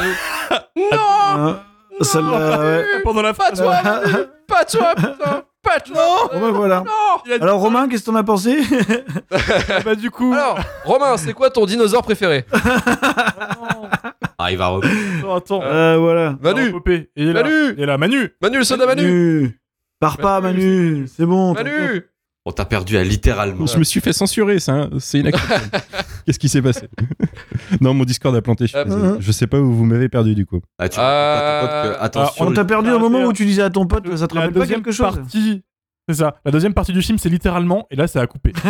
[0.91, 1.63] Ah,
[2.01, 2.85] celle-là, ouais.
[3.03, 3.75] Pendant la Pas toi,
[4.47, 6.83] Pas toi, putain Bon bah voilà.
[6.85, 8.57] Non Alors Romain, qu'est-ce que t'en as pensé
[9.85, 10.33] bah du coup.
[10.33, 12.45] Alors, Romain, c'est quoi ton dinosaure préféré
[14.37, 14.85] Ah, il va re-
[15.19, 15.61] Attends, attends.
[15.63, 16.35] Euh, voilà.
[16.41, 17.09] Manu Popé.
[17.15, 17.43] Il est là.
[17.43, 18.29] Manu Il est là, Manu.
[18.41, 19.59] Manu, le soda Manu Manu.
[19.99, 21.07] Pars pas, Manu.
[21.07, 21.53] C'est bon.
[21.53, 22.03] Manu
[22.45, 23.65] On t'a perdu à littéralement.
[23.65, 24.89] Je me suis fait censurer, ça, hein.
[24.99, 25.69] c'est inacceptable.
[26.25, 26.87] Qu'est-ce qui s'est passé
[27.81, 28.65] Non, mon Discord a planté.
[28.65, 29.17] Je, suis Ah, désolé.
[29.19, 30.59] Je sais pas où vous m'avez perdu du coup.
[30.79, 32.45] Ah, tu Ah, que- attention.
[32.47, 34.53] On t'a perdu au Ah, moment où tu disais à ton pote, ça te rappelle
[34.53, 35.63] pas quelque chose partie.
[36.09, 36.35] C'est ça.
[36.43, 37.87] La deuxième partie du film, c'est littéralement.
[37.89, 38.51] Et là, ça a coupé.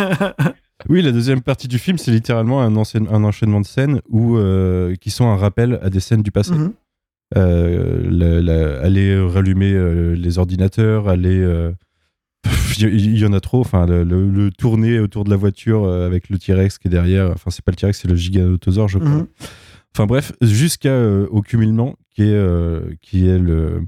[0.88, 4.36] Oui, la deuxième partie du film, c'est littéralement un, enchaîne- un enchaînement de scènes où,
[4.36, 6.52] euh, qui sont un rappel à des scènes du passé.
[7.36, 11.38] Euh, la- la- aller rallumer euh, les ordinateurs, aller.
[12.78, 13.60] Il y, en a trop.
[13.60, 16.90] Enfin, le, le- le tourner autour de la voiture euh, avec le T-Rex qui est
[16.90, 17.30] derrière.
[17.30, 19.10] Enfin, c'est pas le T-Rex, c'est le Giganotosaure, je crois.
[19.10, 19.26] Mhm.
[19.94, 23.82] Enfin bref, jusqu'à euh, au cumulement qui est euh, qui est le,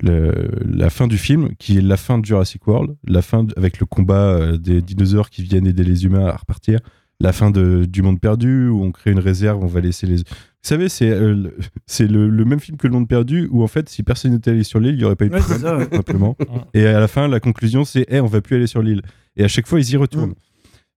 [0.00, 3.52] le- la fin du film, qui est la fin de Jurassic World, la fin de-
[3.56, 6.78] avec le combat euh, des dinosaures qui viennent aider les humains à repartir,
[7.20, 10.16] la fin de, du monde perdu où on crée une réserve, on va laisser les.
[10.16, 10.22] Vous
[10.62, 11.56] savez, c'est euh, le,
[11.86, 14.50] c'est le, le même film que le monde perdu où en fait, si personne n'était
[14.52, 15.86] allé sur l'île, il n'y aurait pas eu de Ouais, c'est problème, ça, ouais.
[15.88, 16.36] tout simplement.
[16.74, 19.02] Et à la fin, la conclusion, c'est, eh, on va plus aller sur l'île.
[19.36, 20.34] Et à chaque fois, ils y retournent.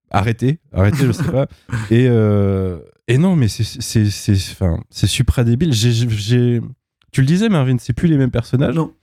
[0.10, 1.48] Arrêtez, arrêtez, je sais pas.
[1.92, 5.74] Et, euh, et non, mais c'est, c'est, c'est, enfin, c'est supra débile.
[5.74, 6.62] J'ai, j'ai-
[7.12, 8.76] tu le disais, Marvin, c'est plus les mêmes personnages?
[8.76, 8.94] Non.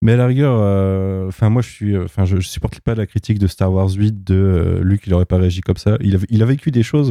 [0.00, 2.94] Mais à la rigueur, euh, enfin moi je suis, euh, enfin je, je supporte pas
[2.94, 5.96] la critique de Star Wars 8 de euh, Luke, il aurait pas réagi comme ça.
[6.00, 7.10] Il a, il a vécu des choses.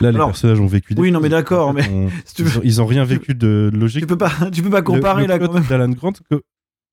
[0.00, 0.94] Là, les personnages ont vécu.
[0.94, 3.34] Des oui, non, mais d'accord, mais on- si tu ils, ont, ils ont rien vécu
[3.34, 4.00] de logique.
[4.00, 5.64] Tu peux pas, tu peux pas comparer Le- le là plot quand même.
[5.68, 6.40] d'Alan Grant, que-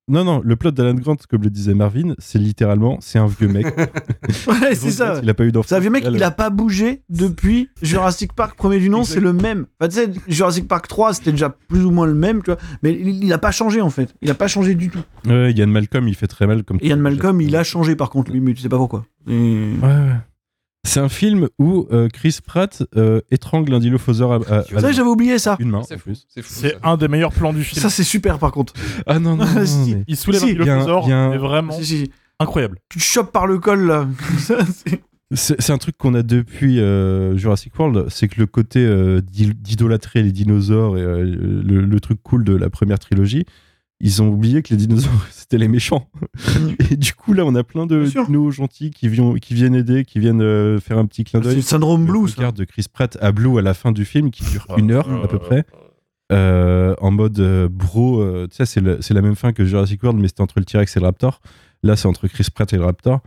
[0.09, 3.47] non non, le plot d'Alan Grant, comme le disait Marvin, c'est littéralement, c'est un vieux
[3.47, 3.67] mec.
[4.47, 5.19] Ouais, c'est ça.
[5.23, 5.67] Il a pas eu d'enfant.
[5.69, 9.19] C'est un vieux mec, il a pas bougé depuis Jurassic Park premier du nom, c'est
[9.19, 9.65] le même.
[9.79, 12.59] Enfin, tu sais, Jurassic Park 3, c'était déjà plus ou moins le même, tu vois,
[12.83, 14.13] mais il, il a pas changé en fait.
[14.21, 14.99] Il a pas changé du tout.
[15.27, 16.77] Ouais, Ian Malcolm, il fait très mal comme.
[16.81, 19.05] Et Ian Malcolm, il a changé par contre, lui, mais tu sais pas pourquoi.
[19.27, 19.31] Et-
[19.81, 20.15] Ouais, ouais.
[20.85, 24.93] C'est un film où euh, Chris Pratt euh, étrangle un dilophosaure à, à- C'est vrai,
[24.93, 25.57] j'avais oublié ça.
[25.59, 25.81] une main.
[25.83, 26.25] C'est en fou, plus.
[26.29, 26.53] c'est fou.
[26.53, 27.81] C'est un des meilleurs plans du film.
[27.81, 28.73] Ça, c'est super par contre.
[29.05, 29.45] Ah non non.
[29.45, 29.95] non, non, Si.
[29.95, 31.03] mais- Il soulève Si, un il y a un- dinosaure.
[31.05, 32.77] il y a un- C'est vraiment Si, si, incroyable.
[32.89, 34.07] tu te chopes par le col là.
[34.39, 35.01] Ça, c'est-
[35.31, 39.21] C'est c'est un truc qu'on a depuis euh, Jurassic World, c'est que le côté euh,
[39.21, 43.45] d'id- d'idolâtrer les dinosaures et euh, le, le truc cool de la première trilogie,
[44.01, 46.09] ils ont oublié que les dinosaures c'était les méchants.
[46.91, 50.05] et du coup là, on a plein de dinos gentils qui, viennent- qui viennent aider,
[50.05, 51.55] qui viennent euh, faire un petit clin c'est d'œil.
[51.57, 52.35] le syndrome Le Blue, ça.
[52.37, 55.09] regard de Chris Pratt à Blue à la fin du film qui dure une heure
[55.23, 55.65] à peu Euh, près.
[56.31, 59.65] euh, en mode euh, bro, euh, tu sais, c'est le- c'est la même fin que
[59.65, 61.41] Jurassic World, mais c'était entre le T-Rex et le Raptor.
[61.81, 63.21] Là, c'est entre Chris Pratt et le Raptor.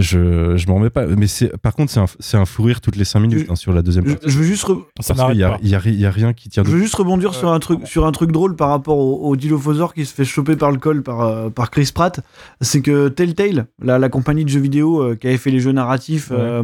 [0.00, 1.06] Je, je m'en remets pas.
[1.06, 3.52] Mais c'est, par contre, c'est un, c'est un fou rire toutes les 5 minutes Je-
[3.52, 4.28] hein, sur la deuxième Je, partie.
[4.30, 5.66] je veux juste, re- Ça Parce qu'il y a, n'arrête pas.
[5.66, 7.50] il y a ri- il y a rien qui tient je veux juste rebondir sur
[7.52, 10.56] un truc, sur un truc drôle par rapport au, au Dilophosaure qui se fait choper
[10.56, 12.20] par le col par, euh, par Chris Pratt.
[12.60, 15.72] C'est que Telltale, la, la compagnie de jeux vidéo euh, qui avait fait les jeux
[15.72, 16.62] narratifs, euh,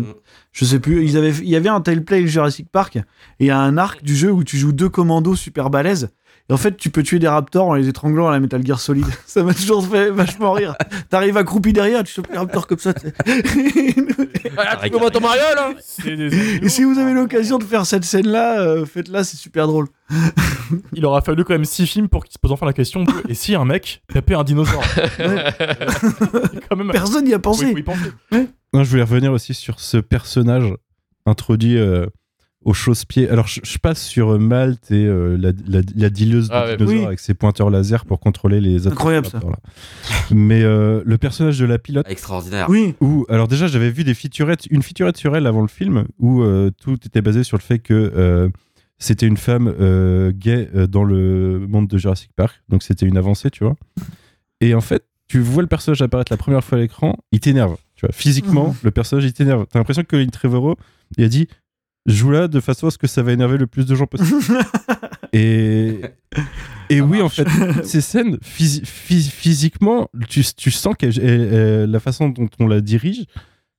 [0.53, 3.03] je sais plus, ils avaient, il y avait un Telltale Jurassic Park et
[3.41, 6.09] il y a un arc du jeu où tu joues deux commandos super balèzes.
[6.49, 8.79] Et en fait, tu peux tuer des raptors en les étranglant à la Metal Gear
[8.79, 9.05] Solid.
[9.27, 10.77] Ça m'a toujours fait vachement rire.
[11.11, 12.93] T'arrives accroupi derrière, tu chopes les raptors comme ça.
[12.99, 13.13] sais.
[14.59, 15.75] Ah, tu peux ton Mario là
[16.05, 19.87] des- Et si vous avez l'occasion de faire cette scène-là, euh, faites-la, c'est super drôle.
[20.95, 23.13] Il aura fallu quand même 6 films pour qu'ils se posent enfin la question de
[23.29, 24.83] et si un mec tapait un dinosaure
[26.71, 27.75] quand même, Personne n'y a pensé.
[28.73, 30.73] Non, je voulais revenir aussi sur ce personnage
[31.27, 32.07] introduit euh,
[32.67, 33.31] aux chausse-pieds.
[33.31, 36.71] Alors, je, je passe sur euh, Malte et euh, la, la, la dealeuse Ah de
[36.71, 36.77] ouais.
[36.77, 37.07] dinosaures Oui.
[37.07, 39.39] avec ses pointeurs laser pour contrôler les Incroyable, ça.
[39.39, 39.57] là.
[40.33, 42.69] Mais euh, le personnage de la pilote, Extraordinaire.
[42.69, 42.95] Oui.
[43.01, 46.43] où, alors déjà, j'avais vu des featurettes, une featurette sur elle avant le film, où
[46.43, 48.49] euh, tout était basé sur le fait que euh,
[48.99, 52.61] c'était une femme euh, gay euh, dans le monde de Jurassic Park.
[52.69, 53.77] Donc, c'était une avancée, tu vois.
[54.61, 57.77] Et en fait, tu vois le personnage apparaître la première fois à l'écran, il t'énerve.
[57.95, 58.75] Tu vois, physiquement, Mhm.
[58.83, 59.67] le personnage, il t'énerve.
[59.71, 60.77] T'as l'impression que Colin Trevorrow,
[61.17, 61.47] il a dit
[62.07, 64.41] joue là de façon à ce que ça va énerver le plus de gens possible.
[65.33, 66.01] et
[66.89, 67.49] et oui, en fait,
[67.83, 73.25] ces scènes, phys- phys- physiquement, tu, tu sens que la façon dont on la dirige,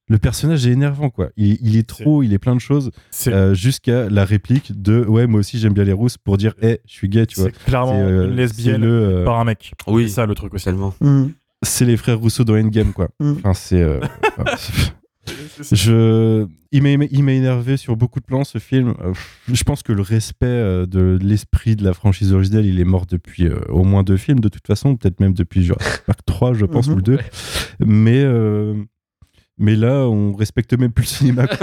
[0.10, 1.30] le personnage est énervant, quoi.
[1.38, 2.92] Il, il est trop, il est plein de choses,
[3.28, 6.80] euh, jusqu'à la réplique de ouais, moi aussi j'aime bien les rousses pour dire, hé,
[6.86, 7.50] je suis gay, tu vois.
[7.50, 9.74] c'est clairement euh, une lesbienne le, euh, par un mec.
[9.88, 10.08] Oui.
[10.08, 10.66] C'est ça le truc aussi.
[10.66, 10.94] Tellement.
[11.02, 11.28] Mm.
[11.62, 13.10] c'est les frères Rousseau dans Endgame, quoi.
[13.20, 13.34] Mm.
[13.40, 13.86] Enfin, c'est.
[15.72, 16.84] je, il
[17.24, 18.94] m'a, énervé sur beaucoup de plans ce film.
[19.02, 19.14] Euh,
[19.52, 23.06] je pense que le respect euh, de l'esprit de la franchise originale, il est mort
[23.06, 26.54] depuis euh, au moins deux films de toute façon, peut-être même depuis Jurassic Park 3,
[26.54, 27.20] je pense, ou le 2.
[27.80, 28.74] Mais, euh,
[29.58, 31.46] mais là, on respecte même plus le cinéma.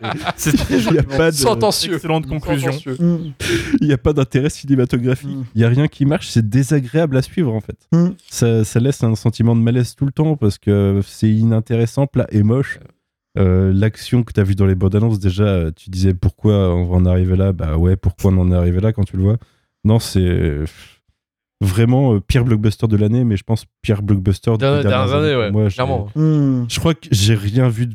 [0.36, 1.94] C'est très Il n'y a pas de- Sentencieux.
[1.94, 2.72] Excellente conclusion.
[2.72, 2.96] Sentencieux.
[2.98, 3.32] Mm.
[3.80, 5.28] il y a pas d'intérêt cinématographique.
[5.36, 5.44] Mm.
[5.54, 6.28] Il y a rien qui marche.
[6.28, 7.76] C'est désagréable à suivre en fait.
[7.92, 8.08] Mm.
[8.28, 12.26] Ça, ça laisse un sentiment de malaise tout le temps parce que c'est inintéressant, plat
[12.30, 12.78] et moche.
[13.36, 16.84] Euh, L'action que tu as vue dans les bandes annonces, déjà, tu disais pourquoi on
[16.86, 17.52] va en arriver là?
[17.52, 19.38] Bah ouais, pourquoi on en est arrivé là quand tu le vois?
[19.84, 20.60] Non, c'est
[21.60, 25.36] vraiment euh, pire blockbuster de l'année, mais je pense pire blockbuster des Dernières dernières années,
[25.36, 25.50] ouais.
[25.50, 25.68] Moi.
[25.68, 27.94] Je crois que j'ai rien vu de,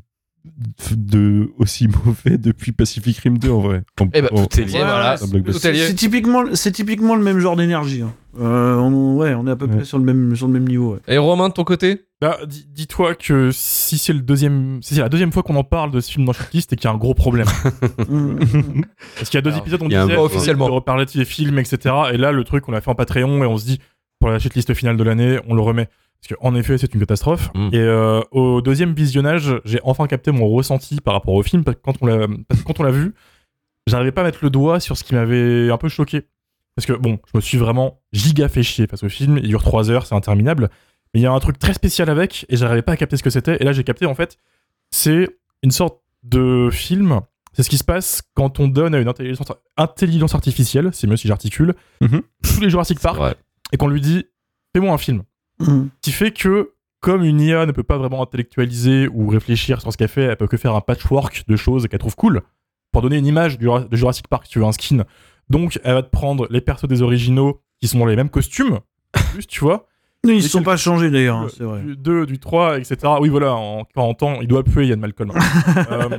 [0.95, 3.83] de aussi mauvais depuis Pacific Rim 2 en vrai.
[3.99, 5.15] En- Eh en- tout est lié, Ouais, voilà.
[5.21, 5.61] un blockbuster.
[5.61, 5.87] Tout est lié.
[5.87, 8.01] C'est typiquement, c'est typiquement le même genre d'énergie.
[8.01, 8.13] hein.
[8.39, 9.75] Euh, on, ouais, on est à peu Ouais.
[9.77, 10.93] près sur le même, sur le même niveau.
[10.93, 10.99] ouais.
[11.07, 12.05] Et Romain, de ton côté?
[12.21, 15.63] Bah, dis- dis-toi que si c'est le deuxième, si c'est la deuxième fois qu'on en
[15.63, 17.47] parle de ce film dans Shitlist, c'est qu'il y a un gros problème.
[19.17, 20.67] Parce qu'il y a deux Alors, épisodes, on il y a un disait officiellement.
[20.67, 21.95] de reparler de ces films, etc.
[22.13, 23.79] Et là, le truc, on l'a fait en Patreon et on se dit,
[24.19, 25.87] pour la shitlist finale de l'année, on le remet.
[26.21, 27.49] Parce qu'en effet, c'est une catastrophe.
[27.55, 27.69] Mm.
[27.71, 31.63] Et euh, au deuxième visionnage, j'ai enfin capté mon ressenti par rapport au film.
[31.63, 33.13] Parce que quand on l'a, parce que quand on l'a vu,
[33.87, 36.27] j'arrivais pas à mettre le doigt sur ce qui m'avait un peu choqué.
[36.75, 39.37] Parce que bon, je me suis vraiment giga fait chier face au film.
[39.37, 40.69] Il dure 3 heures, c'est interminable.
[41.13, 43.23] Mais il y a un truc très spécial avec et j'arrivais pas à capter ce
[43.23, 43.57] que c'était.
[43.59, 44.37] Et là, j'ai capté en fait,
[44.91, 45.27] c'est
[45.63, 47.21] une sorte de film.
[47.53, 51.17] C'est ce qui se passe quand on donne à une intelligence, intelligence artificielle, c'est mieux
[51.17, 51.73] si j'articule,
[52.43, 53.37] tous les Jurassic Park
[53.71, 54.25] et qu'on lui dit
[54.73, 55.23] fais-moi un film.
[55.59, 55.87] Mm.
[56.01, 59.97] qui fait que, comme une IA ne peut pas vraiment intellectualiser ou réfléchir sur ce
[59.97, 62.41] qu'elle fait, elle peut que faire un patchwork de choses qu'elle trouve cool.
[62.91, 65.05] Pour donner une image du, de Jurassic Park, tu veux un skin.
[65.49, 68.79] Donc, elle va te prendre les persos des originaux qui sont dans les mêmes costumes,
[69.33, 69.87] plus, tu vois.
[70.25, 71.81] Ils se sont pas changés d'ailleurs, hein, c'est vrai.
[71.81, 72.97] Du 2, du 3, etc.
[73.21, 75.31] Oui, voilà, en 40 ans, il doit puer Yann Malcolm.
[75.91, 76.17] Euh,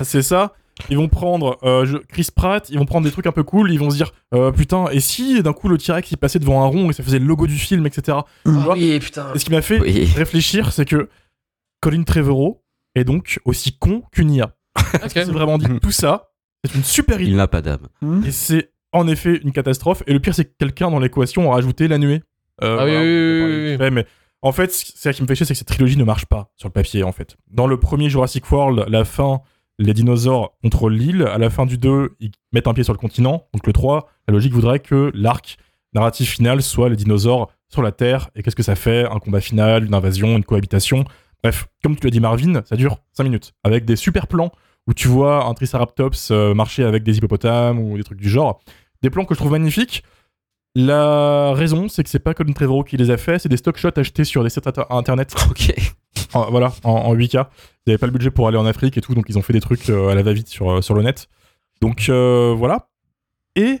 [0.00, 0.54] c'est ça.
[0.90, 3.70] Ils vont prendre euh, je- Chris Pratt, ils vont prendre des trucs un peu cool,
[3.72, 6.62] ils vont se dire euh, putain, et si d'un coup le T-Rex il passait devant
[6.64, 8.18] un rond et ça faisait le logo du film, etc.
[8.44, 9.32] Tu vois Oui, putain.
[9.34, 10.04] et ce qui m'a fait Oui.
[10.16, 11.08] réfléchir, c'est que
[11.80, 12.62] Colin Trevorrow
[12.94, 14.54] est donc aussi con qu'une IA.
[15.08, 16.30] C'est vraiment dit tout ça.
[16.64, 17.30] C'est une super idée.
[17.30, 17.86] Il n'a pas d'âme.
[18.26, 20.02] Et c'est en effet une catastrophe.
[20.06, 22.22] Et le pire, c'est que quelqu'un dans l'équation a rajouté la nuée.
[22.62, 24.06] Euh, Ah oui, voilà, oui, on oui, Mais
[24.42, 26.52] en fait, c'est ça qui me fait chier, c'est que cette trilogie ne marche pas
[26.56, 27.36] sur le papier, en fait.
[27.50, 29.40] Dans le premier Jurassic World, la fin,
[29.78, 31.22] les dinosaures contrôlent l'île.
[31.22, 33.46] À la fin du 2, ils mettent un pied sur le continent.
[33.52, 35.56] Donc le 3, la logique voudrait que l'arc
[35.94, 38.30] narratif final soit les dinosaures sur la Terre.
[38.34, 39.04] Et qu'est-ce que ça fait?
[39.10, 41.04] Un combat final, une invasion, une cohabitation.
[41.42, 43.52] Bref, comme tu l'as dit Marvin, ça dure 5 minutes.
[43.64, 44.50] Avec des super plans
[44.86, 48.60] où tu vois un Triceratops euh, marcher avec des hippopotames ou des trucs du genre.
[49.02, 50.02] Des plans que je trouve magnifiques.
[50.76, 53.76] La raison, c'est que c'est pas Colin Trevorrow qui les a fait, c'est des stock
[53.76, 55.34] shots achetés sur des sites inter- internet.
[55.50, 55.72] Ok.
[56.34, 57.46] En- voilà, en, en 8K.
[57.86, 59.52] Ils n'avaient pas le budget pour aller en Afrique et tout, donc ils ont fait
[59.52, 61.28] des trucs euh, à la va-vite sur, euh, sur le net.
[61.80, 62.88] Donc euh, voilà.
[63.56, 63.78] Et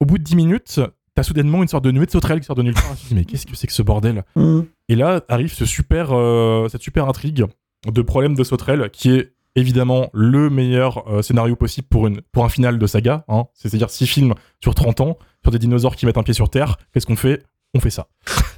[0.00, 0.80] au bout de 10 minutes,
[1.14, 2.94] t'as soudainement une sorte de nuée de sauterelles qui sort de nulle part.
[2.96, 4.24] Je me dis, mais qu'est-ce que c'est que ce bordel?
[4.36, 4.60] Mm.
[4.88, 7.44] Et là arrive ce super, euh, cette super intrigue
[7.86, 12.44] de problème de sauterelle qui est évidemment le meilleur euh, scénario possible pour, une, pour
[12.44, 13.24] un final de saga.
[13.28, 13.44] Hein.
[13.54, 16.78] C'est-à-dire six films sur 30 ans, sur des dinosaures qui mettent un pied sur terre.
[16.92, 17.42] Qu'est-ce qu'on fait?
[17.74, 18.08] On fait ça.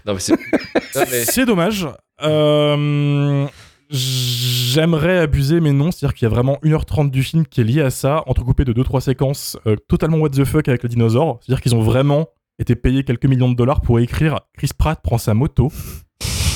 [0.07, 0.35] Non, mais c'est.
[0.95, 1.89] Non, mais- C'est dommage.
[2.23, 3.47] Euh,
[3.91, 5.91] J'aimerais abuser, mais non.
[5.91, 8.73] C'est-à-dire qu'il y a vraiment 1h30 du film qui est lié à ça, entrecoupé de
[8.73, 11.39] 2-3 séquences euh, totalement what the fuck avec le dinosaure.
[11.43, 12.28] C'est-à-dire qu'ils ont vraiment
[12.59, 15.73] été payés quelques millions de dollars pour écrire Chris Pratt prend sa moto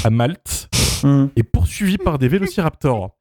[0.05, 0.69] à Malte
[1.05, 3.17] Hum, est poursuivi par des vélociraptors.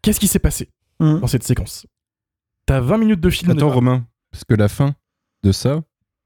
[0.00, 0.70] Qu'est-ce qui s'est passé
[1.00, 1.20] hum.
[1.20, 1.86] dans cette séquence?
[2.64, 3.50] T'as 20 minutes de film.
[3.50, 3.68] Attends.
[3.70, 4.94] Romain, parce que la fin
[5.42, 5.82] de ça,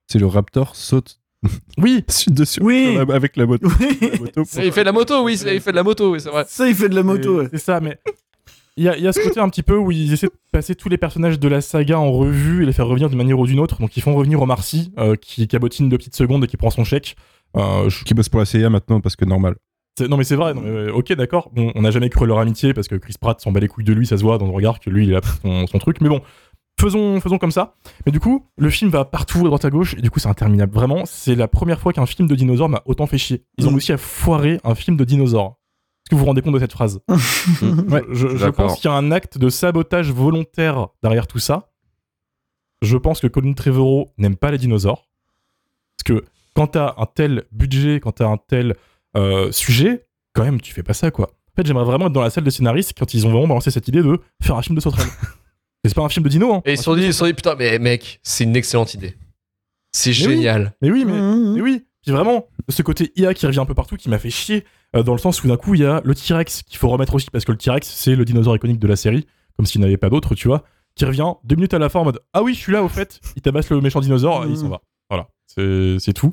[0.07, 1.19] c'est le Raptor saute
[1.79, 2.93] Oui, dessus Oui.
[2.97, 3.69] sur la- avec la moto.
[3.81, 3.99] Oui.
[4.01, 6.21] la moto pour- Il fait de la moto, oui, il fait de la moto, oui,
[6.21, 6.45] c'est vrai.
[6.49, 7.49] Ça, il fait de la moto, ouais.
[7.51, 7.99] C'est ça, mais
[8.77, 10.33] il y a, il y a ce côté un petit peu où ils essaient de
[10.53, 13.39] passer tous les personnages de la saga en revue et les faire revenir d'une manière
[13.39, 13.81] ou d'une autre.
[13.81, 16.71] Donc ils font revenir Omar Sy, euh, qui cabotine deux petites secondes et qui prend
[16.71, 17.17] son chèque.
[17.57, 19.57] Euh, je- Qui bosse pour la CIA maintenant parce que normal.
[20.09, 22.39] Non mais c'est vrai, non, mais, euh, ok d'accord, Bon, on n'a jamais cru leur
[22.39, 24.47] amitié parce que Chris Pratt s'en bat les couilles de lui, ça se voit dans
[24.47, 26.23] le regard que lui il a son, son truc, mais bon,
[26.81, 27.74] faisons, faisons comme ça.
[28.07, 30.28] Mais du coup, le film va partout à droite à gauche et du coup c'est
[30.28, 30.73] interminable.
[30.74, 33.44] Vraiment, c'est la première fois qu'un film de dinosaure m'a autant fait chier.
[33.59, 33.74] Ils ont Mm.
[33.74, 35.59] réussi à foirer un film de dinosaure.
[36.05, 37.01] Est-ce que vous vous rendez compte de cette phrase
[37.89, 41.70] Ouais, je, pense qu'il y a un acte de sabotage volontaire derrière tout ça.
[42.82, 45.07] Je pense que Colin Trevorrow n'aime pas les dinosaures.
[45.98, 46.24] Parce que
[46.55, 48.74] quand t'as un tel budget, quand t'as un tel
[49.16, 51.27] euh, sujet, quand même, tu fais pas ça, quoi.
[51.27, 53.70] En fait, j'aimerais vraiment être dans la salle des scénaristes quand ils ont vraiment balancé
[53.70, 55.09] cette idée de faire un film de sauterelle.
[55.85, 56.62] C'est pas un film de dino, hein.
[56.66, 58.94] Et ils se sont dit, ils se sont dit, putain, mais mec, c'est une excellente
[58.94, 59.16] idée.
[59.93, 60.15] C'est oui.
[60.15, 60.74] génial.
[60.82, 61.86] Mais oui, mais, Hum, mais oui.
[62.02, 64.65] Puis vraiment, ce côté IA qui revient un peu partout, qui m'a fait chier,
[64.97, 67.15] euh, dans le sens où d'un coup, il y a le T-Rex qu'il faut remettre
[67.15, 69.27] aussi, parce que le T-Rex, c'est le dinosaure iconique de la série,
[69.57, 71.89] comme s'il n'y en avait pas d'autre, tu vois, qui revient deux minutes à la
[71.89, 74.44] fin en mode Ah oui, je suis là au fait, il tabasse le méchant dinosaure
[74.44, 74.81] et il s'en va.
[75.09, 76.32] Voilà, c'est c'est tout.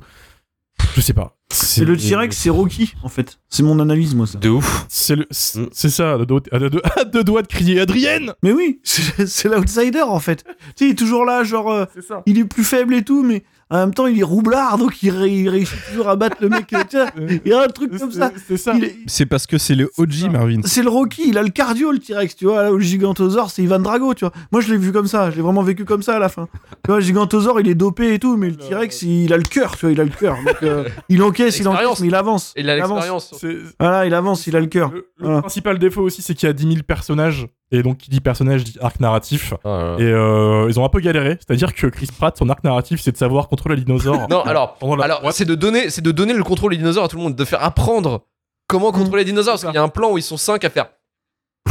[0.96, 1.37] Je sais pas.
[1.50, 3.40] C'est le T-Rex, c'est Rocky, en fait.
[3.50, 4.38] C'est mon analyse, moi, ça.
[4.38, 4.86] De ouf.
[4.90, 5.90] C'est le- c'est Mm.
[5.90, 10.02] ça, à deux, à deux- à deux doigts de crier Adrienne Mais oui, c'est l'outsider,
[10.02, 10.44] en fait.
[10.44, 12.22] Tu sais, il est toujours là, genre, euh, C'est ça.
[12.26, 15.10] il est plus faible et tout, mais en même temps, il est roublard, donc il,
[15.10, 16.74] ré- il réussit toujours à battre le mec.
[16.90, 18.32] Tiens, il y a un truc comme ça.
[18.48, 20.62] C'est est- parce que c'est le OG Marvin.
[20.64, 22.64] C'est le Rocky, il a le cardio, le T-Rex, tu vois.
[22.64, 24.34] Là, où le Gigantosaure, c'est Ivan Drago, tu vois.
[24.52, 26.48] Moi, je l'ai vu comme ça, je l'ai vraiment vécu comme ça à la fin.
[26.84, 29.44] Tu vois, le Gigantosaure, il est dopé et tout, mais le T-Rex, il a le
[29.44, 30.38] cœur, tu vois, il a le cœur.
[30.46, 32.54] Donc, euh, il encaisse, il encaisse, mais il avance.
[32.56, 32.90] Il a avance.
[33.34, 33.46] l'expérience.
[33.80, 34.92] Voilà, il avance, il a le cœur.
[34.92, 35.42] Le, le Voilà.
[35.42, 37.48] principal défaut aussi, c'est qu'il y a 10 000 personnages.
[37.72, 39.54] Et donc, qui dit personnage dit arc narratif.
[39.66, 41.38] Ah, Et euh, ils ont un peu galéré.
[41.46, 44.28] C'est-à-dire que Chris Pratt, son arc narratif, c'est de savoir contrôler les dinosaures.
[44.30, 47.08] Non, alors, la- alors c'est de donner, c'est de donner le contrôle des dinosaures à
[47.10, 48.26] tout le monde, de faire apprendre
[48.68, 49.56] comment contrôler les dinosaures.
[49.56, 50.88] Parce qu'il y a un plan où ils sont cinq à faire.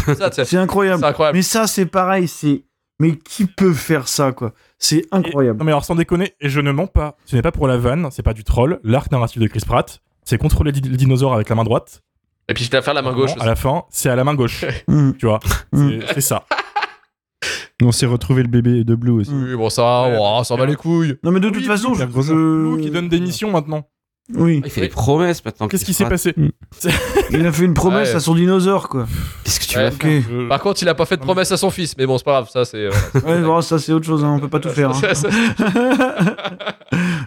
[0.04, 1.00] C'est incroyable.
[1.00, 1.36] c'est incroyable.
[1.36, 2.64] Mais ça, c'est pareil, c'est.
[3.00, 4.52] Mais qui peut faire ça, quoi?
[4.78, 5.58] C'est incroyable.
[5.58, 7.76] Non, mais alors, sans déconner, et je ne mens pas, ce n'est pas pour la
[7.76, 8.80] vanne, c'est pas du troll.
[8.84, 12.02] L'arc narratif de Chris Pratt, c'est contrôler les dinosaures avec la main droite.
[12.48, 13.32] Et puis, tu vas faire la main gauche.
[13.40, 14.64] À la fin, c'est à la main gauche.
[14.88, 15.12] Mm.
[15.18, 15.40] tu vois,
[15.72, 16.00] Mm.
[16.14, 16.44] c'est ça.
[17.82, 19.30] On s'est retrouvé le bébé de Blue aussi.
[19.32, 21.16] Oui, bon, ça, Ouais, oh, ça va les couilles.
[21.22, 22.10] Non, mais de Oui, toute façon, il y a je.
[22.10, 23.86] gros je- Lou qui donne des missions maintenant.
[24.34, 25.68] Oui, Il fait des promesses maintenant.
[25.68, 26.34] Qu'est-ce qui s'est passé
[27.30, 28.16] il a fait une promesse Ouais.
[28.16, 29.06] à son dinosaure, quoi.
[29.44, 29.90] Qu'est-ce que tu Ouais.
[30.22, 32.18] Je- Bah, Par contre, il a pas fait de promesse à son fils, mais bon,
[32.18, 32.88] c'est pas grave, ça, c'est.
[32.88, 33.36] voilà.
[33.40, 34.90] Ouais, bon, ça, c'est autre chose, hein, on peut pas tout faire.
[34.90, 35.00] hein.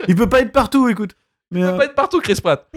[0.10, 1.12] Il peut pas être partout, écoute.
[1.52, 2.68] Mais, peut euh, pas être partout, Chris Pratt.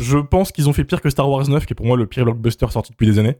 [0.00, 2.06] Je pense qu'ils ont fait pire que Star Wars 9, qui est pour moi le
[2.06, 3.38] pire blockbuster sorti depuis des années.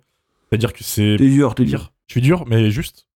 [0.48, 1.92] C'est-à-dire que c'est T'es dur, t'es dur.
[2.08, 3.06] Je suis dur, mais juste.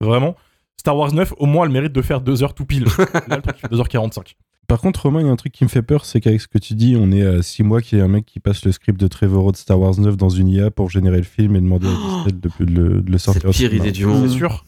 [0.00, 0.36] Vraiment.
[0.78, 2.84] Star Wars 9, au moins, le mérite de faire 2 heures tout pile.
[3.28, 4.34] Là, le truc, il fait 2h45.
[4.66, 6.46] Par contre, Romain, il y a un truc qui me fait peur, c'est qu'avec ce
[6.46, 8.64] que tu dis, on est à 6 mois qu'il y a un mec qui passe
[8.64, 11.56] le script de Trevorrow de Star Wars 9 dans une IA pour générer le film
[11.56, 13.42] et demander à Disney de, de le, de le C'est sortir.
[13.44, 14.28] la au pire idée du monde.
[14.28, 14.64] C'est sûr.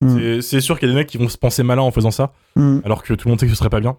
[0.00, 0.16] Mm.
[0.18, 2.10] C'est- C'est sûr qu'il y a des mecs qui vont se penser malins en faisant
[2.10, 2.78] ça, Mm.
[2.84, 3.98] alors que tout le monde sait que ce serait pas bien.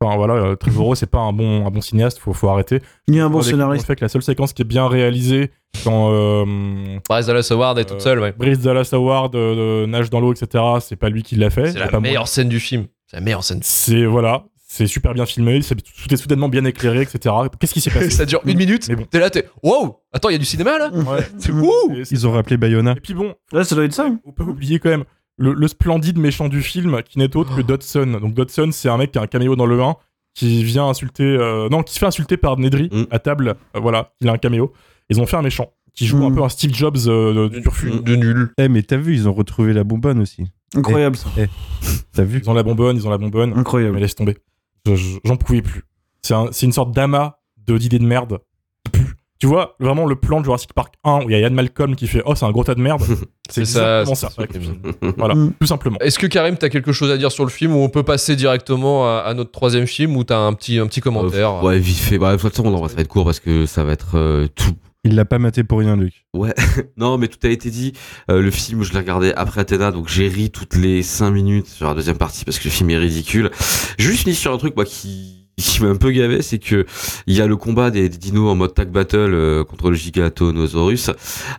[0.00, 2.80] Enfin voilà, euh, Trevorrow, c'est pas un bon, un bon cinéaste, faut, faut arrêter.
[3.08, 3.86] Ni un bon scénariste.
[3.86, 5.50] fait que la seule séquence qui est bien réalisée
[5.84, 8.32] quand euh, Bryce Dallas Howard est toute Euh, seule, ouais.
[8.36, 11.72] Brice Dallas Howard euh, nage dans l'eau, etc., c'est pas lui qui l'a fait.
[11.72, 12.00] C'est la pas moi.
[12.00, 12.86] meilleure scène du film.
[13.06, 13.60] C'est la meilleure scène.
[13.62, 17.34] C'est voilà, c'est super bien filmé, c'est- tout est soudainement bien éclairé, etc.
[17.60, 18.10] Qu'est-ce qui s'est passé?
[18.10, 18.86] Ça dure une minute.
[18.88, 19.04] Mais bon.
[19.10, 19.48] T'es là, t'es.
[19.62, 20.90] Wow Attends, il y a du cinéma là?
[20.92, 21.26] Ouais.
[21.38, 22.92] C'est wouh Et c'est- Ils ont rappelé Bayona.
[22.96, 24.06] Et puis bon, Là, ça doit être ça.
[24.06, 24.18] hein.
[24.24, 25.04] on peut oublier quand même
[25.36, 28.18] le, le splendide méchant du film qui n'est autre que Dodson.
[28.20, 29.96] Donc Dodson, c'est un mec qui a un caméo dans le 1
[30.34, 33.04] qui vient insulter, euh, non, qui se fait insulter par Nedry Mm.
[33.10, 33.54] à table.
[33.76, 34.72] Euh, voilà, il a un caméo.
[35.10, 36.32] Ils ont fait un méchant qui joue Mm.
[36.32, 37.90] un peu un Steve Jobs euh, de Turfu.
[38.00, 38.52] De nul.
[38.58, 40.44] Eh, mais t'as vu, ils ont retrouvé la bonbonne aussi.
[40.74, 41.28] Incroyable, ça.
[42.12, 43.52] T'as vu Ils ont la bonbonne, ils ont la bonbonne.
[43.56, 43.94] Incroyable.
[43.94, 44.36] Mais laisse tomber.
[44.86, 45.82] Je- je- J'en pouvais plus.
[46.22, 47.36] C'est un- c'est une sorte d'amas
[47.66, 48.38] de d'idées de merde.
[49.44, 51.96] Tu vois, vraiment le plan de Jurassic Park 1 où il y a Ian Malcolm
[51.96, 53.02] qui fait Oh, c'est un gros tas de merde.
[53.50, 54.30] C'est ça, ça.
[54.30, 54.76] ce avec film.
[54.82, 55.12] le film.
[55.18, 55.52] Voilà, Mm.
[55.60, 55.98] tout simplement.
[56.00, 58.36] Est-ce que Karim, t'as quelque chose à dire sur le film ou on peut passer
[58.36, 61.50] directement à, à notre troisième film ou t'as un petit, un petit commentaire?
[61.56, 62.16] Euh, ouais, vite fait.
[62.16, 64.16] Bah, de toute façon, on va- ça va être court parce que ça va être
[64.16, 64.72] euh, tout.
[65.04, 66.24] Il l'a pas maté pour rien, Luc.
[66.32, 66.54] Ouais,
[66.96, 67.92] non, mais tout a été dit.
[68.30, 71.66] Euh, le film, je l'ai regardé après Athéna, donc j'ai ri toutes les 5 minutes
[71.66, 73.50] sur la deuxième partie parce que le film est ridicule.
[73.98, 76.86] Juste fini sur un truc, moi, qui, qui m'a un peu gavé, c'est que
[77.26, 79.96] il y a le combat des, des dinos en mode tag battle euh, contre le
[79.96, 81.10] Gigatonosaurus.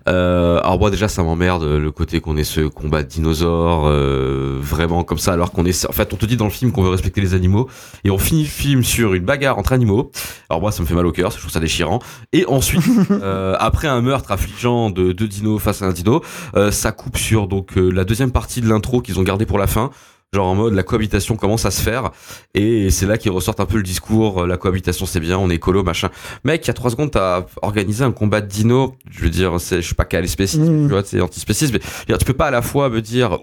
[0.08, 4.58] Euh, alors moi, déjà, ça m'emmerde le côté qu'on ait ce combat de dinosaures euh,
[4.62, 6.84] vraiment comme ça, alors qu'on est, en fait, on te dit dans le film qu'on
[6.84, 7.70] veut respecter les animaux
[8.04, 10.12] et on finit le film sur une bagarre entre animaux.
[10.50, 12.00] Alors moi, ça me fait mal au cœur, je trouve ça déchirant.
[12.34, 16.22] Et ensuite, euh, après un meurtre affligeant de deux dinos face à un dino,
[16.56, 19.58] euh, ça coupe sur donc euh, la deuxième partie de l'intro qu'ils ont gardé pour
[19.58, 19.92] la fin.
[20.36, 22.12] Genre en mode la cohabitation commence à se faire
[22.53, 25.49] et c'est là qu'ils ressortent un peu le discours euh, la cohabitation c'est bien on
[25.49, 26.10] est écolo machin.
[26.44, 29.62] Mec il y a trois secondes t'as organisé un combat de dino je veux dire
[29.62, 30.88] c'est je sais pas quel spécisme Mm.
[30.88, 33.38] tu vois c'est antispécisme mais dire, tu peux pas à la fois me dire ouais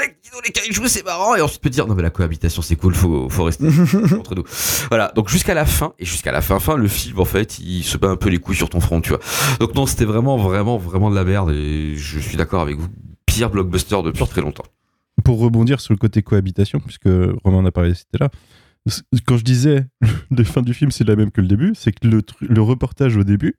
[0.00, 2.76] les dinos les cailloux c'est marrant et ensuite me dire non mais la cohabitation c'est
[2.76, 3.66] cool faut faut rester
[4.18, 4.44] entre nous.
[4.90, 7.84] Voilà donc jusqu'à la fin et jusqu'à la fin fin le film en fait il
[7.84, 9.20] se bat un peu les couilles sur ton front tu vois.
[9.60, 12.88] Donc non c'était vraiment vraiment vraiment de la merde et je suis d'accord avec vous
[13.26, 14.64] pire blockbuster depuis très longtemps
[15.24, 17.08] Pour rebondir sur le côté cohabitation, puisque
[17.44, 18.30] Romain en a parlé, c'était là.
[19.26, 19.86] Quand je disais
[20.30, 23.24] la fin du film, c'est la même que le début, c'est que le, reportage au
[23.24, 23.54] début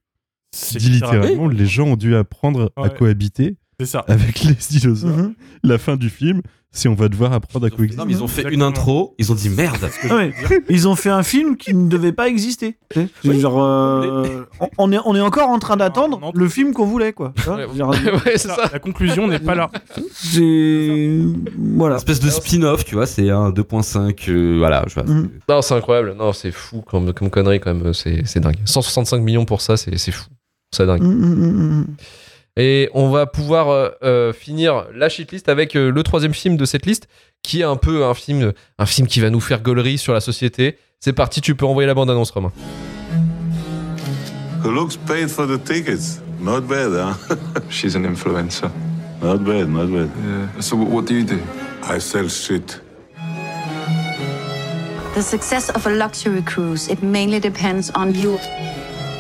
[0.72, 4.06] dit littéralement les gens ont dû apprendre à cohabiter C'est ça.
[4.08, 5.10] avec les dinosaures.
[5.18, 5.34] Mhm.
[5.64, 6.42] La fin du film,
[6.72, 7.98] c'est on va devoir apprendre à coexister.
[7.98, 10.34] non mais ils ont fait une intro ils ont dit merde Ah ouais.
[10.70, 12.78] Ils ont fait un film qui ne devait pas exister.
[13.24, 14.44] genre, euh,
[14.78, 17.34] on- est, on est encore en train d'attendre le film qu'on voulait, quoi.
[17.48, 17.66] Ouais.
[18.26, 18.58] Ouais, ça.
[18.74, 19.70] La conclusion n'est pas là.
[20.12, 21.20] C'est.
[21.58, 21.96] Voilà.
[21.98, 25.30] espèce de spin-off tu vois c'est un 2.5 euh, voilà je vois Mhm.
[25.50, 26.16] Non, c'est incroyable.
[26.18, 27.94] Non, c'est fou comme, comme connerie quand même.
[27.94, 28.58] C'est c'est dingue.
[28.66, 30.26] 165 millions pour ça, c'est c'est fou.
[30.74, 31.04] C'est dingue.
[31.04, 31.86] Mm, mm.
[32.58, 36.64] Et on va pouvoir euh, euh, finir la shitlist avec euh, le troisième film de
[36.64, 37.10] cette liste,
[37.44, 40.22] qui est un peu un film, un film qui va nous faire gaulerie sur la
[40.22, 40.78] société.
[41.02, 42.54] C'est parti, tu peux envoyer la bande-annonce, Romain.
[44.64, 46.22] Who looks paid for the tickets?
[46.40, 47.36] Not bad, huh?
[47.70, 48.72] She's an influencer.
[49.22, 50.10] Not bad, not bad.
[50.26, 50.62] Yeah.
[50.62, 51.40] So what do you do?
[51.84, 52.80] I sell shit.
[55.14, 58.40] The success of a luxury cruise, it mainly depends on you.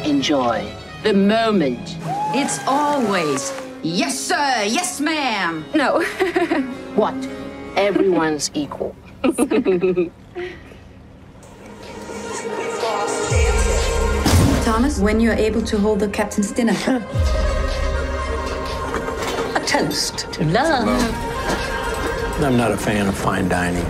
[0.05, 0.65] Enjoy
[1.05, 1.97] the moment.
[2.33, 3.53] It's always,
[3.83, 5.63] yes, sir, yes, ma'am.
[5.75, 6.01] No.
[6.95, 7.13] What?
[7.75, 8.95] Everyone's equal.
[14.63, 16.73] Thomas, when you're able to hold the captain's dinner.
[19.55, 20.87] A toast to love.
[22.41, 23.85] I'm not a fan of fine dining.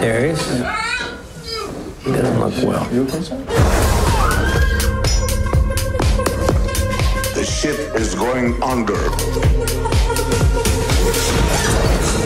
[0.00, 0.87] Darius?
[2.04, 2.84] He doesn't look well.
[7.34, 8.94] The ship is going under.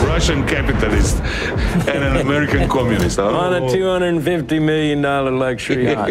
[0.07, 1.17] Russian capitalist
[1.87, 3.17] and an American communist.
[3.17, 3.27] huh?
[3.45, 6.07] On a $250 million luxury yacht.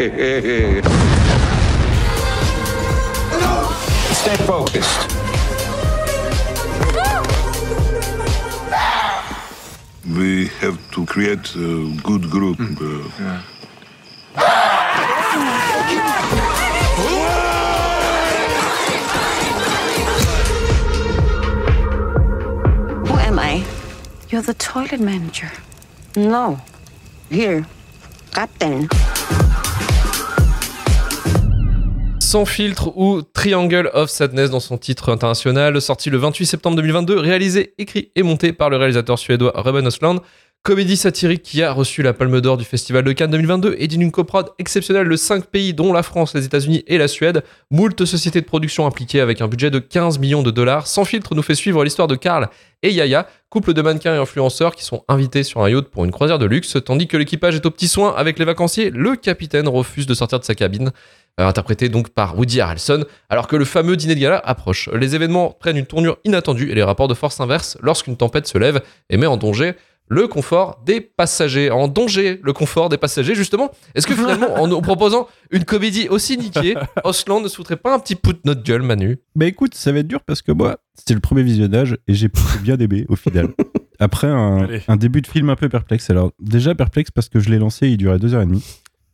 [4.13, 5.09] Stay focused.
[10.17, 12.59] we have to create a good group.
[12.59, 13.41] uh,
[14.35, 14.39] Who
[23.19, 23.63] am I?
[24.29, 25.51] You're the toilet manager.
[26.15, 26.57] No.
[27.29, 27.63] Here.
[28.33, 28.87] Captain.
[32.19, 37.19] Sans filtre ou Triangle of Sadness dans son titre international, sorti le 28 septembre 2022,
[37.19, 40.19] réalisé, écrit et monté par le réalisateur suédois Ruben Östlund.
[40.65, 44.13] Comédie satirique qui a reçu la Palme d'Or du Festival de Cannes 2022 et d'une
[44.13, 47.43] coprod exceptionnelle de 5 pays dont la France, les États-Unis et la Suède.
[47.69, 50.87] Moult sociétés de production impliquées avec un budget de 15 millions de dollars.
[50.87, 52.47] Sans filtre nous fait suivre l'histoire de Karl
[52.81, 56.11] et Yaya, couple de mannequins et influenceurs qui sont invités sur un yacht pour une
[56.11, 58.89] croisière de luxe, tandis que l'équipage est au petit soin avec les vacanciers.
[58.89, 60.93] Le capitaine refuse de sortir de sa cabine
[61.41, 64.87] euh, interprété donc par Woody Harrelson, alors que le fameux dîner de gala approche.
[64.93, 68.57] Les événements prennent une tournure inattendue et les rapports de force s'inversent lorsqu'une tempête se
[68.57, 69.73] lève et met en danger
[70.09, 71.71] le confort des passagers.
[71.71, 73.71] En danger le confort des passagers, justement.
[73.95, 77.93] Est-ce que finalement, en nous proposant une comédie aussi niquée, Osland ne se foutrait pas
[77.93, 79.17] un petit peu de notre gueule, Manu?
[79.35, 82.29] Bah écoute, ça va être dur parce que moi, c'était le premier visionnage et j'ai
[82.29, 83.49] plutôt bien aimé au final.
[83.99, 86.09] Après un, début de film un peu perplexe.
[86.09, 88.63] Alors, déjà perplexe parce que je l'ai lancé, il durait deux heures et demie.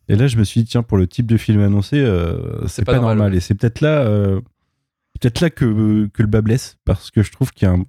[0.08, 2.84] Et là, je me suis dit, tiens, pour le type de film annoncé, euh, c'est
[2.84, 3.18] pas pas, normal.
[3.18, 3.34] normal.
[3.36, 4.40] Et c'est peut-être là, euh,
[5.20, 7.84] peut-être là que, que le bas blesse parce que je trouve qu'il y a un,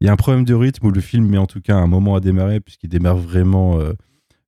[0.00, 1.86] il y a un problème de rythme où le film met en tout cas un
[1.86, 3.92] moment à démarrer puisqu'il démarre vraiment euh,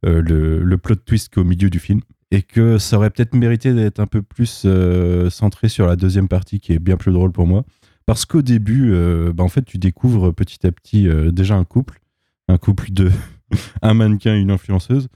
[0.06, 2.00] euh, le, le plot twist qu'au milieu du film.
[2.32, 6.28] Et que ça aurait peut-être mérité d'être un peu plus euh, centré sur la deuxième
[6.28, 7.64] partie qui est bien plus drôle pour moi.
[8.06, 8.92] Parce qu'au début,
[9.34, 12.00] bah, en fait, tu découvres petit à petit déjà un couple.
[12.48, 13.10] Un couple de
[13.82, 15.08] un mannequin et une influenceuse.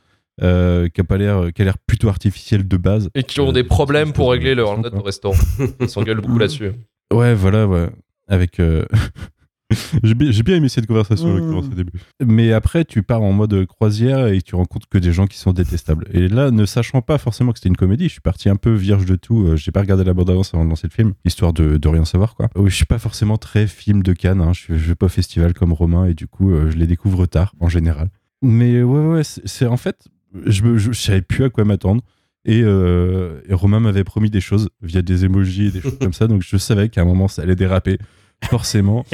[0.42, 3.50] euh, qui a pas l'air qui a l'air plutôt artificiel de base Et qui ont
[3.50, 5.36] Euh, des problèmes pour régler leur note de restaurant.
[5.80, 6.72] Ils s'engueulent beaucoup là-dessus.
[7.12, 7.88] Ouais, voilà, ouais.
[8.26, 8.58] Avec.
[8.58, 8.84] euh,
[10.02, 11.54] j'ai bien, aimé cette conversation Mmh.
[11.54, 11.92] au début.
[12.24, 15.52] Mais après, tu pars en mode croisière et tu rencontres que des gens qui sont
[15.52, 16.06] détestables.
[16.12, 18.72] Et là, ne sachant pas forcément que c'était une comédie, je suis parti un peu
[18.72, 19.46] vierge de tout.
[19.46, 22.04] Euh, J'ai pas regardé la bande-annonce avant de lancer le film, histoire de, de rien
[22.04, 22.48] savoir, quoi.
[22.56, 24.40] Oui, je suis pas forcément très film de Cannes.
[24.40, 24.52] Hein.
[24.52, 27.26] Je, je vais pas au festival comme Romain et du coup, euh, je les découvre
[27.26, 28.10] tard, en général.
[28.42, 30.06] Mais ouais, ouais, c'est en fait,
[30.46, 32.02] je, me- je, je savais plus à quoi m'attendre.
[32.46, 36.12] Et, euh, et Romain m'avait promis des choses via des emojis et des choses comme
[36.12, 37.96] ça, donc je savais qu'à un moment ça allait déraper,
[38.50, 39.04] forcément.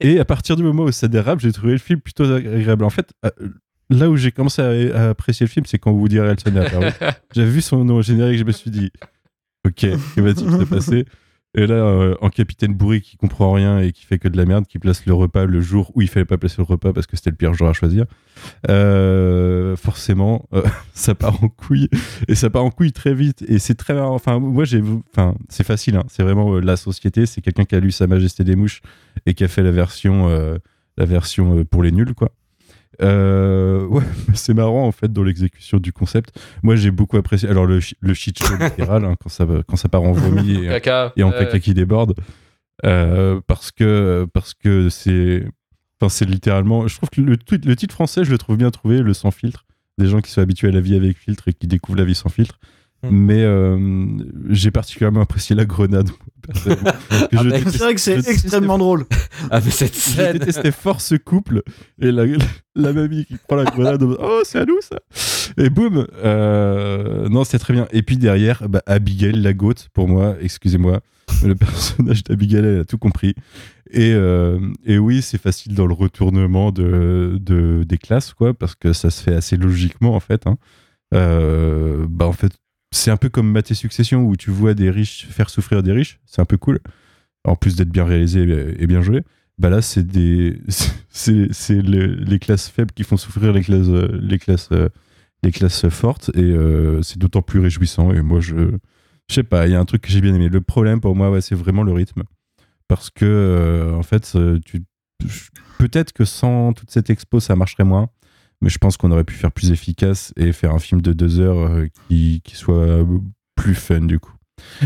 [0.00, 2.84] et à partir du moment où ça dérape, j'ai trouvé le film plutôt agréable.
[2.84, 3.30] En fait, euh,
[3.90, 7.14] là où j'ai commencé à, à apprécier le film, c'est quand Woody Harrelson est.
[7.34, 8.90] J'avais vu son nom au générique, je me suis dit,
[9.66, 11.06] ok, que va-t-il se passer?
[11.56, 14.44] Et là, euh, en capitaine bourré qui comprend rien et qui fait que de la
[14.44, 17.06] merde, qui place le repas le jour où il fallait pas placer le repas parce
[17.06, 18.06] que c'était le pire jour à choisir,
[18.68, 20.62] euh, forcément, euh,
[20.94, 21.88] ça part en couille
[22.26, 23.98] et ça part en couille très vite et c'est très.
[23.98, 24.82] Enfin, moi j'ai,
[25.12, 26.04] enfin, c'est facile, hein.
[26.08, 27.24] c'est vraiment la société.
[27.26, 28.82] C'est quelqu'un qui a lu Sa Majesté des mouches
[29.26, 30.28] et qui a fait la version,
[30.96, 32.32] la version pour les nuls, quoi.
[33.02, 34.02] Euh, ouais,
[34.34, 36.38] c'est marrant en fait dans l'exécution du concept.
[36.62, 37.48] Moi j'ai beaucoup apprécié.
[37.48, 40.68] Alors le, le shit show littéral hein, quand ça quand ça part en vomi et,
[40.68, 41.12] Caca.
[41.16, 42.14] et en caca qui déborde
[42.84, 45.44] euh, parce que parce que c'est
[46.00, 46.88] enfin c'est littéralement.
[46.88, 49.64] Je trouve que le, le titre français je le trouve bien trouvé, le sans filtre.
[49.96, 52.16] Des gens qui sont habitués à la vie avec filtre et qui découvrent la vie
[52.16, 52.58] sans filtre.
[53.10, 54.06] Mais euh,
[54.50, 56.08] j'ai particulièrement apprécié la grenade.
[56.54, 59.06] je mec, déteste- C'est vrai que c'est je extrêmement drôle.
[59.50, 60.38] Ah, mais cette je scène.
[60.38, 61.62] détestais fort ce couple
[62.00, 62.24] et la,
[62.74, 64.98] la mamie qui prend la grenade oh c'est à nous ça
[65.58, 70.08] et boum euh, non c'est très bien et puis derrière bah, Abigail la gote pour
[70.08, 71.00] moi excusez-moi
[71.44, 73.34] le personnage d'Abigail elle a tout compris
[73.90, 78.74] et, euh, et oui c'est facile dans le retournement de, de- des classes quoi parce
[78.74, 80.56] que ça se fait assez logiquement en fait hein.
[81.14, 82.52] Euh, bah en fait
[82.94, 86.20] c'est un peu comme Maté Succession où tu vois des riches faire souffrir des riches
[86.26, 86.80] c'est un peu cool.
[87.46, 89.22] En plus d'être bien réalisé et bien joué.
[89.58, 90.58] Bah là c'est des
[91.10, 94.70] c'est c'est le- les classes faibles qui font souffrir les classes les classes
[95.42, 98.54] les classes fortes et euh, c'est d'autant plus réjouissant et moi je
[99.28, 100.48] je sais pas il y a un truc que j'ai bien aimé.
[100.48, 102.22] Le problème pour moi ouais, c'est vraiment le rythme.
[102.88, 104.82] Parce que euh, en fait euh, tu
[105.78, 108.08] peut-être que sans toute cette expo ça marcherait moins
[108.64, 111.38] mais je pense qu'on aurait pu faire plus efficace et faire un film de deux
[111.38, 113.06] heures euh, qui, qui soit
[113.56, 114.32] plus fun du coup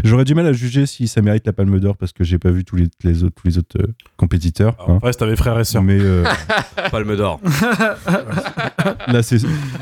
[0.03, 2.51] J'aurais du mal à juger si ça mérite la Palme d'Or parce que j'ai pas
[2.51, 4.75] vu tous les, les autres, tous les autres euh, compétiteurs.
[4.81, 4.99] En hein.
[5.01, 5.83] vrai, t'avais frères et sœurs.
[5.83, 6.25] Mais euh,
[6.91, 7.41] Palme d'or.
[9.07, 9.39] là, c'est.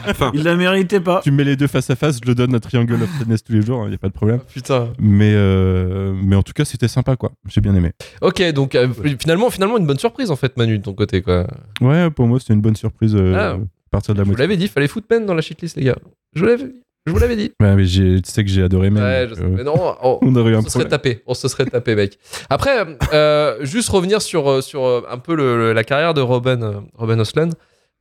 [0.09, 1.21] Enfin, Il la méritait pas.
[1.23, 3.45] Tu me mets les deux face à face, je le donne à Triangle of Sadness
[3.45, 4.41] tous les jours, il n'y a pas de problème.
[4.53, 4.89] Putain.
[4.99, 7.33] Mais, euh, mais en tout cas, c'était sympa, quoi.
[7.49, 7.93] J'ai bien aimé.
[8.23, 8.89] Ok, donc euh,
[9.21, 11.47] finalement, finalement, une bonne surprise en fait, Manu, de ton côté, quoi.
[11.81, 13.59] Ouais, pour moi, c'était une bonne surprise euh, Ah.
[13.97, 15.85] À partir de la Je vous l'avais dit, fallait foutre Men dans la shitlist, les
[15.85, 15.97] gars.
[16.35, 16.67] Je vous l'avais,
[17.07, 17.53] je vous l'avais dit.
[17.61, 19.03] Ouais, mais j'ai- tu sais que j'ai adoré même.
[19.03, 21.67] Ouais, je sais, mais non, on, on aurait un se serait tapé, on se serait
[21.67, 22.19] tapé, mec.
[22.51, 26.21] Après, euh, juste revenir sur, euh, sur euh, un peu le- le- la carrière de
[26.21, 27.51] Robin, euh, Robin Osland.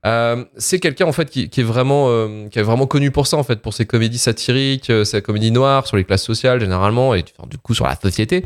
[0.06, 3.26] Euh, c'est quelqu'un en fait qui, qui est vraiment euh, qui est vraiment connu pour
[3.26, 6.60] ça en fait pour ses comédies satiriques euh, sa comédie noire sur les classes sociales
[6.60, 8.44] généralement et enfin, du coup sur la société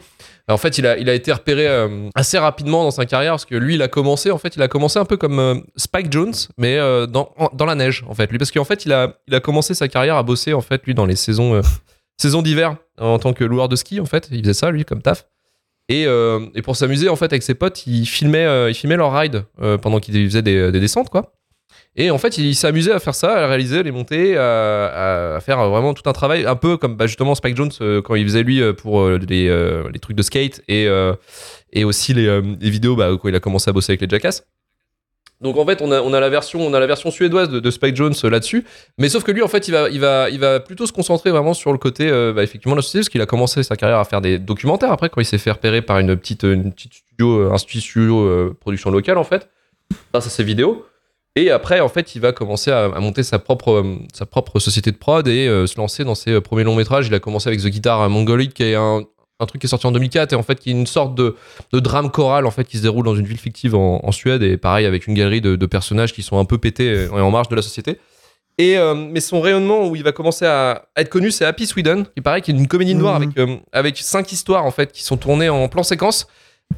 [0.50, 3.76] en fait il a été repéré euh, assez rapidement dans sa carrière parce que lui
[3.76, 6.78] il a commencé en fait il a commencé un peu comme euh, Spike Jones mais
[6.78, 8.32] euh, dans la neige en fait.
[8.32, 11.06] Lui parce qu'en fait il a commencé sa carrière à bosser en fait lui dans
[11.06, 11.62] les saisons
[12.42, 14.28] d'hiver en tant que loueur de ski en fait.
[14.32, 15.26] Il faisait ça lui comme taf.
[15.92, 16.06] Et,
[16.64, 19.46] pour s'amuser en fait avec ses potes il filmait il filmait leur ride
[19.82, 21.34] pendant qu'il faisait des, des descentes quoi
[21.96, 25.70] et en fait, il s'amusait à faire ça, à réaliser, à les monter, à, faire
[25.70, 28.44] vraiment tout un travail, un peu comme bah, justement Spike Jones euh, quand il faisait
[28.44, 29.50] lui euh, pour euh, les,
[29.92, 30.88] les trucs de skate et,
[31.74, 34.46] et aussi les, les vidéos bah, quand il a commencé à bosser avec les Jackass.
[35.42, 37.72] Donc en fait, on a, on a la version, on a la version suédoise de,
[37.72, 38.66] Spike Jones là-dessus,
[38.98, 41.32] mais sauf que lui, en fait, il va, il va, il va plutôt se concentrer
[41.32, 44.00] vraiment sur le côté, bah, effectivement, de la société, parce qu'il a commencé sa carrière
[44.00, 44.92] à faire des documentaires.
[44.92, 48.90] Après, quand il s'est fait repérer par une petite, une petite studio, un studio production
[48.90, 49.50] locale, en fait,
[50.12, 50.86] grâce à ses vidéos.
[51.36, 54.60] Et après, en fait, il va commencer à, à monter sa propre, euh, sa propre
[54.60, 57.08] société de prod et euh, se lancer dans ses euh, premiers longs métrages.
[57.08, 59.04] Il a commencé avec The Guitar Mongolic, qui est un,
[59.40, 61.36] un truc qui est sorti en 2004 et en fait qui est une sorte de,
[61.72, 64.44] de drame choral en fait qui se déroule dans une ville fictive en, en Suède
[64.44, 67.32] et pareil avec une galerie de, de personnages qui sont un peu pétés et en
[67.32, 68.00] marge de la société.
[68.58, 71.66] Et euh, mais son rayonnement où il va commencer à, à être connu, c'est Happy
[71.66, 73.24] Sweden, qui paraît qui est une comédie noire Mhm.
[73.24, 76.28] avec euh, avec cinq histoires en fait qui sont tournées en plan séquence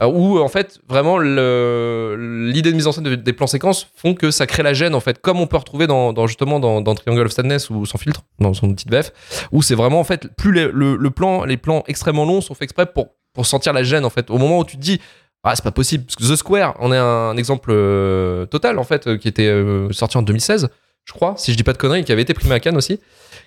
[0.01, 4.31] où en fait vraiment l'idée de mise en scène de- des plans séquences font que
[4.31, 7.31] ça crée la gêne en fait, comme on peut retrouver dans, justement dans, Triangle of
[7.31, 9.11] Sadness ou sans filtre, dans son petite VF,
[9.51, 12.63] où c'est vraiment en fait plus les, le, plan, les plans extrêmement longs sont faits
[12.63, 14.29] exprès pour pour sentir la gêne en fait.
[14.29, 14.99] Au moment où tu te dis
[15.43, 18.83] ah c'est pas possible, parce que The Square en est un, exemple euh, total en
[18.83, 20.69] fait, euh, qui était euh, sorti en 2016
[21.05, 22.99] je crois, si je dis pas de conneries, qui avait été primé à Cannes aussi,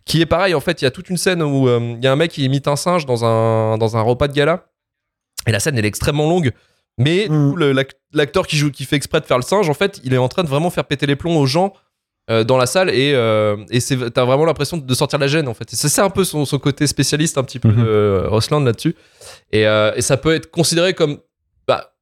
[0.05, 2.07] qui est pareil, en fait, il y a toute une scène où euh, il y
[2.07, 4.67] a un mec qui imite un singe dans un, dans un repas de gala,
[5.47, 6.53] et la scène, elle est extrêmement longue,
[6.99, 10.15] mais l'ac- l'acteur qui joue, qui fait exprès de faire le singe, en fait, il
[10.15, 11.73] est en train de vraiment faire péter les plombs aux gens
[12.31, 13.81] euh, dans la salle, et, euh, et
[14.11, 15.69] t'as vraiment l'impression de sortir la gêne, en fait.
[15.71, 18.95] C'est ça un peu son, son côté spécialiste, un petit peu, de euh, Rosland là-dessus.
[19.53, 21.19] Et, euh, et ça peut être considéré comme
[21.69, 21.93] bah,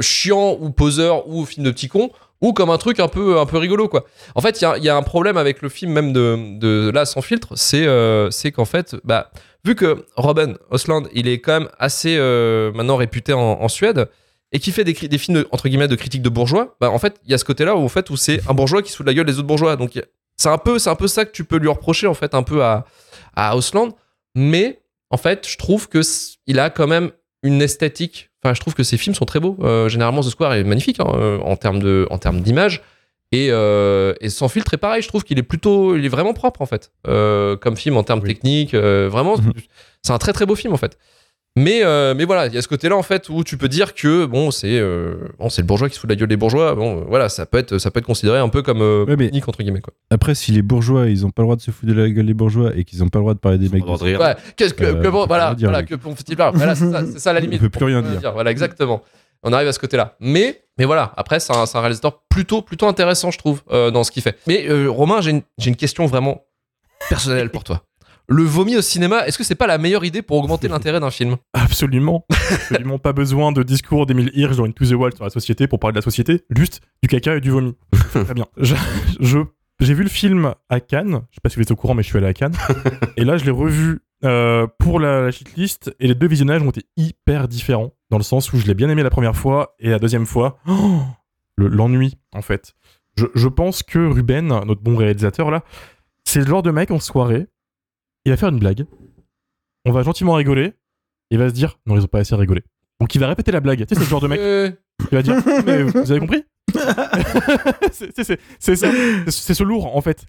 [0.00, 2.10] chiant ou poseur ou film de petit con
[2.40, 4.04] ou comme un truc un peu un peu rigolo quoi.
[4.34, 6.58] En fait, il y a, il y a un problème avec le film même de,
[6.58, 7.86] de là sans filtre, c'est
[8.30, 9.30] c'est qu'en fait, bah
[9.66, 14.08] vu que Robin Osland, il est quand même assez euh, maintenant réputé en, Suède
[14.52, 17.20] et qui fait des, films de- entre guillemets de critique de bourgeois, bah en fait,
[17.24, 19.12] il y a ce côté-là où en fait où c'est un bourgeois qui se la
[19.12, 19.76] gueule des autres bourgeois.
[19.76, 20.00] Donc
[20.36, 22.42] c'est un peu c'est un peu ça que tu peux lui reprocher en fait un
[22.42, 22.86] peu à
[23.34, 23.90] à Osland,
[24.34, 24.80] mais
[25.10, 26.00] en fait, je trouve que
[26.46, 27.10] il a quand même
[27.42, 28.30] une esthétique.
[28.42, 29.56] Enfin, je trouve que ses films sont très beaux.
[29.60, 32.82] Euh, généralement, The Square est magnifique hein, euh, en termes de, en termes d'image.
[33.32, 35.02] Et, euh, et sans filtre est pareil.
[35.02, 38.02] Je trouve qu'il est plutôt, il est vraiment propre en fait, euh, comme film en
[38.04, 38.72] termes techniques.
[38.74, 39.34] euh, vraiment,
[40.02, 40.96] c'est un très très beau film en fait.
[41.58, 43.94] Mais, euh, mais voilà, il y a ce côté-là en fait où tu peux dire
[43.94, 46.36] que bon, c'est euh, bon, c'est le bourgeois qui se fout de la gueule des
[46.36, 46.74] bourgeois.
[46.74, 49.62] Bon, voilà, ça peut être, ça peut être considéré un peu comme euh, technique, entre
[49.62, 49.94] guillemets quoi.
[50.10, 52.26] Après, si les bourgeois, ils ont pas le droit de se foutre de la gueule
[52.26, 53.82] des bourgeois et qu'ils ont pas le droit de parler des mecs.
[53.82, 53.86] de-
[54.20, 55.88] Ouais, qu'est-ce que, Euh, que bon, voilà, voilà, mec.
[55.88, 56.14] que bon.
[56.54, 57.58] Voilà, c'est ça, ça la limite.
[57.60, 58.32] On peut plus rien dire.
[58.34, 59.02] Voilà, exactement.
[59.42, 60.16] On arrive à ce côté-là.
[60.20, 64.10] Mais, mais voilà, après, c'est un, réalisateur plutôt, plutôt intéressant, je trouve, euh, dans ce
[64.10, 64.38] qu'il fait.
[64.46, 66.44] Mais euh, Romain, j'ai une, une question vraiment
[67.08, 67.82] personnelle pour toi.
[68.28, 71.12] Le vomi au cinéma, est-ce que c'est pas la meilleure idée pour augmenter l'intérêt d'un
[71.12, 71.36] film?
[71.52, 72.26] Absolument.
[72.50, 75.78] Absolument pas besoin de discours d'Emile Hirsch dans Into the Wild sur la société pour
[75.78, 76.44] parler de la société.
[76.50, 77.76] Juste du caca et du vomi.
[78.12, 78.46] Très bien.
[78.58, 78.74] Je-
[79.78, 81.20] J'ai vu le film à Cannes.
[81.30, 82.56] Je sais pas si vous êtes au courant, mais je suis allé à Cannes.
[83.16, 85.30] et là, je l'ai revu euh, pour la, la.
[86.00, 87.92] Et les deux visionnages ont été hyper différents.
[88.10, 90.58] Dans le sens où je l'ai bien aimé la première fois et la deuxième fois,
[90.68, 91.00] oh,
[91.56, 92.74] le- l'ennui, en fait.
[93.16, 95.64] Je, je pense que Ruben, notre bon réalisateur là,
[96.24, 97.46] c'est le genre de mec en soirée.
[98.24, 98.84] Il va faire une blague.
[99.84, 100.74] On va gentiment rigoler.
[101.30, 102.62] Il va se dire non ils ont pas assez rigolé.
[103.00, 103.78] Donc il va répéter la blague.
[103.80, 104.40] Tu sais c'est le genre de mec.
[105.10, 106.44] Il va dire mais vous avez compris?
[107.92, 110.24] C'est ce lourd en fait.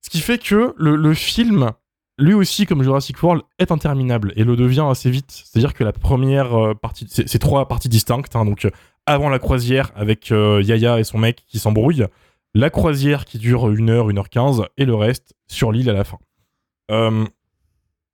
[0.00, 1.70] Ce qui fait que le, le film
[2.22, 5.74] lui aussi comme Jurassic World est interminable et le devient assez vite c'est à dire
[5.74, 8.70] que la première euh, partie c'est trois parties distinctes hein, donc euh,
[9.06, 12.06] avant la croisière avec euh, Yaya et son mec qui s'embrouillent
[12.54, 16.18] la croisière qui dure 1h 1h15 et le reste sur l'île à la fin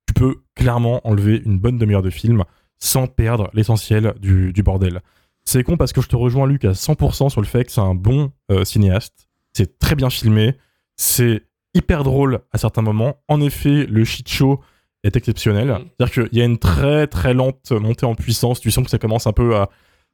[0.07, 2.43] tu peux clairement enlever une bonne demi-heure de film
[2.79, 5.01] sans perdre l'essentiel du, bordel.
[5.43, 7.81] C'est con parce que je te rejoins Luc à 100% sur le fait que c'est
[7.81, 8.31] un bon
[8.63, 9.27] cinéaste.
[9.51, 10.55] C'est très bien filmé.
[10.95, 13.17] C'est hyper drôle à certains moments.
[13.27, 14.59] En effet, le shit show
[15.03, 15.77] est exceptionnel.
[15.97, 18.59] C'est-à-dire qu'il y a une très très lente montée en puissance.
[18.59, 19.69] Tu sens que ça commence un peu à,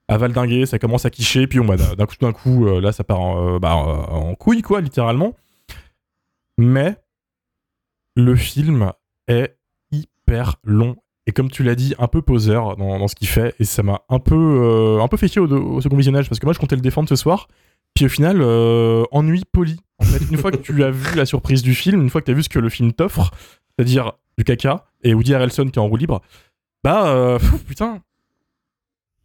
[0.08, 1.48] à valdinguer, ça commence à quicher.
[1.48, 4.62] Puis bah, d'un coup, d'un coup euh, là, ça part en, euh, bah, en couille,
[4.62, 5.34] quoi, littéralement.
[6.58, 6.96] Mais
[8.16, 8.92] le film
[9.28, 9.58] est
[9.92, 10.96] hyper long
[11.28, 13.84] et comme tu l'as dit un peu poseur dans, dans ce qu'il fait et ça
[13.84, 16.54] m'a un peu euh, un peu fait chier au, au second visionnage parce que moi
[16.54, 17.48] je comptais le défendre ce soir
[17.96, 19.78] puis au final euh, ennui poli
[20.32, 22.36] une fois que tu as vu la surprise du film une fois que tu as
[22.36, 23.32] vu ce que le film t'offre
[23.78, 26.22] c'est-à-dire du caca et Woody Harrelson qui est en roue libre
[26.84, 28.02] bah euh, putain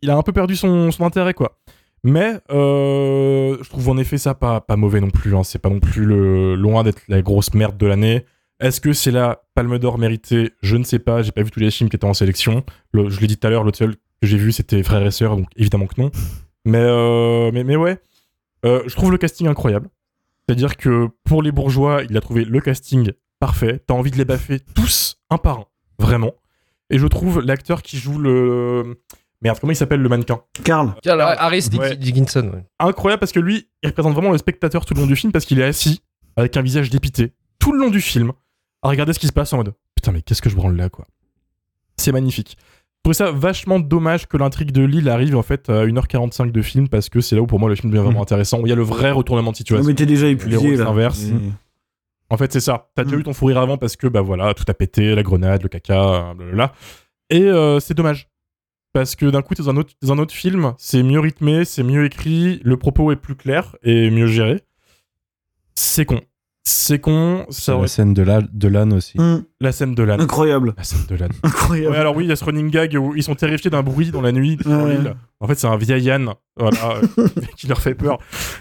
[0.03, 1.59] il a un peu perdu son, intérêt quoi
[2.03, 5.37] mais euh, je trouve en effet ça pas, mauvais non plus.
[5.37, 5.43] hein.
[5.45, 6.07] C'est pas non plus
[6.57, 8.25] loin d'être la grosse merde de l'année.
[8.59, 10.53] Est-ce que c'est la Palme d'Or méritée?
[10.63, 11.23] Je ne sais pas.
[11.23, 12.65] J'ai pas vu tous les films qui étaient en sélection.
[12.93, 15.11] Le- je l'ai dit tout à l'heure, l'autre seul que j'ai vu c'était Frères et
[15.11, 16.11] Sœurs, donc évidemment que non.
[16.65, 17.99] Mais, euh, mais, mais ouais,
[18.65, 19.89] Euh, je trouve le casting incroyable.
[20.49, 23.83] C'est-à-dire que pour les bourgeois, il a trouvé le casting parfait.
[23.87, 25.65] T'as envie de les baffer tous un par un,
[25.99, 26.33] vraiment.
[26.91, 29.01] Et je trouve l'acteur qui joue le.
[29.43, 30.43] Merde, comment il s'appelle le mannequin?
[30.65, 30.95] Karl.
[31.07, 31.97] Harris Ouais.
[31.97, 32.51] Dickinson.
[32.53, 32.65] ouais.
[32.79, 35.47] incroyable parce que lui, il représente vraiment le spectateur tout le long du film parce
[35.47, 36.03] qu'il est assis
[36.37, 38.33] avec un visage dépité tout le long du film
[38.83, 40.89] à regarder ce qui se passe en mode putain mais qu'est-ce que je branle là
[40.91, 41.07] quoi.
[41.97, 42.57] C'est magnifique.
[43.01, 46.61] Je trouve ça vachement dommage que l'intrigue de Lille arrive en fait à 1h45 de
[46.61, 48.69] film parce que c'est là où pour moi le film devient vraiment intéressant où il
[48.69, 49.87] y a le vrai retournement de situation.
[49.87, 50.93] mais t'es déjà épuisé, là.
[50.93, 51.53] Mm.
[52.29, 52.91] En fait, c'est ça.
[52.95, 55.23] T'as déjà eu ton fou rire avant parce que, bah voilà, tout a pété, la
[55.23, 56.73] grenade, le caca, blablabla.
[57.31, 58.29] Et euh, c'est dommage.
[58.93, 61.65] Parce que d'un coup, t'es dans un autre, dans un autre film, c'est mieux rythmé,
[61.65, 64.63] c'est mieux écrit, le propos est plus clair et mieux géré.
[65.75, 66.21] C'est con.
[66.73, 67.47] C'est con.
[67.51, 69.19] Ça La scène de la- de l'âne aussi.
[69.19, 70.21] Hum, La scène de l'âne.
[70.21, 70.75] incroyable.
[70.77, 71.33] La scène de l'âne.
[71.43, 71.93] Incroyable.
[71.95, 74.11] Ouais, alors oui, il y a ce running gag où ils sont terrifiés d'un bruit
[74.13, 74.97] dans la nuit Ouais.
[75.41, 76.77] En fait, c'est un vieil âne voilà,
[77.19, 77.27] euh,
[77.57, 78.19] qui leur fait peur.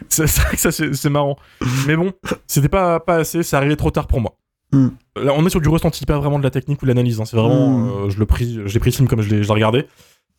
[0.08, 1.38] C'est vrai que ça, c'est c'est marrant.
[1.88, 2.12] Mais bon,
[2.48, 4.38] c'était pas, pas assez, ça arrivait trop tard pour moi.
[4.72, 4.90] Hmm.
[5.16, 7.20] Là, on est sur du ressenti, pas vraiment de la technique ou de l'analyse.
[7.22, 7.26] hein.
[7.26, 7.90] C'est vraiment, Hmm.
[8.06, 9.86] euh, je le pris, j'ai pris le film comme je l'ai je l'ai regardé.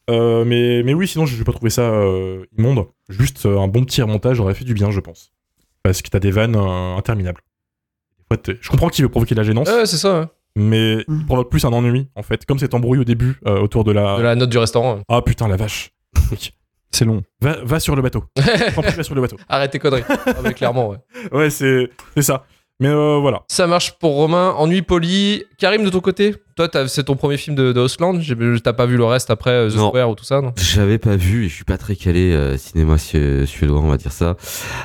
[0.09, 2.87] Euh, mais, mais oui, sinon, je vais pas trouver ça euh, immonde.
[3.09, 5.33] Juste euh, un bon petit remontage aurait fait du bien, je pense.
[5.85, 7.41] Parce que t'as des vannes euh, interminables.
[8.33, 10.21] Je comprends qu'il veut provoquer de la gênance, Ouais, c'est ça.
[10.21, 10.27] ouais.
[10.57, 12.45] mais il provoque plus un ennui, en fait.
[12.47, 14.97] Comme cet embrouille au début euh, autour de la, De la note du restaurant.
[14.97, 15.03] ouais.
[15.09, 15.91] ah putain la vache.
[16.31, 16.51] Oui.
[16.93, 17.23] C'est long.
[17.41, 18.25] Va, va sur le bateau.
[18.37, 19.37] Va sur le bateau.
[19.49, 20.03] Arrête tes conneries.
[20.09, 20.97] Ah, mais clairement, ouais.
[21.33, 22.45] Ouais, c'est c'est ça.
[22.81, 23.43] Mais euh, voilà.
[23.49, 24.55] Ça marche pour Romain.
[24.57, 25.45] Ennui poli.
[25.59, 26.35] Karim, de ton côté?
[26.69, 29.77] Toi, c'est ton premier film de, de T'as pas vu le reste après euh, The
[29.77, 29.89] Non.
[29.89, 30.53] Square ou tout ça, non?
[30.59, 33.97] J'avais pas vu et je suis pas très calé euh, cinéma su- suédois, on va
[33.97, 34.37] dire ça.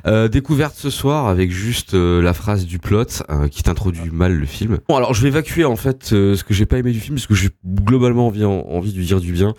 [0.08, 3.04] Euh, découverte ce soir avec juste euh, la phrase du plot
[3.52, 4.78] qui t'introduit mal le film.
[4.88, 7.28] Bon, alors je vais évacuer en fait ce que j'ai pas aimé du film parce
[7.28, 9.54] que j'ai globalement envie, envie de lui dire du bien.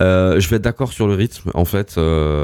[0.00, 1.50] Je vais être d'accord sur le rythme.
[1.54, 1.98] En fait,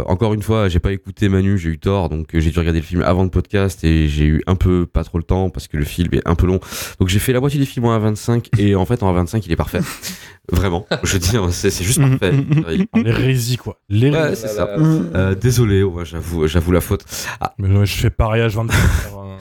[0.07, 2.87] encore une fois, j'ai pas écouté Manu, j'ai eu tort, donc j'ai dû regarder le
[2.87, 5.77] film avant le podcast et j'ai eu un peu pas trop le temps parce que
[5.77, 6.61] le film est un peu long.
[7.01, 9.53] Donc j'ai fait la moitié des films en 1.25 et en fait en 1.25 il
[9.53, 9.81] est parfait.
[10.53, 12.33] Vraiment, je veux dire, c'est c'est juste parfait.
[12.95, 13.81] L'hérésie quoi.
[13.89, 14.21] L'hérésie.
[14.31, 14.69] Ouais, c'est ça.
[14.79, 17.05] Euh, désolé, ouais, j'avoue, j'avoue la faute.
[17.41, 18.79] Ah, Mais ouais, je fais pariage 24
[19.13, 19.39] heures, hein.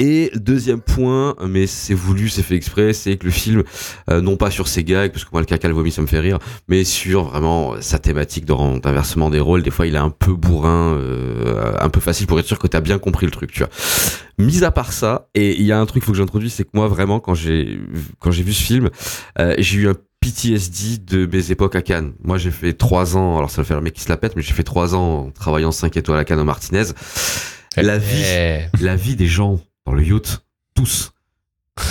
[0.00, 3.62] et deuxième point, mais c'est voulu, c'est fait exprès, c'est que le film,
[4.10, 6.08] euh, non pas sur ses gags, parce que moi le caca le vomi ça me
[6.08, 9.62] fait rire, mais sur vraiment euh, sa thématique de- d'inversement des rôles.
[9.62, 12.66] Des fois, il est un peu bourrin, euh, un peu facile pour être sûr que
[12.66, 13.70] t'as bien compris le truc, tu vois.
[14.38, 16.64] Mis à part ça, et il y a un truc qu'il faut que j'introduise, c'est
[16.64, 17.80] que moi vraiment quand j'ai
[18.20, 18.90] quand j'ai vu ce film,
[19.40, 22.12] euh, j'ai eu un PTSD de mes époques à Cannes.
[22.22, 24.34] Moi, j'ai fait trois ans, alors ça va faire le mec qui se la pète,
[24.34, 26.84] mais j'ai fait trois ans en travaillant 5 étoiles à Cannes au Martinez.
[27.76, 28.64] La vie, Eh.
[28.80, 30.44] la vie des gens dans le yacht,
[30.74, 31.12] tous.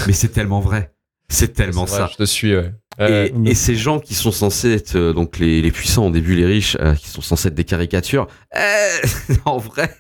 [0.07, 0.93] Mais c'est tellement vrai.
[1.29, 2.09] C'est tellement vrai, ça.
[2.11, 2.73] Je te suis, ouais.
[2.99, 3.33] Et, Ouais.
[3.45, 6.45] et ces gens qui sont censés être euh, donc les, les puissants au début, les
[6.47, 9.95] riches, euh, qui sont censés être des caricatures, eh, en vrai,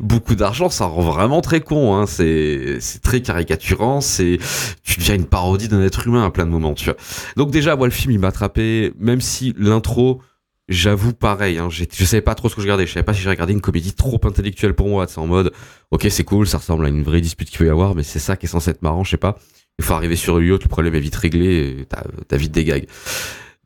[0.00, 1.94] beaucoup d'argent, ça rend vraiment très con.
[1.96, 2.06] Hein.
[2.06, 4.00] C'est très caricaturant.
[4.00, 4.38] C'est
[4.82, 6.72] tu deviens une parodie d'un être humain à plein de moments.
[6.74, 6.96] Tu vois.
[7.36, 10.22] Donc déjà, moi, le film, il m'a attrapé, même si l'intro.
[10.68, 12.86] J'avoue pareil, hein, je savais pas trop ce que je regardais.
[12.86, 15.06] Je savais pas si j'ai regardé une comédie trop intellectuelle pour moi.
[15.08, 15.50] C'est en mode,
[15.90, 18.20] ok, c'est cool, ça ressemble à une vraie dispute qu'il peut y avoir, mais c'est
[18.20, 19.36] ça qui est censé être marrant, je sais pas.
[19.80, 22.86] Il faut arriver sur le yacht, le problème est vite réglé, t'as vite des gags.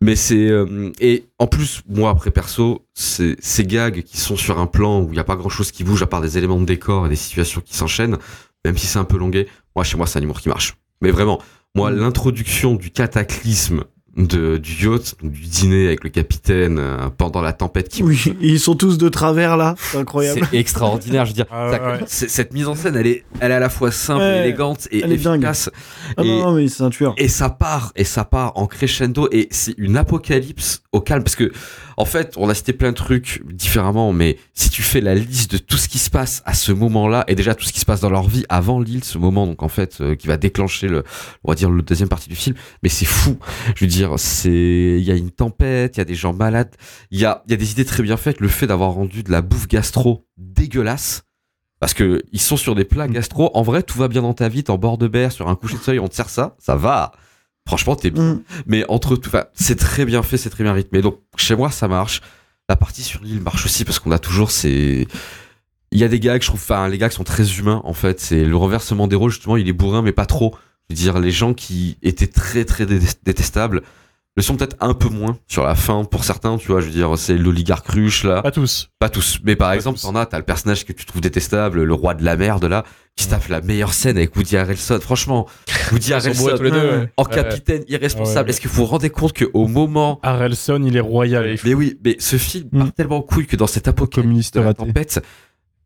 [0.01, 4.61] Mais c'est euh, et en plus moi après perso c'est ces gags qui sont sur
[4.61, 6.61] un plan où il y a pas grand chose qui bouge à part des éléments
[6.61, 8.19] de décor et des situations qui s'enchaînent
[8.65, 11.11] même si c'est un peu longué moi chez moi c'est un humour qui marche mais
[11.11, 11.41] vraiment
[11.75, 13.85] moi l'introduction du cataclysme
[14.17, 18.23] de, du yacht donc du dîner avec le capitaine euh, pendant la tempête qui Oui,
[18.41, 20.47] ils sont tous de travers là, c'est incroyable.
[20.51, 22.05] c'est extraordinaire je veux dire Ah ça- ouais.
[22.07, 25.01] cette mise en scène elle est elle est à la fois simple Ouais, élégante et
[25.03, 25.37] elle est dingue.
[25.43, 25.69] efficace
[26.17, 27.15] Ah et- non, non, mais c'est un tueur.
[27.17, 31.35] et ça part, et ça part en crescendo, et c'est une apocalypse au calme, parce
[31.37, 31.51] que,
[31.97, 35.53] en fait, on a cité plein de trucs différemment, mais si tu fais la liste
[35.53, 37.85] de tout ce qui se passe à ce moment-là, et déjà tout ce qui se
[37.85, 40.89] passe dans leur vie avant l'île, ce moment, donc en fait, euh, qui va déclencher
[40.89, 41.05] le,
[41.45, 43.39] on va dire, le deuxième partie du film, mais c'est fou.
[43.77, 46.75] Je veux dire, c'est, il y a une tempête, il y a des gens malades,
[47.11, 49.23] il y a, il y a des idées très bien faites, le fait d'avoir rendu
[49.23, 51.25] de la bouffe gastro dégueulasse,
[51.81, 53.51] parce que ils sont sur des plats gastro.
[53.53, 54.65] En vrai, tout va bien dans ta vie.
[54.65, 56.77] T'es en bord de mer, sur un coucher de soleil, on te sert ça, ça
[56.77, 57.13] va.
[57.67, 58.35] Franchement, t'es bien.
[58.35, 58.43] Mm.
[58.67, 61.03] Mais entre tout, c'est très bien fait, c'est très bien rythmé.
[61.03, 62.21] Donc, chez moi, ça marche.
[62.69, 65.07] La partie sur l'île marche aussi parce qu'on a toujours ces.
[65.93, 68.21] Il y a des gags, je trouve, enfin, les gags sont très humains, en fait.
[68.21, 70.55] C'est le renversement des rôles, justement, il est bourrin, mais pas trop.
[70.89, 73.83] Je veux dire, les gens qui étaient très, très dé- détestables
[74.37, 76.81] le sont peut-être un peu moins sur la fin pour certains, tu vois.
[76.81, 78.43] Je veux dire, c'est l'oligarque ruche, là.
[78.43, 78.89] Pas tous.
[78.99, 79.39] Pas tous.
[79.45, 82.15] Mais par Pas exemple, t'en as, t'as le personnage que tu trouves détestable, le roi
[82.15, 82.83] de la merde, là,
[83.15, 84.99] qui se tape la meilleure scène avec Woody Harrelson.
[85.01, 85.47] Franchement,
[85.93, 86.79] Woody Harrelson, tous les deux.
[86.81, 87.13] ouais.
[87.17, 87.31] en Ouais.
[87.35, 88.39] capitaine irresponsable.
[88.39, 88.51] Ah ouais.
[88.51, 90.19] Est-ce que vous vous rendez compte qu'au moment.
[90.25, 91.55] Harrelson, il est royal.
[91.65, 92.79] Mais oui, mais ce film Mm.
[92.81, 94.85] part tellement en couille que dans cette apocalypse Communiste de la raté.
[94.85, 95.23] tempête,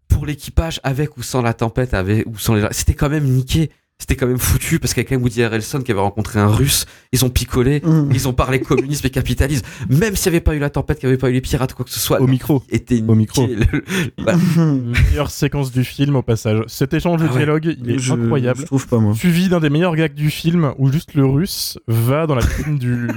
[0.09, 2.67] pour l'équipage, avec ou sans la tempête, avec ou sans les.
[2.71, 3.71] C'était quand même niqué.
[4.01, 7.25] C'était quand même foutu parce qu'avec un Woody Harrelson qui avait rencontré un russe, ils
[7.25, 8.11] ont picolé, Mm.
[8.15, 9.65] ils ont parlé communisme et capitalisme.
[9.89, 11.75] Même s'il n'y avait pas eu la tempête, qu'il n'y avait pas eu les pirates,
[11.75, 12.21] quoi que ce soit.
[12.21, 12.63] Au micro.
[12.71, 13.43] Était Au micro.
[13.49, 13.57] niqué.
[13.57, 13.83] Le-
[14.19, 16.63] le- bah, Meilleure séquence du film au passage.
[16.69, 17.37] Cet échange de Ah ouais.
[17.39, 18.61] dialogue, il est Je- incroyable.
[18.61, 19.15] Je trouve pas moi.
[19.15, 22.79] Suivi d'un des meilleurs gags du film où juste le russe va dans la cuisine
[22.79, 23.09] du,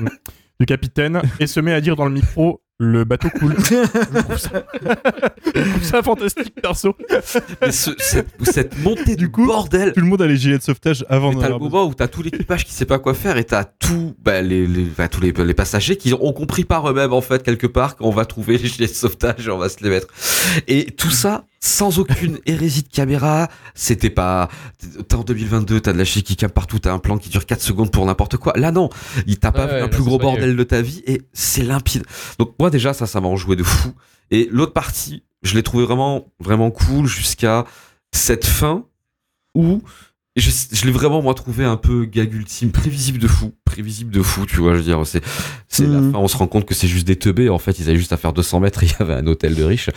[0.60, 3.56] du capitaine et se met à dire dans le micro le bateau coule.
[3.60, 4.64] Je trouve ça,
[5.56, 6.96] je trouve ça fantastique perso.
[7.62, 9.94] mais ce- cette, cette montée du coup, bordel.
[9.94, 12.24] Tout le monde a les gilets de sauvetage avant t'as le moment où t'as tout
[12.24, 15.32] l'équipage qui sait pas quoi faire et t'as tout, bah, les, les, bah, tous les,
[15.32, 18.68] les passagers qui ont compris par eux-mêmes en fait quelque part qu'on va trouver les
[18.68, 20.08] gilets de sauvetage et on va se les mettre.
[20.68, 23.48] Et tout ça sans aucune hérésie de caméra.
[23.76, 24.50] C'était pas,
[25.08, 27.46] t'es en 2022, t'as de la shit qui cam partout, t'as un plan qui dure
[27.46, 28.54] 4 secondes pour n'importe quoi.
[28.56, 28.90] Là, non.
[29.28, 32.04] Il t'a pas vu un plus gros bordel de ta vie et c'est limpide.
[32.40, 33.94] Donc, moi, déjà, ça, ça m'a enjoué de fou.
[34.32, 37.66] Et l'autre partie, je l'ai trouvé vraiment, vraiment cool jusqu'à
[38.12, 38.86] cette fin
[39.56, 39.82] où
[40.38, 44.22] je, je l'ai vraiment moi trouvé un peu gag ultime, prévisible de fou, prévisible de
[44.22, 45.22] fou, tu vois, je veux dire, c'est
[45.68, 46.14] c'est la Mhm.
[46.14, 48.14] fin, on se rend compte que c'est juste des teubés, en fait, ils avaient juste
[48.14, 49.90] à faire 200 mètres et il y avait un hôtel de riches.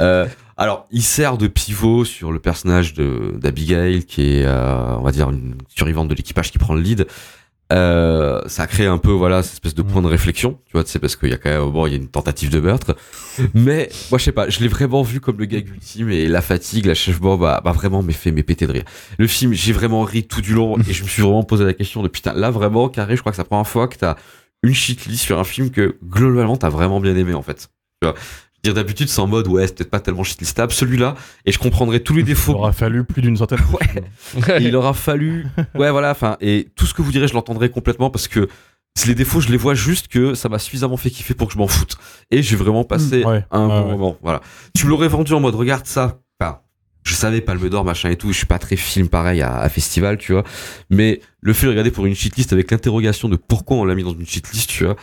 [0.00, 0.26] Euh,
[0.58, 5.12] alors, il sert de pivot sur le personnage de d'Abigail qui est euh, on va
[5.12, 7.06] dire une survivante de l'équipage qui prend le lead.
[7.72, 11.00] Euh, ça crée un peu voilà cette espèce de point de réflexion tu vois c'est
[11.00, 12.96] parce qu'il y a quand même bon il y a une tentative de meurtre.
[13.54, 16.40] Mais moi je sais pas je l'ai vraiment vu comme le gag ultime et la
[16.40, 18.84] fatigue la chef bah, bah vraiment m'est fait m'est pété de rire.
[19.18, 21.74] Le film j'ai vraiment ri tout du long et je me suis vraiment posé la
[21.74, 24.14] question de putain là vraiment carré je crois que c'est la première fois que t'as
[24.62, 27.68] une shitlist sur un film que globalement t'as vraiment bien aimé en fait.
[28.00, 28.14] Tu vois
[28.64, 31.14] dire d'habitude c'est en mode ouais c'est peut-être pas tellement shitlistable celui-là
[31.44, 32.54] et je comprendrais tous les Il défauts.
[32.54, 33.58] aura fallu plus d'une centaine.
[34.58, 37.68] et il aura fallu ouais voilà enfin et tout ce que vous direz je l'entendrai
[37.70, 38.48] complètement parce que
[39.06, 41.58] les défauts je les vois juste que ça m'a suffisamment fait kiffer pour que je
[41.58, 41.96] m'en foute.
[42.30, 43.90] Et j'ai vraiment passé Ouais, un ouais, bon ouais.
[43.90, 44.40] moment voilà.
[44.74, 46.18] Tu me l'aurais vendu en mode regarde ça.
[46.40, 46.60] Enfin
[47.04, 49.68] je savais Palme d'Or machin et tout je suis pas très film pareil à, à
[49.68, 50.44] festival tu vois.
[50.90, 54.02] Mais le fait de regarder pour une cheatlist avec l'interrogation de pourquoi on l'a mis
[54.02, 54.96] dans une cheatlist tu vois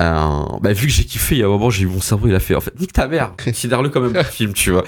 [0.00, 2.28] euh, bah, vu que j'ai kiffé, il y a un moment, j'ai eu mon cerveau,
[2.28, 4.84] il a fait, en fait, nique ta mère, considère-le comme un film, tu vois.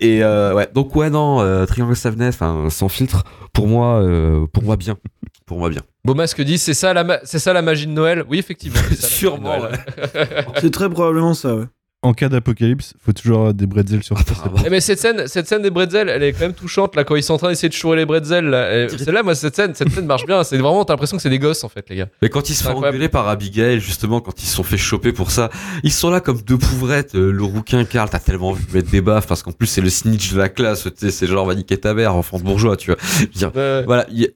[0.00, 2.38] Et euh, ouais, donc ouais, non, euh, Triangle Sadness,
[2.68, 4.96] sans filtre, pour moi, euh, pour moi bien,
[5.46, 5.82] pour moi bien.
[6.04, 8.24] Beau masque dit c'est ça la c'est ça la magie de Noël.
[8.26, 8.80] Oui effectivement.
[8.98, 9.58] Sûrement.
[10.58, 11.66] C'est très probablement ça, ouais.
[12.02, 14.38] En cas d'apocalypse, faut toujours avoir des bretzels sur place.
[14.64, 17.14] Eh, mais cette scène, cette scène des bretzels, elle est quand même touchante là quand
[17.14, 18.46] ils sont en train d'essayer de chourer les bretzels.
[18.46, 18.84] Là.
[18.84, 20.42] Et C'est là moi cette scène, cette scène marche bien.
[20.42, 22.08] C'est vraiment t'as l'impression que c'est des gosses en fait les gars.
[22.22, 25.12] Mais quand ils se font engueuler par Abigail, justement, quand ils se sont fait choper
[25.12, 25.50] pour ça,
[25.82, 27.14] ils sont là comme deux pouvrettes.
[27.16, 29.82] Euh, Le rouquin, Karl, t'as tellement envie de mettre des baffes parce qu'en plus c'est
[29.82, 32.44] le snitch de la classe, tu sais, c'est genre va niquer ta mère, enfant de
[32.44, 33.00] bourgeois, tu vois.
[33.18, 33.82] Je veux dire, Ouais.
[33.84, 34.26] voilà, y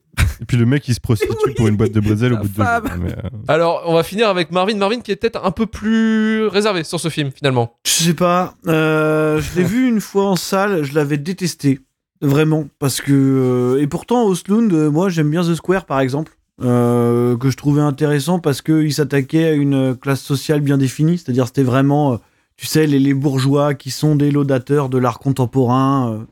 [0.41, 2.53] Et puis le mec, il se prostitue pour une boîte de bretzels au bout de
[2.53, 2.81] deux jours.
[3.01, 6.47] Mais, euh, Alors on va finir avec Marvin, Marvin qui est peut-être un peu plus
[6.47, 7.75] réservé sur ce film finalement.
[7.85, 8.55] Je sais pas.
[8.67, 11.79] euh, je l'ai vu une fois en salle, je l'avais détesté.
[12.21, 12.65] Vraiment.
[12.79, 13.11] Parce que.
[13.11, 16.37] euh, et pourtant, Oslund, euh, moi, j'aime bien The Square, par exemple.
[16.63, 21.17] euh, que je trouvais intéressant parce qu'il s'attaquait à une classe sociale bien définie.
[21.17, 22.13] C'est-à-dire, c'était vraiment.
[22.13, 22.17] euh,
[22.55, 26.25] tu sais, les, les bourgeois qui sont des laudateurs de l'art contemporain.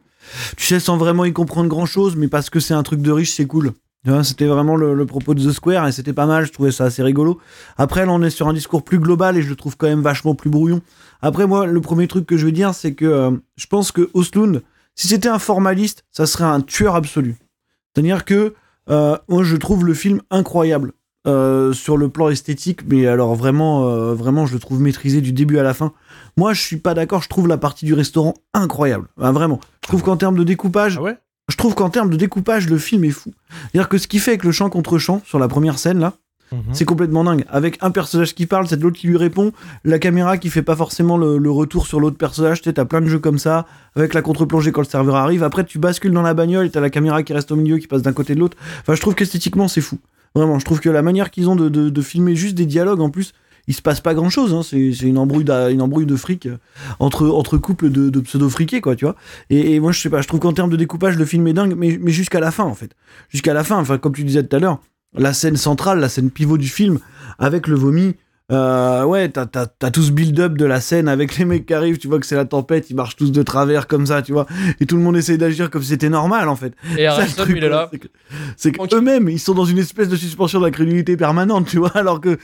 [0.57, 3.33] Tu sais, sans vraiment y comprendre grand-chose, mais parce que c'est un truc de riche,
[3.33, 3.73] c'est cool.
[4.23, 7.01] C'était vraiment le, propos de The Square et c'était pas mal, je trouvais ça assez
[7.01, 7.39] rigolo.
[7.77, 10.01] Après, là, on est sur un discours plus global et je le trouve quand même
[10.01, 10.81] vachement plus brouillon.
[11.21, 14.09] Après, moi, le premier truc que je veux dire, c'est que euh, je pense que
[14.13, 14.61] Oslund,
[14.95, 17.37] si c'était un formaliste, ça serait un tueur absolu.
[17.93, 18.53] C'est-à-dire que
[18.89, 20.91] euh, moi, je trouve le film incroyable
[21.25, 25.59] euh, sur le plan esthétique, mais alors vraiment, vraiment, je le trouve maîtrisé du début
[25.59, 25.93] à la fin.
[26.37, 27.21] Moi, je suis pas d'accord.
[27.21, 29.59] Je trouve la partie du restaurant incroyable, vraiment.
[29.83, 31.17] Je trouve qu'en termes de découpage, Ah ouais
[31.49, 33.33] je trouve qu'en termes de découpage, le film est fou.
[33.71, 36.13] C'est-à-dire que ce qu'il fait avec le chant contre chant sur la première scène là,
[36.53, 36.59] Mhm.
[36.73, 37.43] c'est complètement dingue.
[37.49, 39.51] Avec un personnage qui parle, c'est de l'autre qui lui répond,
[39.83, 42.61] la caméra qui fait pas forcément le, le retour sur l'autre personnage.
[42.61, 43.65] Tu sais, t'as plein de jeux comme ça,
[43.95, 45.43] avec la contre-plongée quand le serveur arrive.
[45.43, 47.87] Après, tu bascules dans la bagnole et t'as la caméra qui reste au milieu, qui
[47.87, 48.55] passe d'un côté de l'autre.
[48.81, 49.97] Enfin, je trouve qu'esthétiquement, c'est fou.
[50.35, 53.01] Vraiment, je trouve que la manière qu'ils ont de, de- de filmer juste des dialogues,
[53.01, 53.33] en plus,
[53.67, 54.55] il se passe pas grand chose.
[54.67, 56.57] C'est c'est une embrouille, une embrouille de fric euh,
[56.99, 59.15] entre, entre couples de, de pseudo-friqués, quoi, tu vois.
[59.49, 61.53] Et, et moi, je sais pas, je trouve qu'en termes de découpage, le film est
[61.53, 62.91] dingue, mais, mais jusqu'à la fin, en fait.
[63.29, 64.79] Jusqu'à la fin, enfin, comme tu disais tout à l'heure,
[65.15, 66.99] la scène centrale, la scène pivot du film,
[67.39, 68.15] avec le vomi.
[68.53, 71.73] Euh, ouais, t'as, t'as, t'as tout ce build-up de la scène avec les mecs qui
[71.73, 74.31] arrivent, tu vois que c'est la tempête, ils marchent tous de travers comme ça, tu
[74.31, 74.45] vois,
[74.79, 76.73] et tout le monde essaie d'agir comme si c'était normal en fait.
[76.97, 77.89] Et Ça, le truc, il est là.
[77.91, 78.07] C'est que,
[78.55, 82.37] c'est qu'eux-mêmes, ils sont dans une espèce de suspension d'incrédulité permanente, tu vois, alors que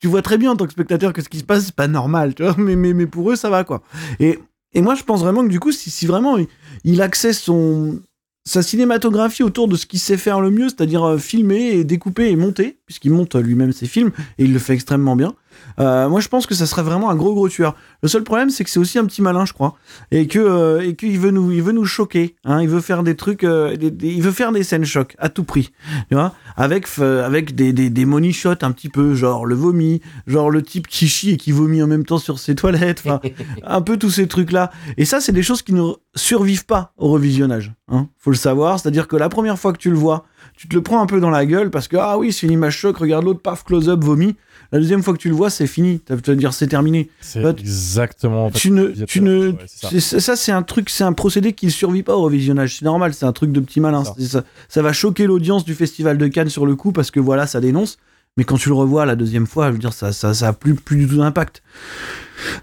[0.00, 1.88] tu vois très bien en tant que spectateur que ce qui se passe, c'est pas
[1.88, 3.82] normal, tu vois, mais, mais, mais pour eux, ça va, quoi.
[4.20, 4.38] Et,
[4.74, 6.46] et moi, je pense vraiment que du coup, si, si vraiment il,
[6.84, 8.00] il accède son,
[8.44, 12.30] sa cinématographie autour de ce qu'il sait faire le mieux, c'est-à-dire euh, filmer et découper
[12.30, 15.34] et monter, puisqu'il monte euh, lui-même ses films, et il le fait extrêmement bien.
[15.80, 17.74] Euh, moi, je pense que ça serait vraiment un gros gros tueur.
[18.02, 19.74] Le seul problème, c'est que c'est aussi un petit malin, je crois,
[20.10, 22.36] et que euh, et qu'il veut nous, il veut nous choquer.
[22.44, 25.14] Hein, il veut faire des trucs, euh, des- des- il veut faire des scènes chocs
[25.18, 25.72] à tout prix,
[26.08, 30.00] tu vois, avec avec des des, des money shots un petit peu, genre le vomi,
[30.26, 33.02] genre le type qui chie et qui vomit en même temps sur ses toilettes,
[33.64, 34.70] un peu tous ces trucs là.
[34.96, 37.72] Et ça, c'est des choses qui ne survivent pas au revisionnage.
[37.88, 38.78] Hein, faut le savoir.
[38.78, 40.24] C'est-à-dire que la première fois que tu le vois,
[40.56, 42.52] tu te le prends un peu dans la gueule parce que ah oui, c'est une
[42.52, 42.96] image choc.
[42.98, 44.36] Regarde l'autre, paf, close-up, vomi.
[44.72, 46.00] La deuxième fois que tu le vois, c'est fini.
[46.00, 47.10] Tu vas te dire c'est terminé.
[47.20, 48.50] C'est exactement.
[48.50, 49.88] tu ne, tu ne, Ouais, c'est ça.
[50.00, 52.76] c'est- ça c'est un truc, c'est un procédé qui ne survit pas au revisionnage.
[52.78, 54.02] C'est normal, c'est un truc de petit malin.
[54.04, 54.14] Ça.
[54.18, 57.20] C'est Ça, ça va choquer l'audience du festival de Cannes sur le coup parce que
[57.20, 57.98] voilà, ça dénonce.
[58.38, 60.52] Mais quand tu le revois la deuxième fois, je veux dire, ça, ça, ça a
[60.54, 61.62] plus, plus du tout d'impact.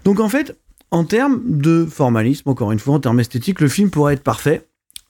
[0.04, 0.58] Donc en fait,
[0.90, 4.66] en termes de formalisme, encore une fois, en termes esthétiques, le film pourrait être parfait.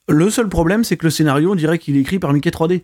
[0.07, 2.83] Le seul problème, c'est que le scénario, on dirait qu'il est écrit par Mickey 3D.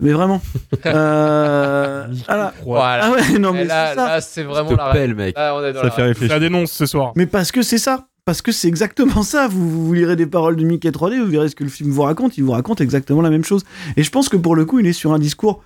[0.00, 0.40] Mais vraiment.
[0.86, 2.54] Euh, voilà.
[2.64, 3.04] Voilà.
[3.06, 4.06] Ah ouais, non, mais là, c'est ça.
[4.08, 5.14] là, c'est vraiment la règle.
[5.14, 5.36] mec.
[5.36, 6.08] Là, on est dans Ça la fait règle.
[6.14, 6.34] réfléchir.
[6.34, 7.12] Ça dénonce ce soir.
[7.16, 8.06] Mais parce que c'est ça.
[8.24, 9.48] Parce que c'est exactement ça.
[9.48, 11.90] Vous, vous, vous lirez des paroles de Mickey 3D, vous verrez ce que le film
[11.90, 12.38] vous raconte.
[12.38, 13.64] Il vous raconte exactement la même chose.
[13.96, 15.62] Et je pense que pour le coup, il est sur un discours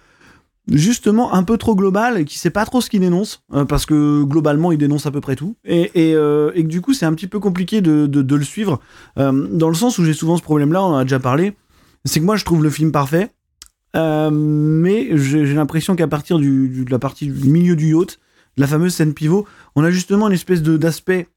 [0.71, 3.43] justement un peu trop global et qui sait pas trop ce qu'il dénonce.
[3.55, 5.57] euh, parce que globalement, il dénonce à peu près tout.
[5.65, 8.35] Et, et, euh, et que du coup, c'est un petit peu compliqué de, de, de
[8.37, 8.81] le suivre.
[9.19, 11.55] euh, dans le sens où j'ai souvent ce problème-là, on en a déjà parlé.
[12.05, 13.31] C'est que moi, je trouve le film parfait.
[13.97, 18.19] Euh, mais j'ai l'impression qu'à partir du, du- de la partie du milieu du yacht,
[18.57, 19.47] de la fameuse scène pivot,
[19.77, 21.29] on a justement une espèce d'aspect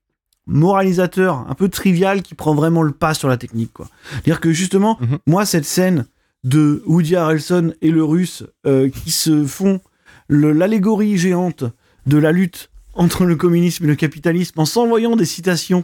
[0.48, 3.72] moralisateur un peu trivial qui prend vraiment le pas sur la technique.
[4.12, 5.18] C'est-à-dire que justement Mhm.
[5.28, 6.06] moi cette scène
[6.44, 9.80] de Woody Harrelson et le russe euh, qui se font
[10.30, 11.64] l'allégorie géante
[12.08, 15.84] de la lutte entre le communisme et le capitalisme en s'envoyant des citations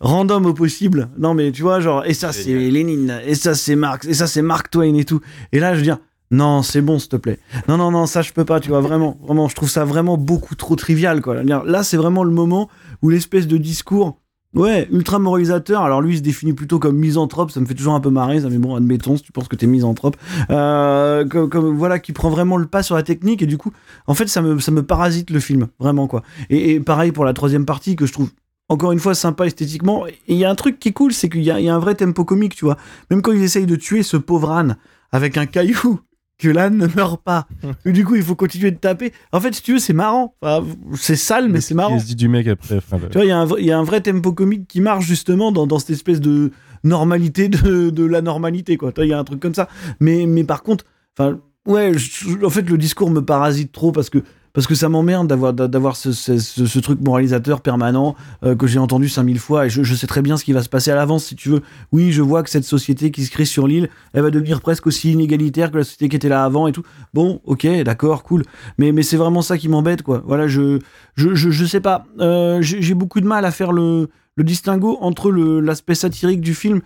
[0.00, 1.08] random au possible.
[1.18, 4.26] Non mais tu vois genre et ça c'est Lénine et ça c'est Marx et ça
[4.26, 5.20] c'est Mark Twain et tout.
[5.52, 5.98] Et là je veux dire
[6.30, 7.38] non, c'est bon, s'il te plaît.
[7.68, 10.16] Non, non, non, ça, je peux pas, tu vois, vraiment, vraiment, je trouve ça vraiment
[10.16, 11.44] beaucoup trop trivial, quoi.
[11.44, 12.68] Là, c'est vraiment le moment
[13.02, 14.18] où l'espèce de discours,
[14.54, 17.94] ouais, ultra moralisateur, alors lui, il se définit plutôt comme misanthrope, ça me fait toujours
[17.94, 20.16] un peu marrer, ça, mais bon, admettons, si tu penses que t'es misanthrope,
[20.50, 23.72] euh, comme, voilà, qui prend vraiment le pas sur la technique, et du coup,
[24.06, 26.22] en fait, ça me, ça me parasite le film, vraiment, quoi.
[26.50, 28.30] Et, pareil pour la troisième partie, que je trouve
[28.68, 30.04] encore une fois sympa esthétiquement.
[30.26, 32.24] Il y a un truc qui est cool, c'est qu'il y a un vrai tempo
[32.24, 32.76] comique, tu vois.
[33.10, 34.76] Même quand ils essayent de tuer ce pauvre âne
[35.12, 36.00] avec un caillou,
[36.38, 37.46] que l'âne ne meurt pas.
[37.84, 39.12] Et du coup, il faut continuer de taper.
[39.32, 40.34] En fait, si tu veux, c'est marrant.
[40.42, 40.66] Enfin,
[40.96, 41.94] c'est sale, mais c'est marrant.
[41.96, 42.76] Il se dit du mec après.
[42.78, 44.32] enfin, le- Tu vois, il y, a un vrai- il y a un vrai tempo
[44.32, 46.50] comique qui marche justement dans, dans cette espèce de
[46.82, 48.92] normalité de, de la normalité, quoi.
[48.98, 49.68] Il y a un truc comme ça.
[50.00, 50.84] Mais, mais par contre,
[51.16, 54.18] enfin, ouais, je- en fait, le discours me parasite trop parce que,
[54.54, 58.14] parce que ça m'emmerde d'avoir, d'avoir ce, ce, ce- truc moralisateur permanent
[58.44, 60.62] euh, que j'ai entendu 5000 fois et je, je sais très bien ce qui va
[60.62, 61.60] se passer à l'avance, si tu veux.
[61.92, 64.86] Oui, je vois que cette société qui se crée sur l'île, elle va devenir presque
[64.86, 66.84] aussi inégalitaire que la société qui était là avant et tout.
[67.12, 68.44] Bon, ok, d'accord, cool.
[68.78, 70.22] Mais, mais c'est vraiment ça qui m'embête, quoi.
[70.24, 70.78] Voilà, je,
[71.16, 72.06] je, je, je sais pas.
[72.20, 76.80] Euh, j'ai beaucoup de mal à faire le, le distinguo entre l'aspect satirique du film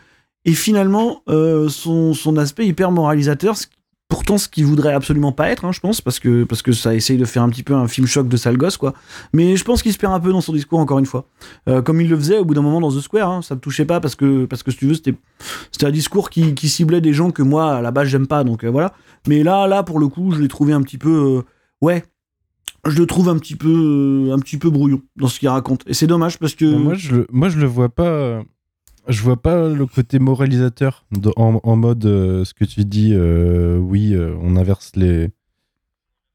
[0.46, 3.56] et finalement euh, son, son aspect hyper moralisateur.
[3.58, 3.66] ce
[4.08, 7.26] Pourtant, ce qu'il voudrait absolument pas être, hein, je pense, parce que, ça essaye de
[7.26, 8.94] faire un petit peu un film choc de sale gosse, quoi.
[9.34, 11.26] Mais je pense qu'il se perd un peu dans son discours, encore une fois.
[11.68, 13.60] Euh, comme il le faisait au bout d'un moment dans The Square, hein, ça me
[13.60, 15.14] touchait pas parce que, parce que si tu veux, c'était
[15.82, 18.70] un discours qui, ciblait des gens que moi, à la base, j'aime pas, donc euh,
[18.70, 18.94] voilà.
[19.26, 21.40] Mais là, là, pour le coup, je l'ai trouvé un petit peu.
[21.40, 21.42] euh,
[21.82, 22.02] ouais.
[22.86, 25.82] Je le trouve un petit peu, un petit peu brouillon dans ce qu'il raconte.
[25.86, 26.64] Et c'est dommage parce que.
[26.64, 28.42] Moi, je le, moi, je le vois pas.
[29.08, 33.12] Je vois pas le côté moralisateur de- en, en mode euh, ce que tu dis.
[33.14, 35.30] euh, oui, euh, on inverse les.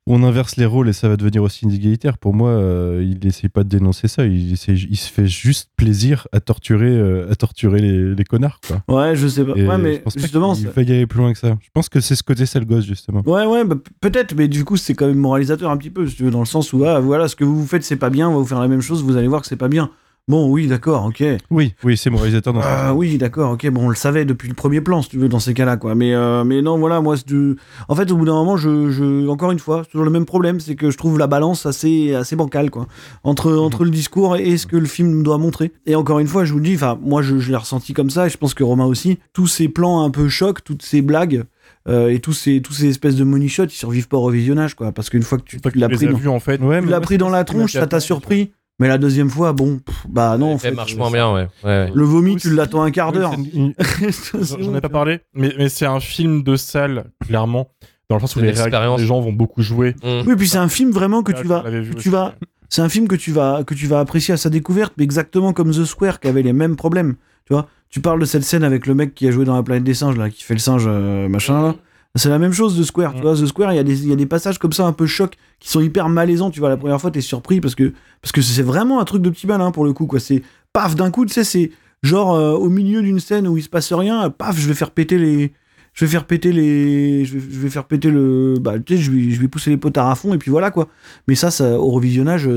[0.06, 2.18] On inverse les rôles et ça va devenir aussi inégalitaire.
[2.18, 2.60] Pour moi,
[3.00, 4.26] il essaye pas de dénoncer ça.
[4.26, 7.00] Il, essaie- il se fait juste plaisir à torturer,
[7.32, 8.84] à torturer les, les connards, quoi.
[8.94, 9.54] Ouais, je sais pas.
[9.56, 10.56] Et Ouais, je mais pense pas justement.
[10.56, 11.56] ça- va y aller plus loin que ça.
[11.62, 13.22] Je pense que c'est ce côté sale gosse, justement.
[13.26, 16.18] Ouais, ouais, bah, peut-être, mais du coup, c'est quand même moralisateur un petit peu, si
[16.18, 18.28] tu veux, dans le sens où, ah, voilà, ce que vous faites, c'est pas bien,
[18.28, 19.90] on va vous faire la même chose, vous allez voir que c'est pas bien.
[20.30, 21.22] Bon, oui, d'accord, ok.
[21.52, 24.48] Oui, oui, c'est moralisateur dans ce Ah oui, d'accord, ok, bon, on le savait depuis
[24.48, 25.96] le premier plan, si tu veux, dans ces cas-là, quoi.
[25.96, 27.58] Mais, euh, mais non, voilà, moi, du-
[27.90, 30.24] en fait, au bout d'un moment, je, je, encore une fois, c'est toujours le même
[30.26, 32.88] problème, c'est que je trouve la balance assez, assez bancale, quoi.
[33.26, 33.58] Entre, Mhm.
[33.60, 35.74] entre le discours et ce que le film doit montrer.
[35.86, 38.10] Et encore une fois, je vous le dis, enfin, moi, je, je l'ai ressenti comme
[38.10, 41.02] ça, et je pense que Romain aussi, tous ces plans un peu chocs, toutes ces
[41.02, 41.44] blagues,
[41.90, 44.76] euh, et tous ces, tous ces espèces de money shots, ils survivent pas au revisionnage,
[44.76, 44.94] quoi.
[44.94, 46.62] Parce qu'une fois que tu, tu l'as pris dans, vus, en fait.
[46.62, 48.54] Ouais, tu l'as pris dans la tronche, ça t'a surpris.
[48.80, 50.72] Mais la deuxième fois, bon, pff, bah non, en fait.
[50.72, 51.48] marche moins bien, ouais.
[51.64, 51.92] ouais, ouais.
[51.94, 53.34] Le vomi, tu l'attends un quart d'heure.
[54.42, 57.70] J'en ai pas parlé, mais, mais c'est un film de salle, clairement,
[58.10, 59.96] dans le sens où les, réactions des gens vont beaucoup jouer.
[60.04, 60.28] Mm.
[60.28, 62.34] Oui, puis c'est un film vraiment que Ah, tu je vas, vu que tu vas,
[62.70, 65.54] c'est un film que tu vas, que tu vas apprécier à sa découverte, mais exactement
[65.54, 67.16] comme The Square qui avait les mêmes problèmes.
[67.46, 69.62] Tu vois, tu parles de cette scène avec le mec qui a joué dans la
[69.62, 71.76] planète des singes là, qui fait le singe euh, machin là.
[72.16, 73.16] C'est la même chose The Square.
[73.16, 74.94] Tu vois, The Square, il y a des, y a des passages comme ça un
[74.94, 76.52] peu choc qui sont hyper malaisants.
[76.52, 79.22] Tu vois, la première fois, t'es surpris parce que, parce que c'est vraiment un truc
[79.24, 80.20] de petit malin pour le coup quoi.
[80.20, 81.72] C'est paf d'un coup, tu sais, c'est
[82.04, 84.92] genre euh, au milieu d'une scène où il se passe rien, paf, je vais faire
[84.92, 85.54] péter les
[85.94, 89.02] je vais faire péter les je vais, je vais faire péter le bah tu sais
[89.02, 90.88] je vais, je vais pousser les potards à fond et puis voilà quoi
[91.28, 92.50] mais ça, ça au revisionnage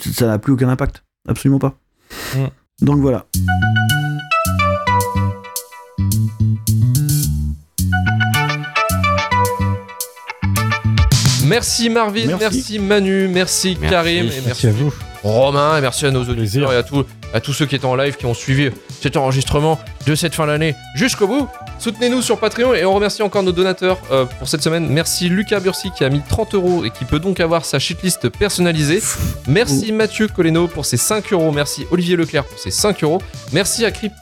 [0.00, 1.78] ça n'a plus aucun impact absolument pas
[2.34, 2.84] Mm.
[2.84, 3.26] donc voilà
[11.44, 12.78] Merci Marvin, merci, Merci.
[12.78, 13.92] Manu, merci, Merci.
[13.92, 14.92] Karim, et Merci merci à vous.
[15.22, 17.94] Romain, et merci à nos auditeurs et à tous, à tous ceux qui étaient en
[17.94, 18.70] live, qui ont suivi
[19.00, 21.48] cet enregistrement de cette fin d'année jusqu'au bout.
[21.78, 24.88] Soutenez-nous sur Patreon et on remercie encore nos donateurs euh, pour cette semaine.
[24.88, 28.28] Merci Lucas Bursi qui a mis 30 euros et qui peut donc avoir sa shitlist
[28.30, 29.00] personnalisée.
[29.46, 31.52] Merci Mathieu Coleno pour ses 5 euros.
[31.52, 33.20] Merci Olivier Leclerc pour ses 5 euros.
[33.52, 34.12] Merci à Crip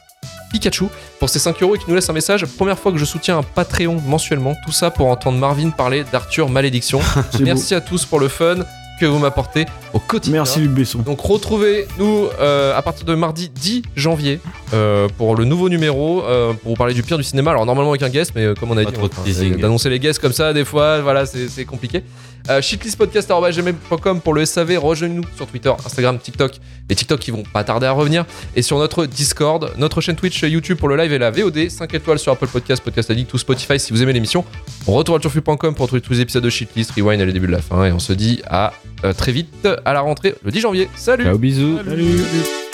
[0.51, 0.87] Pikachu
[1.19, 2.45] pour ses 5 euros et qui nous laisse un message.
[2.45, 4.55] Première fois que je soutiens un Patreon mensuellement.
[4.65, 7.01] Tout ça pour entendre Marvin parler d'Arthur Malédiction.
[7.41, 8.57] Merci à tous pour le fun
[9.01, 9.65] que vous m'apportez
[9.95, 10.41] au quotidien.
[10.41, 10.99] Merci Luc Besson.
[10.99, 14.41] Donc retrouvez-nous euh, à partir de mardi 10 janvier
[14.75, 17.53] euh, pour le nouveau numéro euh, pour vous parler du pire du cinéma.
[17.53, 20.35] Alors normalement avec un guest, mais comme on a Pas dit, d'annoncer les guests comme
[20.35, 22.03] ça des fois, voilà, c'est compliqué.
[22.51, 24.77] Euh, shitlistpodcast.com pour le SAV.
[24.79, 26.55] Rejoignez-nous sur Twitter, Instagram, TikTok.
[26.89, 28.27] Les TikTok qui vont pas tarder à revenir.
[28.57, 31.69] Et sur notre Discord, notre chaîne Twitch, YouTube pour le live et la VOD.
[31.69, 34.45] 5 étoiles sur Apple Podcast, Podcast Addict ou Spotify si vous aimez l'émission.
[34.89, 37.47] On retourne à turfu.com pour retrouver tous les épisodes de Shitlist, Rewind et le début
[37.47, 37.85] de la fin.
[37.85, 38.73] Et on se dit à
[39.05, 40.89] euh, très vite à la rentrée le 10 janvier.
[40.97, 41.79] Salut Ciao, bisous.
[41.85, 42.70] Salut.